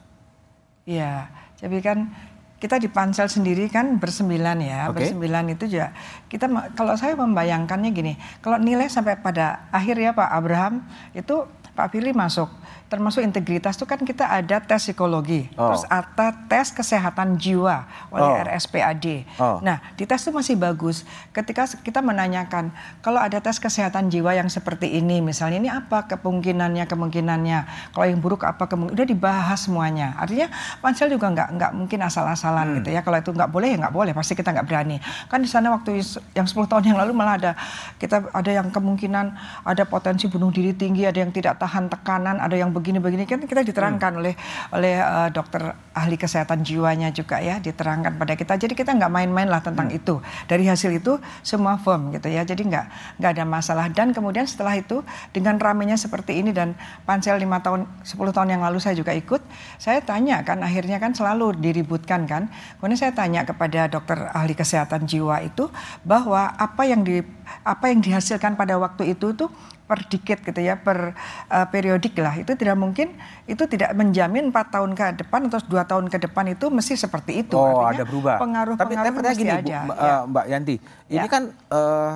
Iya. 0.86 1.26
Jadi 1.58 1.78
kan 1.82 2.14
kita 2.62 2.80
di 2.80 2.88
pansel 2.88 3.28
sendiri 3.28 3.68
kan 3.68 3.98
bersembilan 4.00 4.56
ya, 4.62 4.88
Oke. 4.88 5.02
bersembilan 5.02 5.52
itu 5.52 5.68
juga 5.68 5.92
kita 6.32 6.48
kalau 6.72 6.96
saya 6.96 7.12
membayangkannya 7.18 7.90
gini, 7.92 8.16
kalau 8.40 8.56
nilai 8.56 8.88
sampai 8.88 9.20
pada 9.20 9.68
akhir 9.68 10.00
ya 10.00 10.16
Pak 10.16 10.30
Abraham 10.32 10.80
itu 11.12 11.44
Pak 11.74 11.90
Firly 11.92 12.14
masuk, 12.14 12.48
termasuk 12.95 13.20
integritas 13.20 13.74
itu 13.74 13.84
kan 13.84 13.99
kita 13.99 14.24
ada 14.30 14.62
tes 14.62 14.86
psikologi, 14.86 15.51
Oh. 15.59 15.74
terus 15.74 15.84
ada 15.90 16.30
tes 16.47 16.70
kesehatan 16.70 17.36
jiwa 17.36 17.84
oleh 18.14 18.30
Oh. 18.30 18.42
RSPAD. 18.47 19.07
Oh. 19.42 19.59
Nah 19.61 19.82
di 19.99 20.07
tes 20.07 20.22
itu 20.22 20.30
masih 20.30 20.55
bagus. 20.55 21.03
Ketika 21.34 21.66
kita 21.82 21.99
menanyakan 22.01 22.70
kalau 23.03 23.18
ada 23.18 23.42
tes 23.42 23.59
kesehatan 23.59 24.09
jiwa 24.09 24.32
yang 24.38 24.47
seperti 24.47 24.95
ini, 24.97 25.18
misalnya 25.18 25.59
ini 25.59 25.70
apa 25.70 26.07
kemungkinannya 26.07 26.86
kemungkinannya, 26.86 27.59
kalau 27.90 28.07
yang 28.07 28.22
buruk 28.22 28.47
apa 28.47 28.70
kemungkinan, 28.70 28.95
udah 28.95 29.07
dibahas 29.09 29.66
semuanya. 29.66 30.14
Artinya 30.14 30.49
pansel 30.78 31.11
juga 31.11 31.28
nggak 31.34 31.49
nggak 31.59 31.70
mungkin 31.74 31.99
asal-asalan 32.07 32.80
gitu 32.80 32.95
ya. 32.95 33.03
Kalau 33.03 33.18
itu 33.18 33.30
nggak 33.34 33.51
boleh 33.51 33.74
ya 33.74 33.76
nggak 33.82 33.95
boleh, 33.95 34.12
pasti 34.14 34.38
kita 34.38 34.55
nggak 34.55 34.66
berani. 34.70 34.97
Kan 35.26 35.42
di 35.42 35.51
sana 35.51 35.74
waktu 35.74 35.99
yang 36.36 36.47
10 36.47 36.70
tahun 36.70 36.95
yang 36.95 36.99
lalu 37.01 37.12
malah 37.16 37.34
ada 37.40 37.53
kita 37.99 38.30
ada 38.30 38.51
yang 38.53 38.68
kemungkinan 38.70 39.26
ada 39.64 39.82
potensi 39.88 40.28
bunuh 40.30 40.53
diri 40.55 40.76
tinggi, 40.76 41.09
ada 41.09 41.18
yang 41.18 41.32
tidak 41.32 41.59
tahan 41.59 41.90
tekanan, 41.90 42.38
ada 42.38 42.55
yang 42.55 42.70
begini-begini 42.85 43.24
kan 43.24 43.41
kita 43.41 43.64
diterangkan 43.64 44.20
oleh 44.20 44.37
oleh 44.76 45.01
eh, 45.01 45.28
dokter 45.32 45.72
ahli 45.97 46.20
kesehatan 46.20 46.61
jiwanya 46.61 47.09
juga 47.16 47.41
ya 47.41 47.57
diterangkan 47.57 48.20
pada 48.20 48.37
kita. 48.37 48.61
Jadi 48.61 48.76
kita 48.76 48.93
nggak 48.93 49.09
main-main 49.09 49.49
lah 49.49 49.64
tentang 49.64 49.89
itu. 49.89 50.20
Dari 50.45 50.68
hasil 50.68 50.93
itu 50.93 51.16
semua 51.41 51.80
firm 51.80 52.12
gitu 52.12 52.28
ya. 52.28 52.45
Jadi 52.45 52.68
nggak 52.68 53.16
nggak 53.16 53.30
ada 53.41 53.45
masalah. 53.49 53.89
Dan 53.89 54.12
kemudian 54.12 54.45
setelah 54.45 54.76
itu 54.76 55.01
dengan 55.32 55.57
ramenya 55.57 55.97
seperti 55.97 56.45
ini 56.45 56.53
dan 56.53 56.76
pansel 57.09 57.41
lima 57.41 57.64
tahun 57.64 57.89
10 58.05 58.20
tahun 58.37 58.49
yang 58.53 58.61
lalu 58.61 58.76
saya 58.85 58.93
juga 58.93 59.16
ikut, 59.16 59.41
saya 59.80 60.05
tanya 60.05 60.45
kan 60.45 60.61
akhirnya 60.61 61.01
kan 61.01 61.16
selalu 61.16 61.57
diributkan 61.57 62.28
kan. 62.28 62.53
Kemudian 62.76 63.01
saya 63.01 63.16
tanya 63.16 63.49
kepada 63.49 63.89
dokter 63.89 64.28
ahli 64.37 64.53
kesehatan 64.53 65.09
jiwa 65.09 65.41
itu 65.41 65.72
bahwa 66.05 66.53
apa 66.61 66.85
yang 66.85 67.01
di 67.01 67.24
apa 67.64 67.89
yang 67.89 68.05
dihasilkan 68.05 68.59
pada 68.59 68.76
waktu 68.76 69.16
itu 69.16 69.32
tuh 69.32 69.49
per 69.85 70.01
dikit 70.09 70.41
gitu 70.41 70.57
ya 70.59 70.80
per 70.80 71.12
uh, 71.47 71.66
periodik 71.68 72.16
lah 72.16 72.32
itu 72.35 72.57
tidak 72.57 72.72
mungkin 72.74 73.12
itu 73.45 73.61
tidak 73.68 73.93
menjamin 73.93 74.49
empat 74.49 74.72
tahun 74.72 74.97
ke 74.97 75.20
depan 75.20 75.53
atau 75.53 75.61
dua 75.64 75.85
tahun 75.85 76.09
ke 76.09 76.24
depan 76.24 76.49
itu 76.51 76.72
mesti 76.72 76.97
seperti 76.97 77.45
itu 77.45 77.53
Oh, 77.55 77.85
Artinya 77.85 78.01
ada 78.01 78.05
berubah. 78.05 78.37
pengaruh 78.41 78.74
tapi 78.74 78.97
pengaruh 78.97 79.12
tapi 79.20 79.37
gini, 79.37 79.51
Bu, 79.51 79.61
ada 79.61 79.78
Mbak, 79.85 79.97
ya. 79.97 80.09
eh, 80.09 80.22
Mbak 80.26 80.45
Yanti, 80.49 80.74
ini 81.07 81.16
Ya. 81.20 81.24
kan 81.28 81.43
eh, 81.53 82.14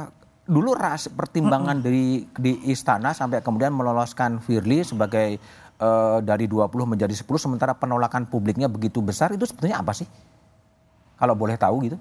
dulu 0.49 0.73
ras 0.73 1.13
pertimbangan 1.13 1.77
dari 1.79 2.25
di 2.25 2.53
istana 2.67 3.13
sampai 3.13 3.45
kemudian 3.45 3.69
meloloskan 3.71 4.41
Firly 4.41 4.81
sebagai 4.81 5.37
eh, 5.77 6.19
dari 6.25 6.49
20 6.49 6.73
menjadi 6.89 7.13
10 7.13 7.29
sementara 7.37 7.77
penolakan 7.77 8.25
publiknya 8.25 8.65
begitu 8.65 8.99
besar 8.99 9.29
itu 9.31 9.45
sebetulnya 9.45 9.77
apa 9.77 9.93
sih? 9.93 10.09
Kalau 11.15 11.35
boleh 11.35 11.55
tahu 11.55 11.85
gitu. 11.85 12.01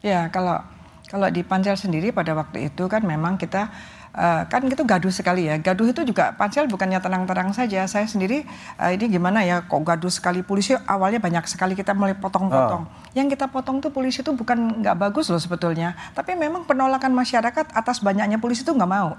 Ya, 0.00 0.28
kalau 0.28 0.64
kalau 1.04 1.28
di 1.28 1.42
Pansel 1.42 1.76
sendiri 1.76 2.08
pada 2.08 2.32
waktu 2.32 2.72
itu 2.72 2.88
kan 2.88 3.04
memang 3.04 3.36
kita 3.36 3.68
eh, 4.14 4.42
kan 4.46 4.62
itu 4.64 4.82
gaduh 4.86 5.10
sekali 5.10 5.50
ya. 5.50 5.58
Gaduh 5.58 5.90
itu 5.90 6.06
juga 6.06 6.32
Pansel 6.34 6.70
bukannya 6.70 7.02
tenang-tenang 7.02 7.50
saja. 7.52 7.84
Saya 7.90 8.06
sendiri 8.06 8.46
eh, 8.78 8.90
ini 8.94 9.10
gimana 9.10 9.42
ya 9.42 9.66
kok 9.66 9.82
gaduh 9.82 10.10
sekali 10.10 10.40
polisi 10.40 10.72
awalnya 10.86 11.18
banyak 11.18 11.44
sekali 11.50 11.74
kita 11.74 11.92
mulai 11.92 12.14
potong-potong. 12.14 12.86
Yang 13.12 13.38
kita 13.38 13.46
potong 13.50 13.82
tuh 13.82 13.90
polisi 13.90 14.22
itu 14.22 14.32
bukan 14.32 14.80
nggak 14.80 14.96
bagus 14.96 15.28
loh 15.28 15.42
sebetulnya. 15.42 15.98
Tapi 16.14 16.38
memang 16.38 16.64
penolakan 16.64 17.12
masyarakat 17.12 17.74
atas 17.74 18.00
banyaknya 18.00 18.38
polisi 18.38 18.62
itu 18.62 18.72
nggak 18.72 18.90
mau. 18.90 19.18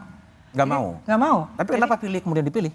Nggak 0.56 0.68
mau. 0.72 0.86
Nggak 1.04 1.20
mau. 1.20 1.38
Tapi 1.60 1.70
kenapa 1.76 1.96
Firly 2.00 2.20
kemudian 2.24 2.48
dipilih? 2.48 2.74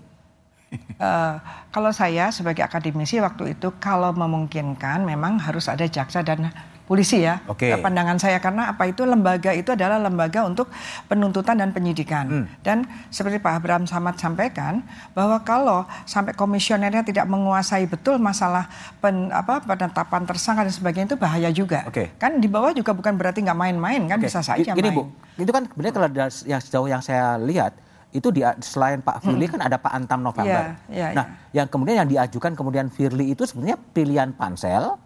Eh, 1.01 1.35
kalau 1.73 1.91
saya 1.91 2.29
sebagai 2.31 2.62
akademisi 2.62 3.18
waktu 3.18 3.59
itu 3.59 3.75
kalau 3.83 4.12
memungkinkan 4.14 5.03
memang 5.03 5.41
harus 5.41 5.66
ada 5.66 5.83
jaksa 5.89 6.21
dan 6.23 6.53
polisi 6.91 7.22
ya. 7.22 7.38
Eh, 7.47 7.78
Pandangan 7.78 8.18
saya 8.18 8.43
karena 8.43 8.74
apa 8.74 8.91
itu 8.91 9.07
lembaga 9.07 9.55
itu 9.55 9.70
adalah 9.70 10.03
lembaga 10.03 10.43
untuk 10.43 10.66
penuntutan 11.07 11.62
dan 11.62 11.70
penyidikan. 11.70 12.51
Dan 12.66 12.82
seperti 13.14 13.38
Pak 13.38 13.62
Abraham 13.62 13.86
Samad 13.86 14.18
sampaikan 14.18 14.82
bahwa 15.14 15.38
kalau 15.47 15.86
sampai 16.03 16.34
komisionernya 16.34 17.07
tidak 17.07 17.30
menguasai 17.30 17.86
betul 17.86 18.18
masalah 18.18 18.66
pen, 18.99 19.30
apa 19.30 19.62
penetapan 19.62 20.26
tersangka 20.26 20.66
dan 20.66 20.74
sebagainya 20.74 21.14
itu 21.14 21.18
bahaya 21.22 21.55
juga. 21.55 21.86
Oke. 21.86 22.11
Kan 22.18 22.43
di 22.43 22.51
bawah 22.51 22.74
juga 22.74 22.91
bukan 22.91 23.14
berarti 23.14 23.47
nggak 23.47 23.55
main-main 23.55 24.03
kan 24.11 24.18
Oke, 24.18 24.26
bisa 24.26 24.43
saja 24.43 24.74
Gini 24.74 24.91
main. 24.91 24.99
Bu, 24.99 25.14
itu 25.38 25.51
kan 25.55 25.62
sebenarnya 25.70 25.95
kalau 25.95 26.09
yang 26.43 26.61
sejauh 26.61 26.88
yang 26.91 26.99
saya 26.99 27.38
lihat 27.38 27.70
itu 28.11 28.26
di 28.34 28.43
selain 28.59 28.99
Pak 28.99 29.22
Firly 29.22 29.47
kan 29.47 29.62
ada 29.62 29.78
Pak 29.78 29.95
Antam 29.95 30.26
November. 30.26 30.74
Iya, 30.91 31.14
iya, 31.14 31.14
nah, 31.14 31.26
yang 31.55 31.70
kemudian 31.70 32.03
yang 32.03 32.11
diajukan 32.11 32.59
kemudian 32.59 32.91
Firly 32.91 33.38
itu 33.38 33.47
sebenarnya 33.47 33.78
pilihan 33.95 34.34
pansel, 34.34 34.99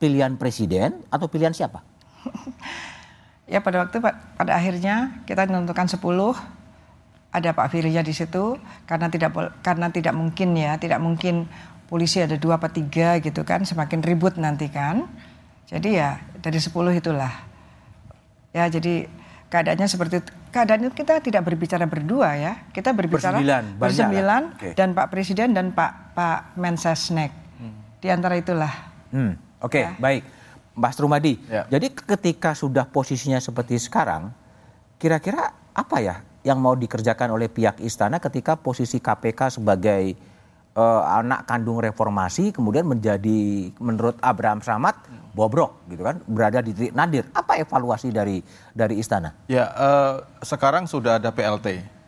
pilihan 0.00 0.34
presiden 0.34 1.04
atau 1.12 1.28
pilihan 1.28 1.52
siapa? 1.52 1.84
Ya 3.50 3.58
pada 3.58 3.82
waktu 3.82 3.98
pa- 3.98 4.14
pada 4.38 4.54
akhirnya 4.54 5.26
kita 5.26 5.42
menentukan 5.50 5.90
10 5.90 5.98
ada 7.34 7.50
Pak 7.50 7.66
Firly 7.74 7.98
di 7.98 8.14
situ 8.14 8.54
karena 8.86 9.10
tidak 9.10 9.34
karena 9.66 9.90
tidak 9.90 10.14
mungkin 10.14 10.54
ya 10.54 10.78
tidak 10.78 11.02
mungkin 11.02 11.50
polisi 11.90 12.22
ada 12.22 12.38
dua 12.38 12.62
apa 12.62 12.70
tiga 12.70 13.18
gitu 13.18 13.42
kan 13.42 13.66
semakin 13.66 14.06
ribut 14.06 14.38
nanti 14.38 14.70
kan. 14.70 15.10
Jadi 15.66 15.98
ya 15.98 16.22
dari 16.38 16.62
10 16.62 16.70
itulah. 16.94 17.42
Ya 18.54 18.70
jadi 18.70 19.10
keadaannya 19.50 19.90
seperti 19.90 20.22
itu. 20.22 20.30
keadaan 20.50 20.86
itu 20.86 20.94
kita 20.94 21.18
tidak 21.18 21.42
berbicara 21.42 21.90
berdua 21.90 22.38
ya. 22.38 22.52
Kita 22.70 22.94
berbicara 22.94 23.34
Bersembilan, 23.38 23.62
bersembilan 23.78 24.42
dan 24.78 24.94
Pak 24.94 25.06
Presiden 25.10 25.58
dan 25.58 25.74
Pak 25.74 26.14
Pak 26.14 26.54
Mensesnek. 26.54 27.34
Di 27.98 28.14
antara 28.14 28.38
itulah. 28.38 28.70
Hmm, 29.10 29.34
Oke, 29.60 29.86
baik. 30.00 30.24
Mas 30.70 30.96
Rumadi, 30.96 31.36
jadi 31.68 31.92
ketika 31.92 32.56
sudah 32.56 32.88
posisinya 32.88 33.36
seperti 33.42 33.76
sekarang, 33.76 34.32
kira-kira 34.96 35.52
apa 35.76 35.96
ya 36.00 36.16
yang 36.40 36.56
mau 36.56 36.72
dikerjakan 36.72 37.36
oleh 37.36 37.52
pihak 37.52 37.84
istana 37.84 38.16
ketika 38.16 38.56
posisi 38.56 38.96
KPK 38.96 39.60
sebagai 39.60 40.16
eh, 40.72 41.02
anak 41.04 41.44
kandung 41.44 41.84
reformasi 41.84 42.48
kemudian 42.56 42.88
menjadi 42.88 43.68
menurut 43.76 44.16
Abraham 44.24 44.64
Samad 44.64 44.96
bobrok 45.36 45.84
gitu 45.92 46.02
kan, 46.02 46.16
berada 46.24 46.64
di 46.64 46.72
titik 46.72 46.96
nadir. 46.96 47.28
Apa 47.36 47.60
evaluasi 47.60 48.08
dari 48.10 48.40
dari 48.72 48.96
istana? 48.96 49.36
Ya, 49.46 49.68
eh, 49.68 50.14
sekarang 50.42 50.88
sudah 50.88 51.20
ada 51.20 51.28
PLT. 51.28 51.99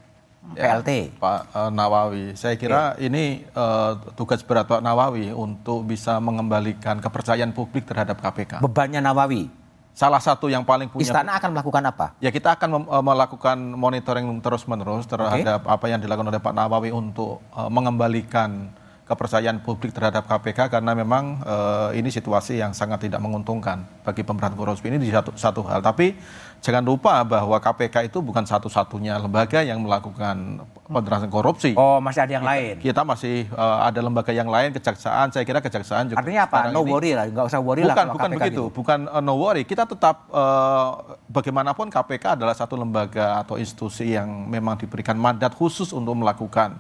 PLT. 0.43 1.17
Pak 1.23 1.41
eh, 1.55 1.71
Nawawi. 1.71 2.25
Saya 2.35 2.59
kira 2.59 2.99
ini 2.99 3.47
eh, 3.47 3.93
tugas 4.19 4.43
berat 4.43 4.67
Pak 4.67 4.83
Nawawi 4.83 5.31
untuk 5.31 5.87
bisa 5.87 6.19
mengembalikan 6.19 6.99
kepercayaan 6.99 7.55
publik 7.55 7.87
terhadap 7.87 8.19
KPK. 8.19 8.59
Bebannya 8.59 8.99
Nawawi. 8.99 9.63
Salah 9.93 10.25
satu 10.25 10.49
yang 10.49 10.65
paling 10.65 10.89
punya 10.89 11.05
Istana 11.05 11.37
akan 11.37 11.53
melakukan 11.53 11.85
apa? 11.85 12.07
Ya 12.17 12.33
kita 12.33 12.57
akan 12.57 12.89
eh, 12.89 13.05
melakukan 13.05 13.57
monitoring 13.77 14.25
terus-menerus 14.41 15.05
terhadap 15.05 15.69
apa 15.69 15.87
yang 15.89 16.01
dilakukan 16.01 16.33
oleh 16.33 16.41
Pak 16.41 16.55
Nawawi 16.57 16.91
untuk 16.91 17.45
eh, 17.53 17.69
mengembalikan 17.69 18.73
kepercayaan 19.03 19.61
publik 19.61 19.93
terhadap 19.93 20.25
KPK 20.25 20.73
karena 20.73 20.97
memang 20.97 21.45
eh, 21.45 22.01
ini 22.01 22.09
situasi 22.09 22.57
yang 22.57 22.73
sangat 22.73 23.05
tidak 23.05 23.21
menguntungkan 23.21 23.85
bagi 24.01 24.25
pemberantasan 24.25 24.57
korupsi 24.57 24.89
ini 24.89 24.97
di 24.97 25.13
satu, 25.13 25.37
satu 25.37 25.61
hal. 25.69 25.85
Tapi 25.85 26.17
jangan 26.63 26.87
lupa 26.87 27.27
bahwa 27.27 27.59
KPK 27.59 28.07
itu 28.07 28.23
bukan 28.23 28.47
satu-satunya 28.47 29.19
lembaga 29.19 29.67
yang 29.67 29.83
melakukan 29.83 30.63
pemberantasan 30.87 31.29
korupsi. 31.29 31.71
Oh, 31.75 31.99
masih 31.99 32.23
ada 32.23 32.33
yang 32.39 32.47
lain. 32.47 32.79
Kita 32.79 33.03
masih 33.03 33.51
eh, 33.51 33.79
ada 33.83 33.99
lembaga 33.99 34.31
yang 34.31 34.47
lain, 34.47 34.71
kejaksaan. 34.71 35.35
Saya 35.35 35.43
kira 35.43 35.59
kejaksaan 35.59 36.15
juga. 36.15 36.23
Artinya 36.23 36.47
apa? 36.47 36.71
No 36.71 36.87
ini- 36.87 36.93
worry 36.95 37.11
lah, 37.19 37.27
nggak 37.27 37.47
usah 37.51 37.59
worry 37.59 37.83
lah 37.83 37.99
bukan, 37.99 38.07
kalau 38.07 38.15
bukan 38.15 38.31
KPK 38.31 38.39
begitu, 38.39 38.65
gitu. 38.71 38.77
bukan 38.79 38.99
uh, 39.11 39.19
no 39.19 39.35
worry. 39.35 39.63
Kita 39.67 39.85
tetap 39.91 40.31
uh, 40.31 41.19
bagaimanapun 41.27 41.91
KPK 41.91 42.39
adalah 42.39 42.55
satu 42.55 42.79
lembaga 42.79 43.43
atau 43.43 43.59
institusi 43.59 44.15
yang 44.15 44.31
memang 44.47 44.79
diberikan 44.79 45.19
mandat 45.19 45.59
khusus 45.59 45.91
untuk 45.91 46.15
melakukan 46.15 46.79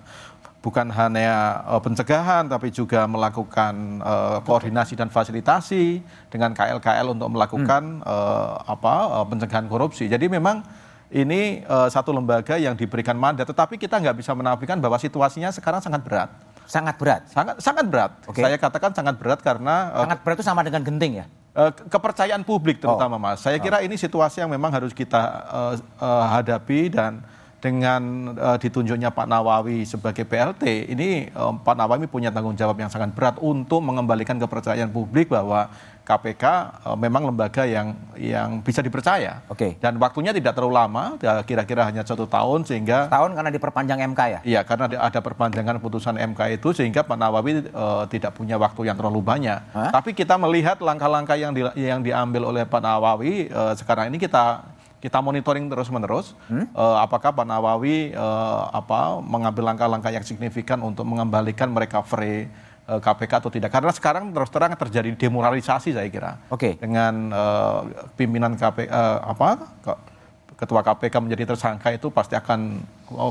bukan 0.62 0.86
hanya 0.94 1.60
uh, 1.66 1.82
pencegahan 1.82 2.46
tapi 2.46 2.70
juga 2.70 3.04
melakukan 3.10 3.98
uh, 3.98 4.38
koordinasi 4.46 4.94
dan 4.94 5.10
fasilitasi 5.10 6.00
dengan 6.30 6.54
KL-KL 6.54 7.10
untuk 7.10 7.28
melakukan 7.34 8.00
uh, 8.06 8.62
apa 8.64 8.94
uh, 9.20 9.26
pencegahan 9.26 9.66
korupsi. 9.66 10.06
Jadi 10.06 10.30
memang 10.30 10.62
ini 11.12 11.66
uh, 11.66 11.90
satu 11.90 12.14
lembaga 12.14 12.56
yang 12.56 12.72
diberikan 12.78 13.18
mandat, 13.18 13.50
tetapi 13.50 13.76
kita 13.76 14.00
nggak 14.00 14.16
bisa 14.16 14.32
menafikan 14.32 14.78
bahwa 14.78 14.96
situasinya 14.96 15.50
sekarang 15.52 15.82
sangat 15.82 16.00
berat. 16.06 16.30
Sangat 16.64 16.94
berat. 16.96 17.22
Sangat 17.28 17.58
sangat 17.60 17.84
berat. 17.90 18.12
Saya 18.32 18.56
katakan 18.56 18.94
sangat 18.94 19.18
berat 19.18 19.42
karena 19.44 19.92
uh, 19.92 20.06
Sangat 20.06 20.18
berat 20.24 20.36
itu 20.40 20.46
sama 20.46 20.62
dengan 20.64 20.80
genting 20.80 21.20
ya? 21.20 21.26
Eh, 21.52 21.68
ke- 21.68 21.84
kepercayaan 21.84 22.40
publik 22.48 22.80
terutama 22.80 23.20
mas. 23.20 23.44
Saya 23.44 23.60
kira 23.60 23.84
ini 23.84 24.00
situasi 24.00 24.40
yang 24.40 24.48
memang 24.48 24.72
harus 24.72 24.96
kita 24.96 25.20
eh, 25.52 25.74
eh, 26.00 26.24
hadapi 26.32 26.88
dan 26.88 27.20
dengan 27.62 28.34
uh, 28.34 28.58
ditunjuknya 28.58 29.14
Pak 29.14 29.30
Nawawi 29.30 29.86
sebagai 29.86 30.26
PLT, 30.26 30.90
ini 30.90 31.30
uh, 31.30 31.54
Pak 31.54 31.78
Nawawi 31.78 32.10
punya 32.10 32.34
tanggung 32.34 32.58
jawab 32.58 32.74
yang 32.74 32.90
sangat 32.90 33.14
berat 33.14 33.38
untuk 33.38 33.78
mengembalikan 33.86 34.34
kepercayaan 34.34 34.90
publik 34.90 35.30
bahwa 35.30 35.70
KPK 36.02 36.44
uh, 36.82 36.98
memang 36.98 37.30
lembaga 37.30 37.62
yang 37.62 37.94
yang 38.18 38.58
bisa 38.58 38.82
dipercaya. 38.82 39.46
Oke. 39.46 39.78
Dan 39.78 40.02
waktunya 40.02 40.34
tidak 40.34 40.58
terlalu 40.58 40.74
lama, 40.74 41.14
ya, 41.22 41.38
kira-kira 41.46 41.86
hanya 41.86 42.02
satu 42.02 42.26
tahun 42.26 42.66
sehingga. 42.66 43.06
Tahun 43.06 43.30
karena 43.30 43.50
diperpanjang 43.54 43.98
MK 44.10 44.20
ya? 44.26 44.40
Iya, 44.42 44.60
karena 44.66 44.90
ada 44.98 45.20
perpanjangan 45.22 45.78
putusan 45.78 46.18
MK 46.18 46.58
itu 46.58 46.74
sehingga 46.74 47.06
Pak 47.06 47.14
Nawawi 47.14 47.70
uh, 47.70 48.10
tidak 48.10 48.34
punya 48.34 48.58
waktu 48.58 48.90
yang 48.90 48.98
terlalu 48.98 49.22
banyak. 49.22 49.62
Hah? 49.70 49.94
Tapi 49.94 50.10
kita 50.18 50.34
melihat 50.34 50.82
langkah-langkah 50.82 51.38
yang 51.38 51.54
di, 51.54 51.62
yang 51.78 52.02
diambil 52.02 52.50
oleh 52.50 52.66
Pak 52.66 52.82
Nawawi 52.82 53.46
uh, 53.54 53.78
sekarang 53.78 54.10
ini 54.10 54.18
kita 54.18 54.71
kita 55.02 55.18
monitoring 55.18 55.66
terus-menerus 55.66 56.38
hmm? 56.46 56.70
uh, 56.78 57.02
apakah 57.02 57.34
Pak 57.34 57.42
Nawawi 57.42 58.14
uh, 58.14 58.70
apa 58.70 59.18
mengambil 59.18 59.74
langkah-langkah 59.74 60.14
yang 60.14 60.22
signifikan 60.22 60.78
untuk 60.78 61.02
mengembalikan 61.02 61.66
mereka 61.74 62.06
free 62.06 62.46
uh, 62.86 63.02
KPK 63.02 63.42
atau 63.42 63.50
tidak 63.50 63.74
karena 63.74 63.90
sekarang 63.90 64.30
terus 64.30 64.46
terang 64.54 64.78
terjadi 64.78 65.10
demoralisasi 65.18 65.90
saya 65.90 66.06
kira 66.06 66.38
okay. 66.54 66.78
dengan 66.78 67.34
uh, 67.34 67.82
pimpinan 68.14 68.54
KPK 68.54 68.86
uh, 68.94 69.18
apa 69.26 69.48
ketua 70.54 70.86
KPK 70.86 71.14
menjadi 71.18 71.50
tersangka 71.50 71.90
itu 71.90 72.06
pasti 72.14 72.38
akan 72.38 72.78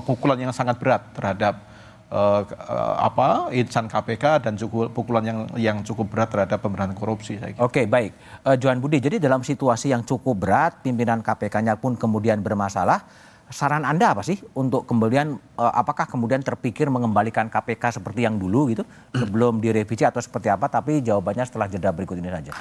pukulan 0.03 0.35
yang 0.35 0.51
sangat 0.51 0.75
berat 0.75 0.99
terhadap 1.15 1.70
uh, 2.11 2.43
uh, 2.43 2.95
apa 2.99 3.49
insan 3.55 3.87
KPK 3.87 4.43
dan 4.43 4.53
juga 4.59 4.91
pukulan 4.91 5.23
yang 5.23 5.39
yang 5.57 5.77
cukup 5.81 6.11
berat 6.11 6.29
terhadap 6.29 6.59
pemberantasan 6.59 6.99
korupsi. 6.99 7.39
Oke 7.39 7.55
okay, 7.57 7.85
baik, 7.87 8.11
uh, 8.45 8.55
Johan 8.59 8.83
Budi. 8.83 8.99
Jadi 8.99 9.17
dalam 9.17 9.41
situasi 9.41 9.89
yang 9.89 10.03
cukup 10.03 10.35
berat, 10.37 10.83
pimpinan 10.83 11.23
KPK-nya 11.23 11.79
pun 11.79 11.95
kemudian 11.95 12.43
bermasalah. 12.43 13.31
Saran 13.51 13.83
Anda 13.83 14.15
apa 14.15 14.23
sih 14.23 14.39
untuk 14.55 14.87
kemudian 14.87 15.35
uh, 15.59 15.73
apakah 15.75 16.07
kemudian 16.07 16.39
terpikir 16.39 16.87
mengembalikan 16.87 17.51
KPK 17.51 17.99
seperti 17.99 18.23
yang 18.23 18.39
dulu 18.39 18.71
gitu 18.71 18.87
sebelum 19.11 19.59
direvisi 19.59 20.07
atau 20.07 20.23
seperti 20.23 20.47
apa? 20.47 20.71
Tapi 20.71 21.03
jawabannya 21.03 21.43
setelah 21.43 21.67
jeda 21.67 21.91
berikut 21.91 22.15
ini 22.15 22.31
saja. 22.31 22.55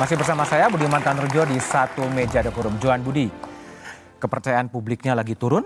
Masih 0.00 0.16
bersama 0.16 0.48
saya 0.48 0.72
Budiman 0.72 1.04
Tanurjo 1.04 1.44
di 1.44 1.60
satu 1.60 2.08
meja 2.08 2.40
The 2.40 2.48
Forum. 2.48 2.80
Johan 2.80 3.04
Budi, 3.04 3.28
kepercayaan 4.16 4.72
publiknya 4.72 5.12
lagi 5.12 5.36
turun, 5.36 5.60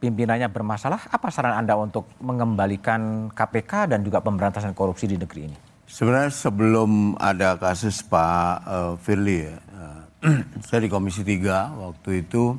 pimpinannya 0.00 0.48
bermasalah. 0.48 1.12
Apa 1.12 1.28
saran 1.28 1.60
Anda 1.60 1.76
untuk 1.76 2.08
mengembalikan 2.24 3.28
KPK 3.36 3.92
dan 3.92 4.00
juga 4.00 4.24
pemberantasan 4.24 4.72
korupsi 4.72 5.04
di 5.04 5.20
negeri 5.20 5.52
ini? 5.52 5.56
Sebenarnya 5.84 6.32
sebelum 6.32 7.20
ada 7.20 7.60
kasus 7.60 8.00
Pak 8.00 8.64
uh, 8.64 8.92
Firly 8.96 9.44
uh, 9.44 10.08
saya 10.72 10.80
di 10.80 10.88
Komisi 10.88 11.20
3 11.20 11.76
waktu 11.76 12.24
itu 12.24 12.56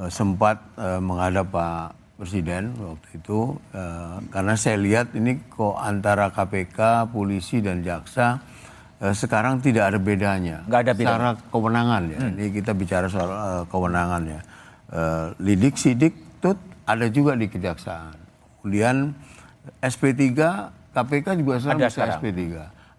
uh, 0.00 0.08
sempat 0.08 0.56
uh, 0.80 1.04
menghadap 1.04 1.52
Pak 1.52 2.16
Presiden 2.16 2.72
waktu 2.80 3.08
itu 3.12 3.60
uh, 3.76 4.24
karena 4.32 4.56
saya 4.56 4.80
lihat 4.80 5.12
ini 5.12 5.36
kok 5.52 5.76
antara 5.76 6.32
KPK, 6.32 7.12
polisi 7.12 7.60
dan 7.60 7.84
jaksa 7.84 8.40
sekarang 9.16 9.64
tidak 9.64 9.88
ada 9.88 9.98
bedanya. 9.98 10.60
Nggak 10.68 10.80
ada 10.84 10.92
bedanya. 10.92 11.16
Secara 11.16 11.30
kewenangan 11.48 12.02
ya. 12.04 12.18
Hmm. 12.20 12.32
Ini 12.36 12.46
kita 12.52 12.72
bicara 12.76 13.06
soal 13.08 13.30
uh, 13.32 13.62
kewenangan 13.72 14.22
ya. 14.28 14.40
Uh, 14.92 15.26
lidik, 15.40 15.80
sidik, 15.80 16.12
tut 16.44 16.60
ada 16.84 17.08
juga 17.08 17.32
di 17.32 17.48
kejaksaan. 17.48 18.12
Kemudian 18.60 19.16
SP3, 19.80 20.20
KPK 20.92 21.26
juga 21.40 21.56
sekarang 21.56 21.80
ada 21.80 21.88
bisa 21.88 21.96
sekarang. 21.96 22.20
SP3. 22.20 22.40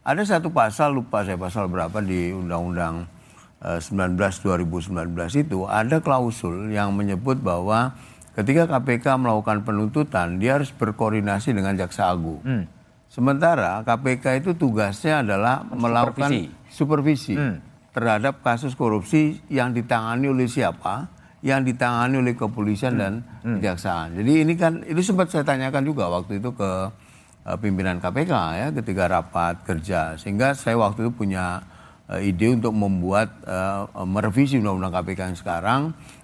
Ada 0.01 0.21
satu 0.25 0.49
pasal, 0.49 0.97
lupa 0.97 1.21
saya 1.21 1.37
pasal 1.37 1.69
berapa 1.69 2.01
di 2.01 2.33
Undang-Undang 2.33 3.05
uh, 3.61 3.77
19 3.77 4.17
2019 4.17 4.97
itu 5.37 5.69
ada 5.69 6.01
klausul 6.01 6.73
yang 6.73 6.97
menyebut 6.97 7.37
bahwa 7.37 7.93
ketika 8.33 8.65
KPK 8.65 9.21
melakukan 9.21 9.61
penuntutan 9.61 10.41
dia 10.41 10.57
harus 10.57 10.73
berkoordinasi 10.73 11.53
dengan 11.53 11.77
Jaksa 11.77 12.09
Agung. 12.09 12.41
Hmm. 12.41 12.65
Sementara 13.11 13.83
KPK 13.83 14.39
itu 14.39 14.55
tugasnya 14.55 15.19
adalah 15.19 15.67
melakukan 15.67 16.31
supervisi 16.71 17.35
hmm. 17.35 17.91
terhadap 17.91 18.39
kasus 18.39 18.71
korupsi 18.71 19.35
yang 19.51 19.75
ditangani 19.75 20.31
oleh 20.31 20.47
siapa, 20.47 21.11
yang 21.43 21.67
ditangani 21.67 22.23
oleh 22.23 22.39
kepolisian 22.39 22.95
hmm. 22.95 23.01
dan 23.03 23.13
hmm. 23.43 23.59
kejaksaan. 23.59 24.15
Jadi 24.15 24.31
ini 24.47 24.53
kan 24.55 24.79
itu 24.87 25.03
sempat 25.03 25.27
saya 25.27 25.43
tanyakan 25.43 25.83
juga 25.83 26.07
waktu 26.07 26.39
itu 26.39 26.55
ke 26.55 26.71
uh, 27.51 27.57
pimpinan 27.59 27.99
KPK 27.99 28.33
ya 28.55 28.67
ketika 28.79 29.11
rapat 29.11 29.59
kerja 29.67 30.15
sehingga 30.15 30.55
saya 30.55 30.79
waktu 30.79 31.03
itu 31.03 31.11
punya 31.11 31.67
uh, 32.07 32.15
ide 32.15 32.47
untuk 32.47 32.71
membuat 32.71 33.43
uh, 33.43 33.91
merevisi 34.07 34.55
undang-undang 34.55 35.03
KPK 35.03 35.35
yang 35.35 35.35
sekarang 35.35 35.81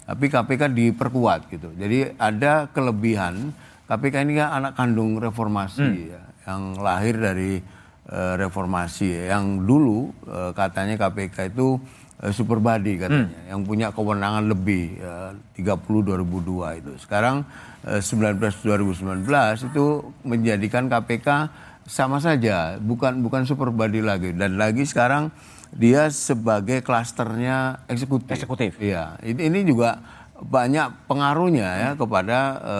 tapi 0.08 0.32
KPK 0.32 0.72
diperkuat 0.72 1.52
gitu. 1.52 1.68
Jadi 1.76 2.16
ada 2.16 2.72
kelebihan 2.72 3.52
KPK 3.92 4.24
ini 4.24 4.40
kan 4.40 4.56
anak 4.64 4.80
kandung 4.80 5.20
reformasi 5.20 5.84
hmm. 5.84 6.12
ya 6.16 6.27
yang 6.48 6.80
lahir 6.80 7.20
dari 7.20 7.60
uh, 8.08 8.40
reformasi 8.40 9.28
yang 9.28 9.68
dulu 9.68 10.16
uh, 10.32 10.56
katanya 10.56 10.96
KPK 10.96 11.52
itu 11.52 11.76
uh, 12.24 12.32
super 12.32 12.64
body 12.64 13.04
katanya 13.04 13.28
hmm. 13.28 13.52
yang 13.52 13.62
punya 13.68 13.88
kewenangan 13.92 14.48
lebih 14.48 14.96
uh, 15.04 15.36
30 15.60 16.24
2002 16.24 16.80
itu 16.80 16.92
sekarang 17.04 17.44
uh, 17.84 18.00
19 18.00 18.40
2019 18.40 19.28
itu 19.68 19.86
menjadikan 20.24 20.88
KPK 20.88 21.52
sama 21.88 22.24
saja 22.24 22.80
bukan 22.80 23.20
bukan 23.20 23.44
super 23.44 23.72
body 23.72 24.00
lagi 24.00 24.32
dan 24.32 24.56
lagi 24.56 24.88
sekarang 24.88 25.32
dia 25.76 26.08
sebagai 26.08 26.80
klasternya 26.80 27.84
eksekutif. 27.92 28.40
Eksekutif. 28.40 28.80
Iya, 28.80 29.20
ini, 29.20 29.52
ini 29.52 29.60
juga 29.68 30.00
banyak 30.38 31.10
pengaruhnya 31.10 31.70
ya 31.76 31.90
kepada 31.98 32.38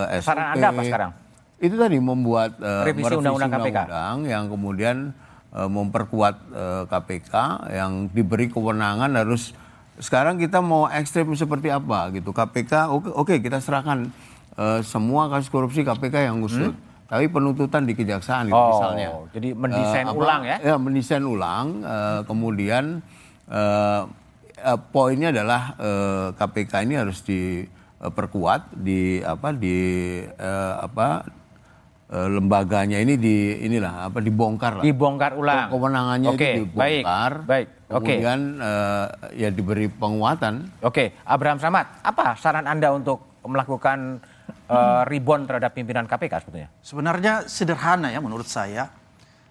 uh. 0.08 0.24
Saran 0.24 0.56
Anda 0.56 0.68
apa 0.72 0.82
sekarang? 0.86 1.12
Itu 1.58 1.74
tadi 1.74 1.98
membuat 1.98 2.62
uh, 2.62 2.86
revisi 2.86 3.18
undang-undang 3.18 3.50
KPK 3.50 3.80
undang 3.90 4.18
yang 4.30 4.44
kemudian 4.46 4.98
uh, 5.54 5.66
memperkuat 5.66 6.36
uh, 6.54 6.62
eh, 6.62 6.84
KPK 6.86 7.34
yang 7.74 7.92
diberi 8.14 8.46
kewenangan 8.54 9.10
harus 9.18 9.58
sekarang 9.98 10.38
kita 10.38 10.62
mau 10.62 10.86
ekstrim 10.86 11.34
seperti 11.34 11.74
apa 11.74 12.14
gitu. 12.14 12.30
KPK 12.30 12.94
oke 12.94 13.10
okay, 13.10 13.14
okay, 13.18 13.38
kita 13.42 13.58
serahkan 13.58 14.14
uh, 14.54 14.86
semua 14.86 15.34
kasus 15.34 15.50
korupsi 15.50 15.82
KPK 15.82 16.30
yang 16.30 16.46
ngusut 16.46 16.78
hmm? 16.78 17.10
tapi 17.10 17.26
penuntutan 17.26 17.90
di 17.90 17.98
kejaksaan 17.98 18.52
gitu, 18.52 18.60
oh, 18.60 18.78
misalnya. 18.78 19.08
jadi 19.34 19.50
mendesain 19.58 20.06
uh, 20.06 20.14
ulang 20.14 20.42
ya? 20.46 20.58
Ya 20.62 20.76
mendesain 20.78 21.26
ulang 21.26 21.82
uh, 21.82 22.22
kemudian 22.30 23.02
uh, 23.50 24.06
uh, 24.62 24.80
poinnya 24.94 25.34
adalah 25.34 25.74
uh, 25.82 26.28
KPK 26.38 26.86
ini 26.86 27.02
harus 27.02 27.26
diperkuat 27.26 28.78
di 28.78 29.26
apa 29.26 29.50
di 29.58 29.78
uh, 30.38 30.86
apa 30.86 31.37
lembaganya 32.08 33.04
ini 33.04 33.20
di 33.20 33.68
inilah 33.68 34.08
apa 34.08 34.24
dibongkar 34.24 34.80
lah. 34.80 34.84
Dibongkar 34.84 35.36
ulang. 35.36 35.68
Kewenangannya 35.68 36.30
Oke, 36.32 36.40
itu 36.40 36.64
dibongkar. 36.64 37.32
Baik. 37.44 37.48
Baik. 37.48 37.68
Oke. 37.92 38.14
Kemudian 38.16 38.40
uh, 38.64 39.06
ya 39.36 39.50
diberi 39.52 39.88
penguatan. 39.92 40.72
Oke, 40.80 41.20
Abraham 41.28 41.60
Samad, 41.60 41.88
apa 42.04 42.40
saran 42.40 42.64
Anda 42.64 42.96
untuk 42.96 43.44
melakukan 43.44 44.24
uh, 44.72 45.04
rebound 45.04 45.52
terhadap 45.52 45.76
pimpinan 45.76 46.08
KPK 46.08 46.48
sebetulnya? 46.48 46.70
Sebenarnya 46.80 47.34
sederhana 47.48 48.08
ya 48.12 48.24
menurut 48.24 48.48
saya. 48.48 48.88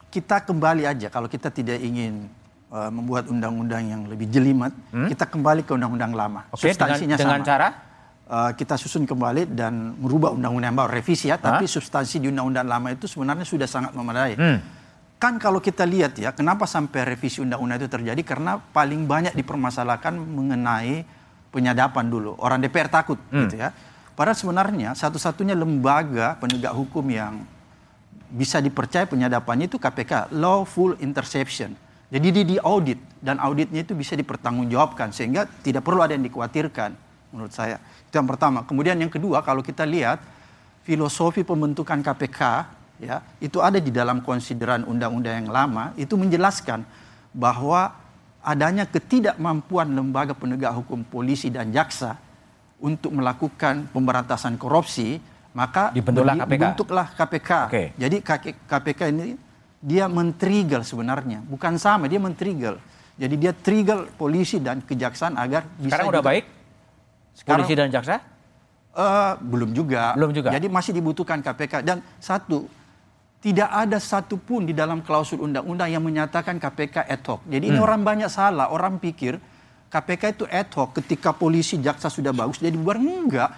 Kita 0.09 0.40
kembali 0.48 0.88
aja 0.88 1.12
kalau 1.12 1.28
kita 1.28 1.52
tidak 1.52 1.76
ingin 1.76 2.24
uh, 2.72 2.88
membuat 2.88 3.28
undang-undang 3.28 3.84
yang 3.84 4.02
lebih 4.09 4.32
jelimet, 4.32 4.72
hmm? 4.96 5.12
kita 5.12 5.28
kembali 5.28 5.61
ke 5.61 5.76
undang-undang 5.76 6.16
lama. 6.16 6.48
Oke, 6.48 6.72
Substansinya 6.72 7.20
dengan, 7.20 7.36
dengan 7.36 7.40
sama. 7.44 7.48
cara 7.52 7.68
uh, 8.30 8.52
kita 8.54 8.74
susun 8.74 9.06
kembali 9.06 9.54
dan 9.54 9.94
merubah 9.98 10.34
undang-undang 10.34 10.74
baru 10.74 10.90
revisi 10.98 11.30
ya, 11.30 11.38
tapi 11.38 11.64
substansi 11.66 12.22
di 12.22 12.26
undang-undang 12.30 12.66
lama 12.66 12.88
itu 12.92 13.06
sebenarnya 13.06 13.46
sudah 13.46 13.68
sangat 13.70 13.92
memadai. 13.94 14.34
Hmm. 14.34 14.58
Kan 15.16 15.40
kalau 15.40 15.64
kita 15.64 15.88
lihat 15.88 16.18
ya, 16.20 16.36
kenapa 16.36 16.68
sampai 16.68 17.16
revisi 17.16 17.40
undang-undang 17.40 17.80
itu 17.80 17.88
terjadi? 17.88 18.20
Karena 18.20 18.60
paling 18.60 19.08
banyak 19.08 19.32
dipermasalahkan 19.32 20.12
mengenai 20.12 21.08
penyadapan 21.54 22.04
dulu. 22.10 22.36
Orang 22.36 22.60
DPR 22.60 22.90
takut 22.92 23.16
hmm. 23.32 23.48
gitu 23.48 23.56
ya. 23.62 23.72
Padahal 24.16 24.36
sebenarnya 24.36 24.96
satu-satunya 24.96 25.52
lembaga 25.52 26.40
penegak 26.40 26.72
hukum 26.72 27.04
yang 27.08 27.44
bisa 28.32 28.58
dipercaya 28.58 29.06
penyadapannya 29.06 29.70
itu 29.70 29.76
KPK, 29.76 30.32
lawful 30.34 30.96
interception. 31.00 31.76
Jadi 32.06 32.26
dia 32.32 32.44
di 32.46 32.56
audit 32.62 32.96
dan 33.18 33.36
auditnya 33.42 33.82
itu 33.82 33.92
bisa 33.92 34.14
dipertanggungjawabkan 34.14 35.10
sehingga 35.10 35.44
tidak 35.60 35.82
perlu 35.82 36.06
ada 36.06 36.14
yang 36.14 36.24
dikhawatirkan 36.24 37.05
menurut 37.37 37.53
saya. 37.53 37.76
Itu 38.09 38.16
yang 38.16 38.24
pertama. 38.24 38.64
Kemudian 38.64 38.97
yang 38.97 39.12
kedua, 39.12 39.45
kalau 39.45 39.61
kita 39.61 39.84
lihat 39.84 40.24
filosofi 40.80 41.45
pembentukan 41.45 42.01
KPK 42.01 42.41
ya, 42.97 43.20
itu 43.39 43.61
ada 43.61 43.76
di 43.76 43.93
dalam 43.93 44.24
konsideran 44.24 44.89
undang-undang 44.89 45.45
yang 45.45 45.51
lama, 45.53 45.93
itu 46.01 46.16
menjelaskan 46.16 46.80
bahwa 47.37 47.93
adanya 48.41 48.89
ketidakmampuan 48.89 49.93
lembaga 49.93 50.32
penegak 50.32 50.72
hukum 50.72 51.05
polisi 51.05 51.53
dan 51.53 51.68
jaksa 51.68 52.16
untuk 52.80 53.12
melakukan 53.12 53.84
pemberantasan 53.93 54.57
korupsi, 54.57 55.20
maka 55.53 55.93
Dibentuklah 55.93 56.34
KPK. 56.41 56.57
bentuklah 56.64 57.07
KPK. 57.12 57.51
Oke. 57.68 57.84
Jadi 58.01 58.16
KPK 58.64 59.01
ini 59.12 59.37
dia 59.76 60.09
men-trigger 60.09 60.80
sebenarnya, 60.80 61.45
bukan 61.45 61.76
sama 61.76 62.09
dia 62.09 62.16
men-trigger. 62.16 62.80
Jadi 63.16 63.34
dia 63.41 63.53
trigger 63.57 64.12
polisi 64.12 64.61
dan 64.61 64.84
kejaksaan 64.84 65.41
agar 65.41 65.64
bisa 65.80 65.97
Sekarang 65.97 66.09
udah 66.12 66.20
juga- 66.20 66.28
baik? 67.43 67.53
Polisi 67.61 67.74
dan 67.76 67.89
jaksa? 67.93 68.16
Eh, 68.97 69.32
belum 69.45 69.76
juga. 69.76 70.16
Belum 70.16 70.32
juga. 70.32 70.49
Jadi 70.57 70.72
masih 70.72 70.97
dibutuhkan 70.97 71.45
KPK 71.45 71.84
dan 71.84 72.01
satu 72.16 72.64
tidak 73.45 73.68
ada 73.68 74.01
satupun 74.01 74.64
di 74.64 74.72
dalam 74.72 75.05
klausul 75.05 75.45
undang-undang 75.45 75.93
yang 75.93 76.01
menyatakan 76.01 76.57
KPK 76.57 77.05
ad 77.05 77.22
hoc. 77.28 77.45
Jadi 77.45 77.68
ini 77.68 77.76
Hmm. 77.76 77.84
orang 77.84 78.01
banyak 78.03 78.30
salah. 78.32 78.72
Orang 78.72 78.97
pikir 78.97 79.37
KPK 79.87 80.22
itu 80.34 80.45
ad 80.49 80.72
hoc 80.72 80.97
ketika 80.97 81.37
polisi 81.37 81.76
jaksa 81.78 82.09
sudah 82.09 82.32
bagus 82.32 82.59
jadi 82.59 82.74
bubar 82.74 82.97
enggak 82.99 83.53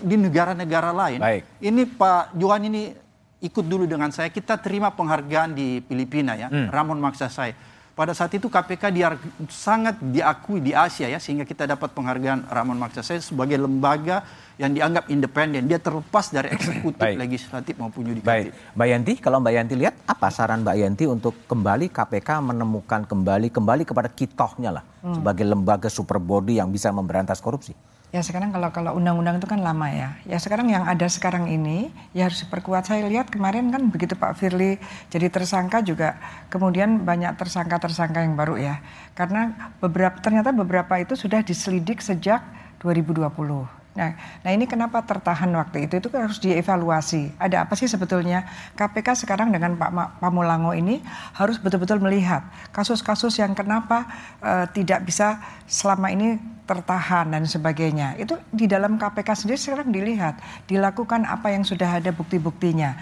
di 0.00 0.16
negara-negara 0.16 0.94
lain. 0.94 1.18
Baik. 1.18 1.42
Ini 1.60 1.82
Pak 1.90 2.38
Johan 2.38 2.62
ini 2.70 2.94
ikut 3.42 3.66
dulu 3.66 3.84
dengan 3.84 4.08
saya. 4.14 4.30
Kita 4.30 4.56
terima 4.56 4.94
penghargaan 4.94 5.52
di 5.52 5.82
Filipina 5.84 6.38
ya. 6.38 6.48
Hmm. 6.48 6.70
Ramon 6.70 7.02
Maksasai. 7.02 7.73
Pada 7.94 8.10
saat 8.10 8.34
itu 8.34 8.50
KPK 8.50 8.90
dia 8.90 9.14
sangat 9.46 9.94
diakui 10.02 10.58
di 10.58 10.74
Asia 10.74 11.06
ya 11.06 11.22
sehingga 11.22 11.46
kita 11.46 11.62
dapat 11.62 11.94
penghargaan 11.94 12.50
Ramon 12.50 12.74
Maksasai 12.74 13.22
sebagai 13.22 13.54
lembaga 13.54 14.26
yang 14.58 14.74
dianggap 14.74 15.06
independen. 15.06 15.70
Dia 15.70 15.78
terlepas 15.78 16.26
dari 16.34 16.50
eksekutif, 16.50 16.98
Baik. 16.98 17.22
legislatif 17.22 17.78
maupun 17.78 18.02
yudikatif. 18.10 18.50
Baik, 18.50 18.74
Mbak 18.74 18.86
Yanti, 18.90 19.12
kalau 19.22 19.38
Mbak 19.38 19.54
Yanti 19.54 19.74
lihat 19.78 19.94
apa 20.10 20.26
saran 20.26 20.66
Mbak 20.66 20.74
Yanti 20.74 21.04
untuk 21.06 21.38
kembali 21.46 21.86
KPK 21.86 22.42
menemukan 22.42 23.06
kembali 23.06 23.54
kembali 23.54 23.82
kepada 23.86 24.10
kitohnya 24.10 24.74
lah 24.74 24.84
Hmm. 24.98 25.20
sebagai 25.20 25.46
lembaga 25.46 25.86
super 25.86 26.18
body 26.18 26.58
yang 26.58 26.74
bisa 26.74 26.90
memberantas 26.90 27.38
korupsi. 27.38 27.78
Ya 28.14 28.22
sekarang 28.22 28.54
kalau 28.54 28.70
kalau 28.70 28.94
undang-undang 28.94 29.42
itu 29.42 29.50
kan 29.50 29.58
lama 29.58 29.90
ya. 29.90 30.14
Ya 30.22 30.38
sekarang 30.38 30.70
yang 30.70 30.86
ada 30.86 31.02
sekarang 31.10 31.50
ini 31.50 31.90
ya 32.14 32.30
harus 32.30 32.46
diperkuat. 32.46 32.86
Saya 32.86 33.10
lihat 33.10 33.26
kemarin 33.26 33.74
kan 33.74 33.90
begitu 33.90 34.14
Pak 34.14 34.38
Firly 34.38 34.78
jadi 35.10 35.26
tersangka 35.26 35.82
juga 35.82 36.14
kemudian 36.46 37.02
banyak 37.02 37.34
tersangka-tersangka 37.34 38.22
yang 38.22 38.38
baru 38.38 38.54
ya. 38.54 38.78
Karena 39.18 39.74
beberapa 39.82 40.14
ternyata 40.22 40.54
beberapa 40.54 40.94
itu 41.02 41.18
sudah 41.18 41.42
diselidik 41.42 41.98
sejak 41.98 42.38
2020. 42.86 43.83
Nah, 43.94 44.18
nah 44.42 44.50
ini 44.50 44.66
kenapa 44.66 45.06
tertahan 45.06 45.46
waktu 45.54 45.86
itu 45.86 46.02
itu 46.02 46.10
kan 46.10 46.26
harus 46.26 46.42
dievaluasi. 46.42 47.30
Ada 47.38 47.62
apa 47.62 47.78
sih 47.78 47.86
sebetulnya 47.86 48.42
KPK 48.74 49.22
sekarang 49.22 49.54
dengan 49.54 49.78
Pak 49.78 50.18
Pamulango 50.18 50.74
ini 50.74 50.98
harus 51.38 51.62
betul-betul 51.62 52.02
melihat 52.02 52.42
kasus-kasus 52.74 53.38
yang 53.38 53.54
kenapa 53.54 54.10
eh, 54.42 54.66
tidak 54.74 55.06
bisa 55.06 55.38
selama 55.70 56.10
ini 56.10 56.42
tertahan 56.66 57.30
dan 57.30 57.46
sebagainya. 57.46 58.18
Itu 58.18 58.34
di 58.50 58.66
dalam 58.66 58.98
KPK 58.98 59.46
sendiri 59.46 59.58
sekarang 59.62 59.94
dilihat, 59.94 60.42
dilakukan 60.66 61.22
apa 61.28 61.54
yang 61.54 61.62
sudah 61.62 62.02
ada 62.02 62.10
bukti-buktinya. 62.10 62.98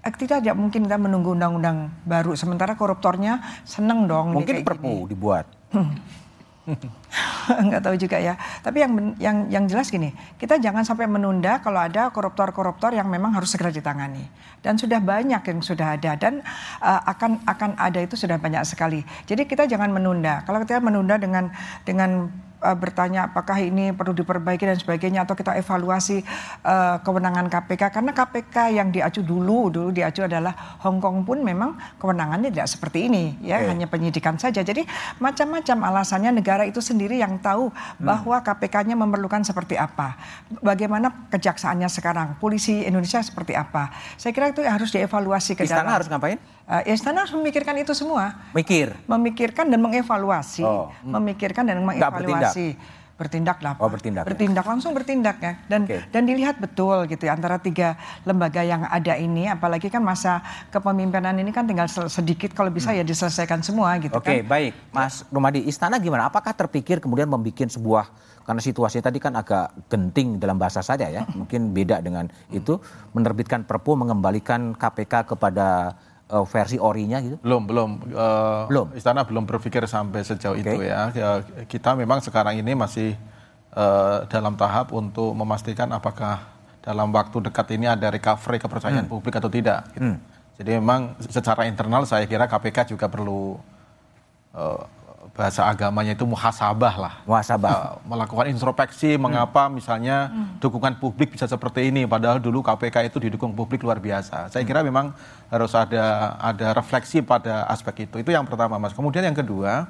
Eh, 0.00 0.08
Kita 0.08 0.40
tidak 0.40 0.56
mungkin 0.56 0.88
kita 0.88 0.96
menunggu 0.96 1.36
undang-undang 1.36 1.92
baru. 2.08 2.32
Sementara 2.32 2.80
koruptornya 2.80 3.44
seneng 3.68 4.08
dong. 4.08 4.32
Mungkin 4.32 4.64
perpu 4.64 5.04
dibuat. 5.04 5.44
nggak 7.66 7.82
tahu 7.82 7.96
juga 7.98 8.18
ya. 8.20 8.34
Tapi 8.62 8.82
yang 8.82 8.92
yang 9.18 9.36
yang 9.50 9.64
jelas 9.66 9.88
gini, 9.88 10.14
kita 10.36 10.58
jangan 10.58 10.84
sampai 10.86 11.06
menunda 11.10 11.58
kalau 11.64 11.80
ada 11.80 12.10
koruptor-koruptor 12.10 12.94
yang 12.94 13.08
memang 13.08 13.34
harus 13.34 13.50
segera 13.50 13.72
ditangani. 13.72 14.26
Dan 14.60 14.76
sudah 14.76 15.00
banyak 15.00 15.40
yang 15.40 15.58
sudah 15.64 15.96
ada 15.96 16.14
dan 16.20 16.44
uh, 16.84 17.00
akan 17.08 17.40
akan 17.48 17.70
ada 17.80 17.98
itu 18.04 18.14
sudah 18.14 18.36
banyak 18.36 18.62
sekali. 18.68 19.00
Jadi 19.24 19.48
kita 19.48 19.64
jangan 19.64 19.88
menunda. 19.88 20.44
Kalau 20.44 20.60
kita 20.60 20.82
menunda 20.84 21.16
dengan 21.16 21.48
dengan 21.82 22.28
uh, 22.60 22.76
bertanya 22.76 23.32
apakah 23.32 23.56
ini 23.58 23.92
perlu 23.96 24.12
diperbaiki 24.12 24.64
dan 24.64 24.78
sebagainya 24.78 25.24
atau 25.24 25.34
kita 25.34 25.56
evaluasi 25.56 26.22
uh, 26.64 27.00
kewenangan 27.02 27.48
KPK 27.48 27.90
karena 27.90 28.12
KPK 28.12 28.56
yang 28.76 28.88
diacu 28.92 29.24
dulu 29.24 29.72
dulu 29.72 29.88
diacu 29.90 30.24
adalah 30.24 30.52
Hong 30.84 31.00
Kong 31.00 31.24
pun 31.24 31.40
memang 31.40 31.76
kewenangannya 31.96 32.52
tidak 32.52 32.68
seperti 32.68 33.08
ini 33.10 33.36
ya 33.40 33.60
Oke. 33.60 33.68
hanya 33.72 33.86
penyidikan 33.88 34.36
saja. 34.36 34.60
Jadi 34.60 34.84
macam-macam 35.18 35.76
alasannya 35.92 36.30
negara 36.36 36.62
itu 36.68 36.78
sendiri 36.78 37.18
yang 37.18 37.40
tahu 37.40 37.72
bahwa 37.98 38.40
KPK-nya 38.40 38.94
memerlukan 38.96 39.42
seperti 39.42 39.80
apa. 39.80 40.16
Bagaimana 40.60 41.28
kejaksaannya 41.32 41.88
sekarang, 41.88 42.28
polisi 42.38 42.84
Indonesia 42.84 43.20
seperti 43.24 43.56
apa. 43.56 43.92
Saya 44.20 44.32
kira 44.36 44.52
itu 44.52 44.60
harus 44.64 44.92
dievaluasi 44.92 45.56
ke 45.56 45.64
Istana 45.64 45.88
dalam. 45.88 45.96
harus 46.00 46.08
ngapain? 46.08 46.38
Eh, 46.70 46.94
istana 46.94 47.26
harus 47.26 47.34
memikirkan 47.34 47.74
itu 47.82 47.90
semua. 47.98 48.46
Mikir. 48.54 48.94
Memikirkan 49.10 49.66
dan 49.66 49.82
mengevaluasi. 49.82 50.62
Oh. 50.62 50.86
Memikirkan 51.02 51.66
dan 51.66 51.82
mengevaluasi. 51.82 52.78
Bertindak 53.18 53.60
lah. 53.60 53.76
Oh, 53.76 53.90
bertindak. 53.90 54.24
ya. 54.24 54.28
Bertindak 54.32 54.64
langsung 54.64 54.96
bertindak 54.96 55.36
ya 55.44 55.52
dan 55.68 55.84
dan 55.84 56.24
dilihat 56.24 56.56
betul 56.56 57.04
gitu 57.04 57.28
ya 57.28 57.36
antara 57.36 57.60
tiga 57.60 57.92
lembaga 58.24 58.64
yang 58.64 58.80
ada 58.88 59.12
ini 59.12 59.44
apalagi 59.44 59.92
kan 59.92 60.00
masa 60.00 60.40
kepemimpinan 60.72 61.36
ini 61.36 61.52
kan 61.52 61.68
tinggal 61.68 61.84
sedikit 62.08 62.56
kalau 62.56 62.72
bisa 62.72 62.96
ya 62.96 63.04
diselesaikan 63.04 63.60
semua 63.60 64.00
gitu 64.00 64.16
Hmm. 64.16 64.24
Oke, 64.24 64.40
kan. 64.40 64.48
baik. 64.48 64.72
Mas 64.88 65.28
Rumadi, 65.28 65.68
istana 65.68 66.00
gimana? 66.00 66.32
Apakah 66.32 66.56
terpikir 66.56 66.96
kemudian 66.96 67.28
membuat 67.28 67.68
sebuah 67.68 68.08
karena 68.48 68.62
situasi 68.64 69.04
tadi 69.04 69.20
kan 69.20 69.36
agak 69.36 69.68
genting 69.92 70.40
dalam 70.40 70.56
bahasa 70.56 70.80
saya 70.80 71.12
ya, 71.12 71.28
mungkin 71.36 71.76
beda 71.76 72.00
dengan 72.00 72.24
itu 72.48 72.80
menerbitkan 73.12 73.68
Perpu 73.68 74.00
mengembalikan 74.00 74.72
KPK 74.72 75.28
kepada 75.28 75.92
eh, 76.30 76.44
versi 76.46 76.76
orinya 76.76 77.18
gitu? 77.18 77.36
Belum, 77.40 77.62
belum. 77.62 77.90
Eh, 78.06 78.62
Belum. 78.66 78.86
Istana 78.92 79.22
belum 79.22 79.44
berpikir 79.44 79.82
sampai 79.84 80.22
sejauh 80.22 80.54
itu 80.54 80.80
ya. 80.80 81.10
Ya, 81.12 81.30
Kita 81.64 81.92
memang 81.92 82.18
sekarang 82.20 82.54
ini 82.56 82.72
masih 82.72 83.18
eh, 83.70 84.18
dalam 84.26 84.54
tahap 84.54 84.90
untuk 84.90 85.30
memastikan 85.32 85.90
apakah 85.90 86.42
dalam 86.80 87.10
waktu 87.10 87.38
dekat 87.42 87.66
ini 87.72 87.86
ada 87.86 88.08
recovery 88.08 88.56
kepercayaan 88.56 89.04
Hmm. 89.04 89.12
publik 89.12 89.36
atau 89.36 89.46
tidak. 89.46 89.84
gitu. 89.92 90.16
Jadi 90.56 90.70
memang 90.72 91.00
secara 91.22 91.64
internal 91.64 92.04
saya 92.04 92.24
kira 92.24 92.44
KPK 92.44 92.88
juga 92.88 93.06
perlu 93.06 93.56
eh, 94.50 94.82
bahasa 95.40 95.64
agamanya 95.64 96.12
itu 96.12 96.28
muhasabah 96.28 96.94
lah. 97.00 97.14
Muhasabah. 97.24 97.72
Eh, 97.72 97.88
melakukan 98.04 98.46
introspeksi 98.52 99.16
mengapa 99.16 99.72
misalnya 99.72 100.28
dukungan 100.60 101.00
publik 101.00 101.32
bisa 101.32 101.48
seperti 101.48 101.88
ini 101.88 102.04
padahal 102.04 102.36
dulu 102.36 102.60
KPK 102.60 103.08
itu 103.08 103.16
didukung 103.16 103.56
publik 103.56 103.80
luar 103.80 103.96
biasa. 103.96 104.52
Saya 104.52 104.68
kira 104.68 104.84
memang 104.84 105.16
harus 105.48 105.72
ada 105.72 106.36
ada 106.36 106.76
refleksi 106.76 107.24
pada 107.24 107.64
aspek 107.72 108.04
itu. 108.04 108.20
Itu 108.20 108.28
yang 108.36 108.44
pertama 108.44 108.76
Mas. 108.76 108.92
Kemudian 108.92 109.24
yang 109.24 109.32
kedua 109.32 109.88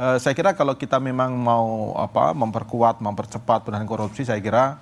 eh, 0.00 0.16
saya 0.16 0.32
kira 0.32 0.56
kalau 0.56 0.72
kita 0.72 0.96
memang 0.96 1.36
mau 1.36 1.92
apa 2.00 2.32
memperkuat, 2.32 3.04
mempercepat 3.04 3.68
penanganan 3.68 3.84
korupsi 3.84 4.24
saya 4.24 4.40
kira 4.40 4.80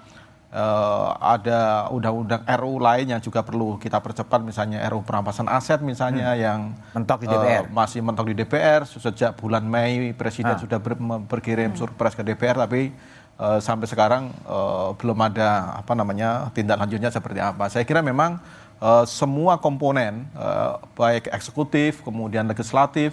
eh, 0.55 1.09
ada 1.21 1.61
undang-undang 1.91 2.41
RU 2.49 2.79
lain 2.79 3.07
yang 3.09 3.19
juga 3.19 3.43
perlu 3.43 3.75
kita 3.77 3.99
percepat 3.99 4.39
misalnya 4.41 4.79
RU 4.87 5.03
perampasan 5.03 5.45
aset 5.49 5.83
misalnya 5.83 6.33
yang 6.35 6.71
Mentok 6.93 7.19
di 7.21 7.27
eh, 7.27 7.33
DPR. 7.33 7.65
masih 7.69 8.01
mentok 8.01 8.31
di 8.31 8.37
DPR 8.37 8.87
sejak 8.87 9.35
bulan 9.35 9.63
Mei 9.63 10.13
presiden 10.13 10.55
Ah. 10.55 10.57
sudah 10.57 10.79
ber- 10.79 10.97
berkirim 11.27 11.75
surprise 11.75 12.15
ke 12.15 12.23
DPR 12.23 12.55
tapi 12.57 12.95
eh, 13.35 13.59
sampai 13.61 13.85
sekarang 13.85 14.23
eh, 14.31 14.89
belum 14.95 15.19
ada 15.21 15.49
apa 15.77 15.93
namanya 15.93 16.47
tindak 16.51 16.79
lanjutnya 16.79 17.11
seperti 17.11 17.43
apa. 17.43 17.67
Saya 17.67 17.83
kira 17.83 17.99
memang 18.01 18.39
eh, 18.79 19.05
semua 19.05 19.59
komponen 19.59 20.23
eh, 20.33 20.73
baik 20.95 21.29
eksekutif 21.29 21.99
kemudian 22.01 22.47
legislatif 22.47 23.11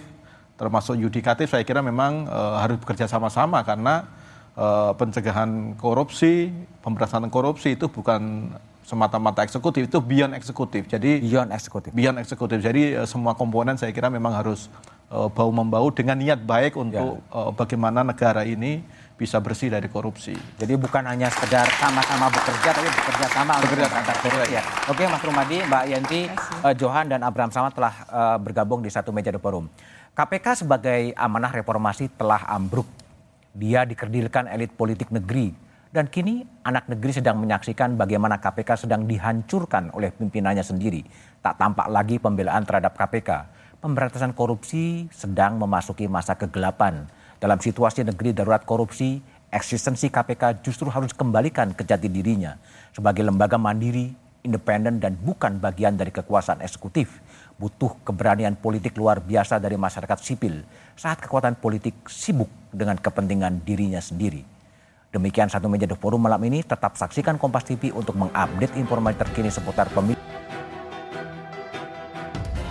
termasuk 0.54 0.94
yudikatif 0.94 1.50
saya 1.50 1.62
kira 1.62 1.82
memang 1.82 2.22
eh, 2.24 2.56
harus 2.56 2.78
bekerja 2.78 3.04
sama-sama 3.04 3.58
karena 3.62 4.06
eh, 4.56 4.92
pencegahan 4.96 5.76
korupsi, 5.78 6.50
pemberantasan 6.80 7.28
korupsi 7.28 7.76
itu 7.76 7.88
bukan 7.88 8.52
semata-mata 8.82 9.46
eksekutif, 9.46 9.86
itu 9.86 9.98
beyond 10.02 10.34
eksekutif. 10.34 10.90
Jadi 10.90 11.22
beyond 11.22 11.54
eksekutif. 11.54 11.90
Beyond 11.94 12.18
eksekutif. 12.20 12.58
Jadi 12.60 12.98
eh, 12.98 13.06
semua 13.06 13.32
komponen 13.38 13.78
saya 13.78 13.94
kira 13.94 14.10
memang 14.10 14.34
harus 14.34 14.68
eh, 15.08 15.28
bau 15.32 15.50
membau 15.54 15.88
dengan 15.94 16.18
niat 16.18 16.42
baik 16.42 16.76
untuk 16.76 17.22
eh, 17.22 17.50
bagaimana 17.54 18.02
negara 18.02 18.42
ini 18.42 18.82
bisa 19.22 19.38
bersih 19.38 19.70
dari 19.70 19.86
korupsi. 19.86 20.34
Jadi 20.58 20.74
bukan 20.74 21.06
hanya 21.06 21.30
sekedar 21.30 21.62
sama-sama 21.78 22.26
bekerja, 22.26 22.74
tapi 22.74 22.88
bekerja 22.90 23.26
sama 23.30 23.54
untuk 23.54 23.70
Bekerja 23.70 23.86
memberantas 23.86 24.16
korupsi 24.18 24.50
ya. 24.58 24.62
Oke, 24.90 25.02
Mas 25.06 25.22
Rumadi, 25.22 25.56
Mbak 25.62 25.84
Yanti, 25.86 26.20
eh, 26.66 26.74
Johan 26.74 27.06
dan 27.06 27.22
Abraham 27.22 27.54
Samad 27.54 27.70
telah 27.70 27.94
eh, 28.02 28.36
bergabung 28.42 28.82
di 28.82 28.90
satu 28.90 29.14
meja 29.14 29.30
The 29.30 29.38
Forum. 29.38 29.70
KPK 30.12 30.66
sebagai 30.66 31.14
amanah 31.14 31.54
reformasi 31.54 32.10
telah 32.18 32.42
ambruk. 32.50 32.84
Dia 33.52 33.84
dikerdilkan 33.84 34.48
elit 34.48 34.72
politik 34.72 35.12
negeri. 35.12 35.52
Dan 35.92 36.08
kini 36.08 36.40
anak 36.64 36.88
negeri 36.88 37.20
sedang 37.20 37.36
menyaksikan 37.36 38.00
bagaimana 38.00 38.40
KPK 38.40 38.88
sedang 38.88 39.04
dihancurkan 39.04 39.92
oleh 39.92 40.08
pimpinannya 40.08 40.64
sendiri. 40.64 41.04
Tak 41.44 41.60
tampak 41.60 41.92
lagi 41.92 42.16
pembelaan 42.16 42.64
terhadap 42.64 42.96
KPK. 42.96 43.30
Pemberantasan 43.76 44.32
korupsi 44.32 45.04
sedang 45.12 45.60
memasuki 45.60 46.08
masa 46.08 46.32
kegelapan. 46.32 47.04
Dalam 47.36 47.60
situasi 47.60 48.08
negeri 48.08 48.32
darurat 48.32 48.64
korupsi, 48.64 49.20
eksistensi 49.52 50.08
KPK 50.08 50.64
justru 50.64 50.88
harus 50.88 51.12
kembalikan 51.12 51.76
ke 51.76 51.84
jati 51.84 52.08
dirinya 52.08 52.56
sebagai 52.96 53.20
lembaga 53.20 53.60
mandiri, 53.60 54.16
independen 54.48 54.96
dan 54.96 55.12
bukan 55.20 55.60
bagian 55.60 55.92
dari 55.92 56.08
kekuasaan 56.08 56.64
eksekutif. 56.64 57.20
Butuh 57.60 58.00
keberanian 58.00 58.56
politik 58.56 58.96
luar 58.96 59.20
biasa 59.20 59.60
dari 59.60 59.76
masyarakat 59.76 60.18
sipil 60.24 60.64
saat 60.96 61.20
kekuatan 61.20 61.58
politik 61.58 62.08
sibuk 62.08 62.48
dengan 62.72 62.96
kepentingan 62.96 63.64
dirinya 63.64 64.00
sendiri. 64.00 64.44
Demikian 65.12 65.52
satu 65.52 65.68
meja 65.68 65.84
The 65.84 65.98
Forum 65.98 66.24
malam 66.24 66.40
ini. 66.48 66.64
Tetap 66.64 66.96
saksikan 66.96 67.36
Kompas 67.36 67.68
TV 67.68 67.92
untuk 67.92 68.16
mengupdate 68.16 68.80
informasi 68.80 69.20
terkini 69.20 69.52
seputar 69.52 69.92
pemilu. 69.92 70.16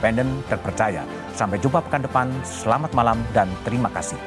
Independen 0.02 0.42
terpercaya. 0.50 1.06
Sampai 1.38 1.62
jumpa 1.62 1.86
pekan 1.86 2.02
depan. 2.02 2.34
Selamat 2.42 2.90
malam 2.98 3.22
dan 3.38 3.46
terima 3.62 3.94
kasih. 3.94 4.18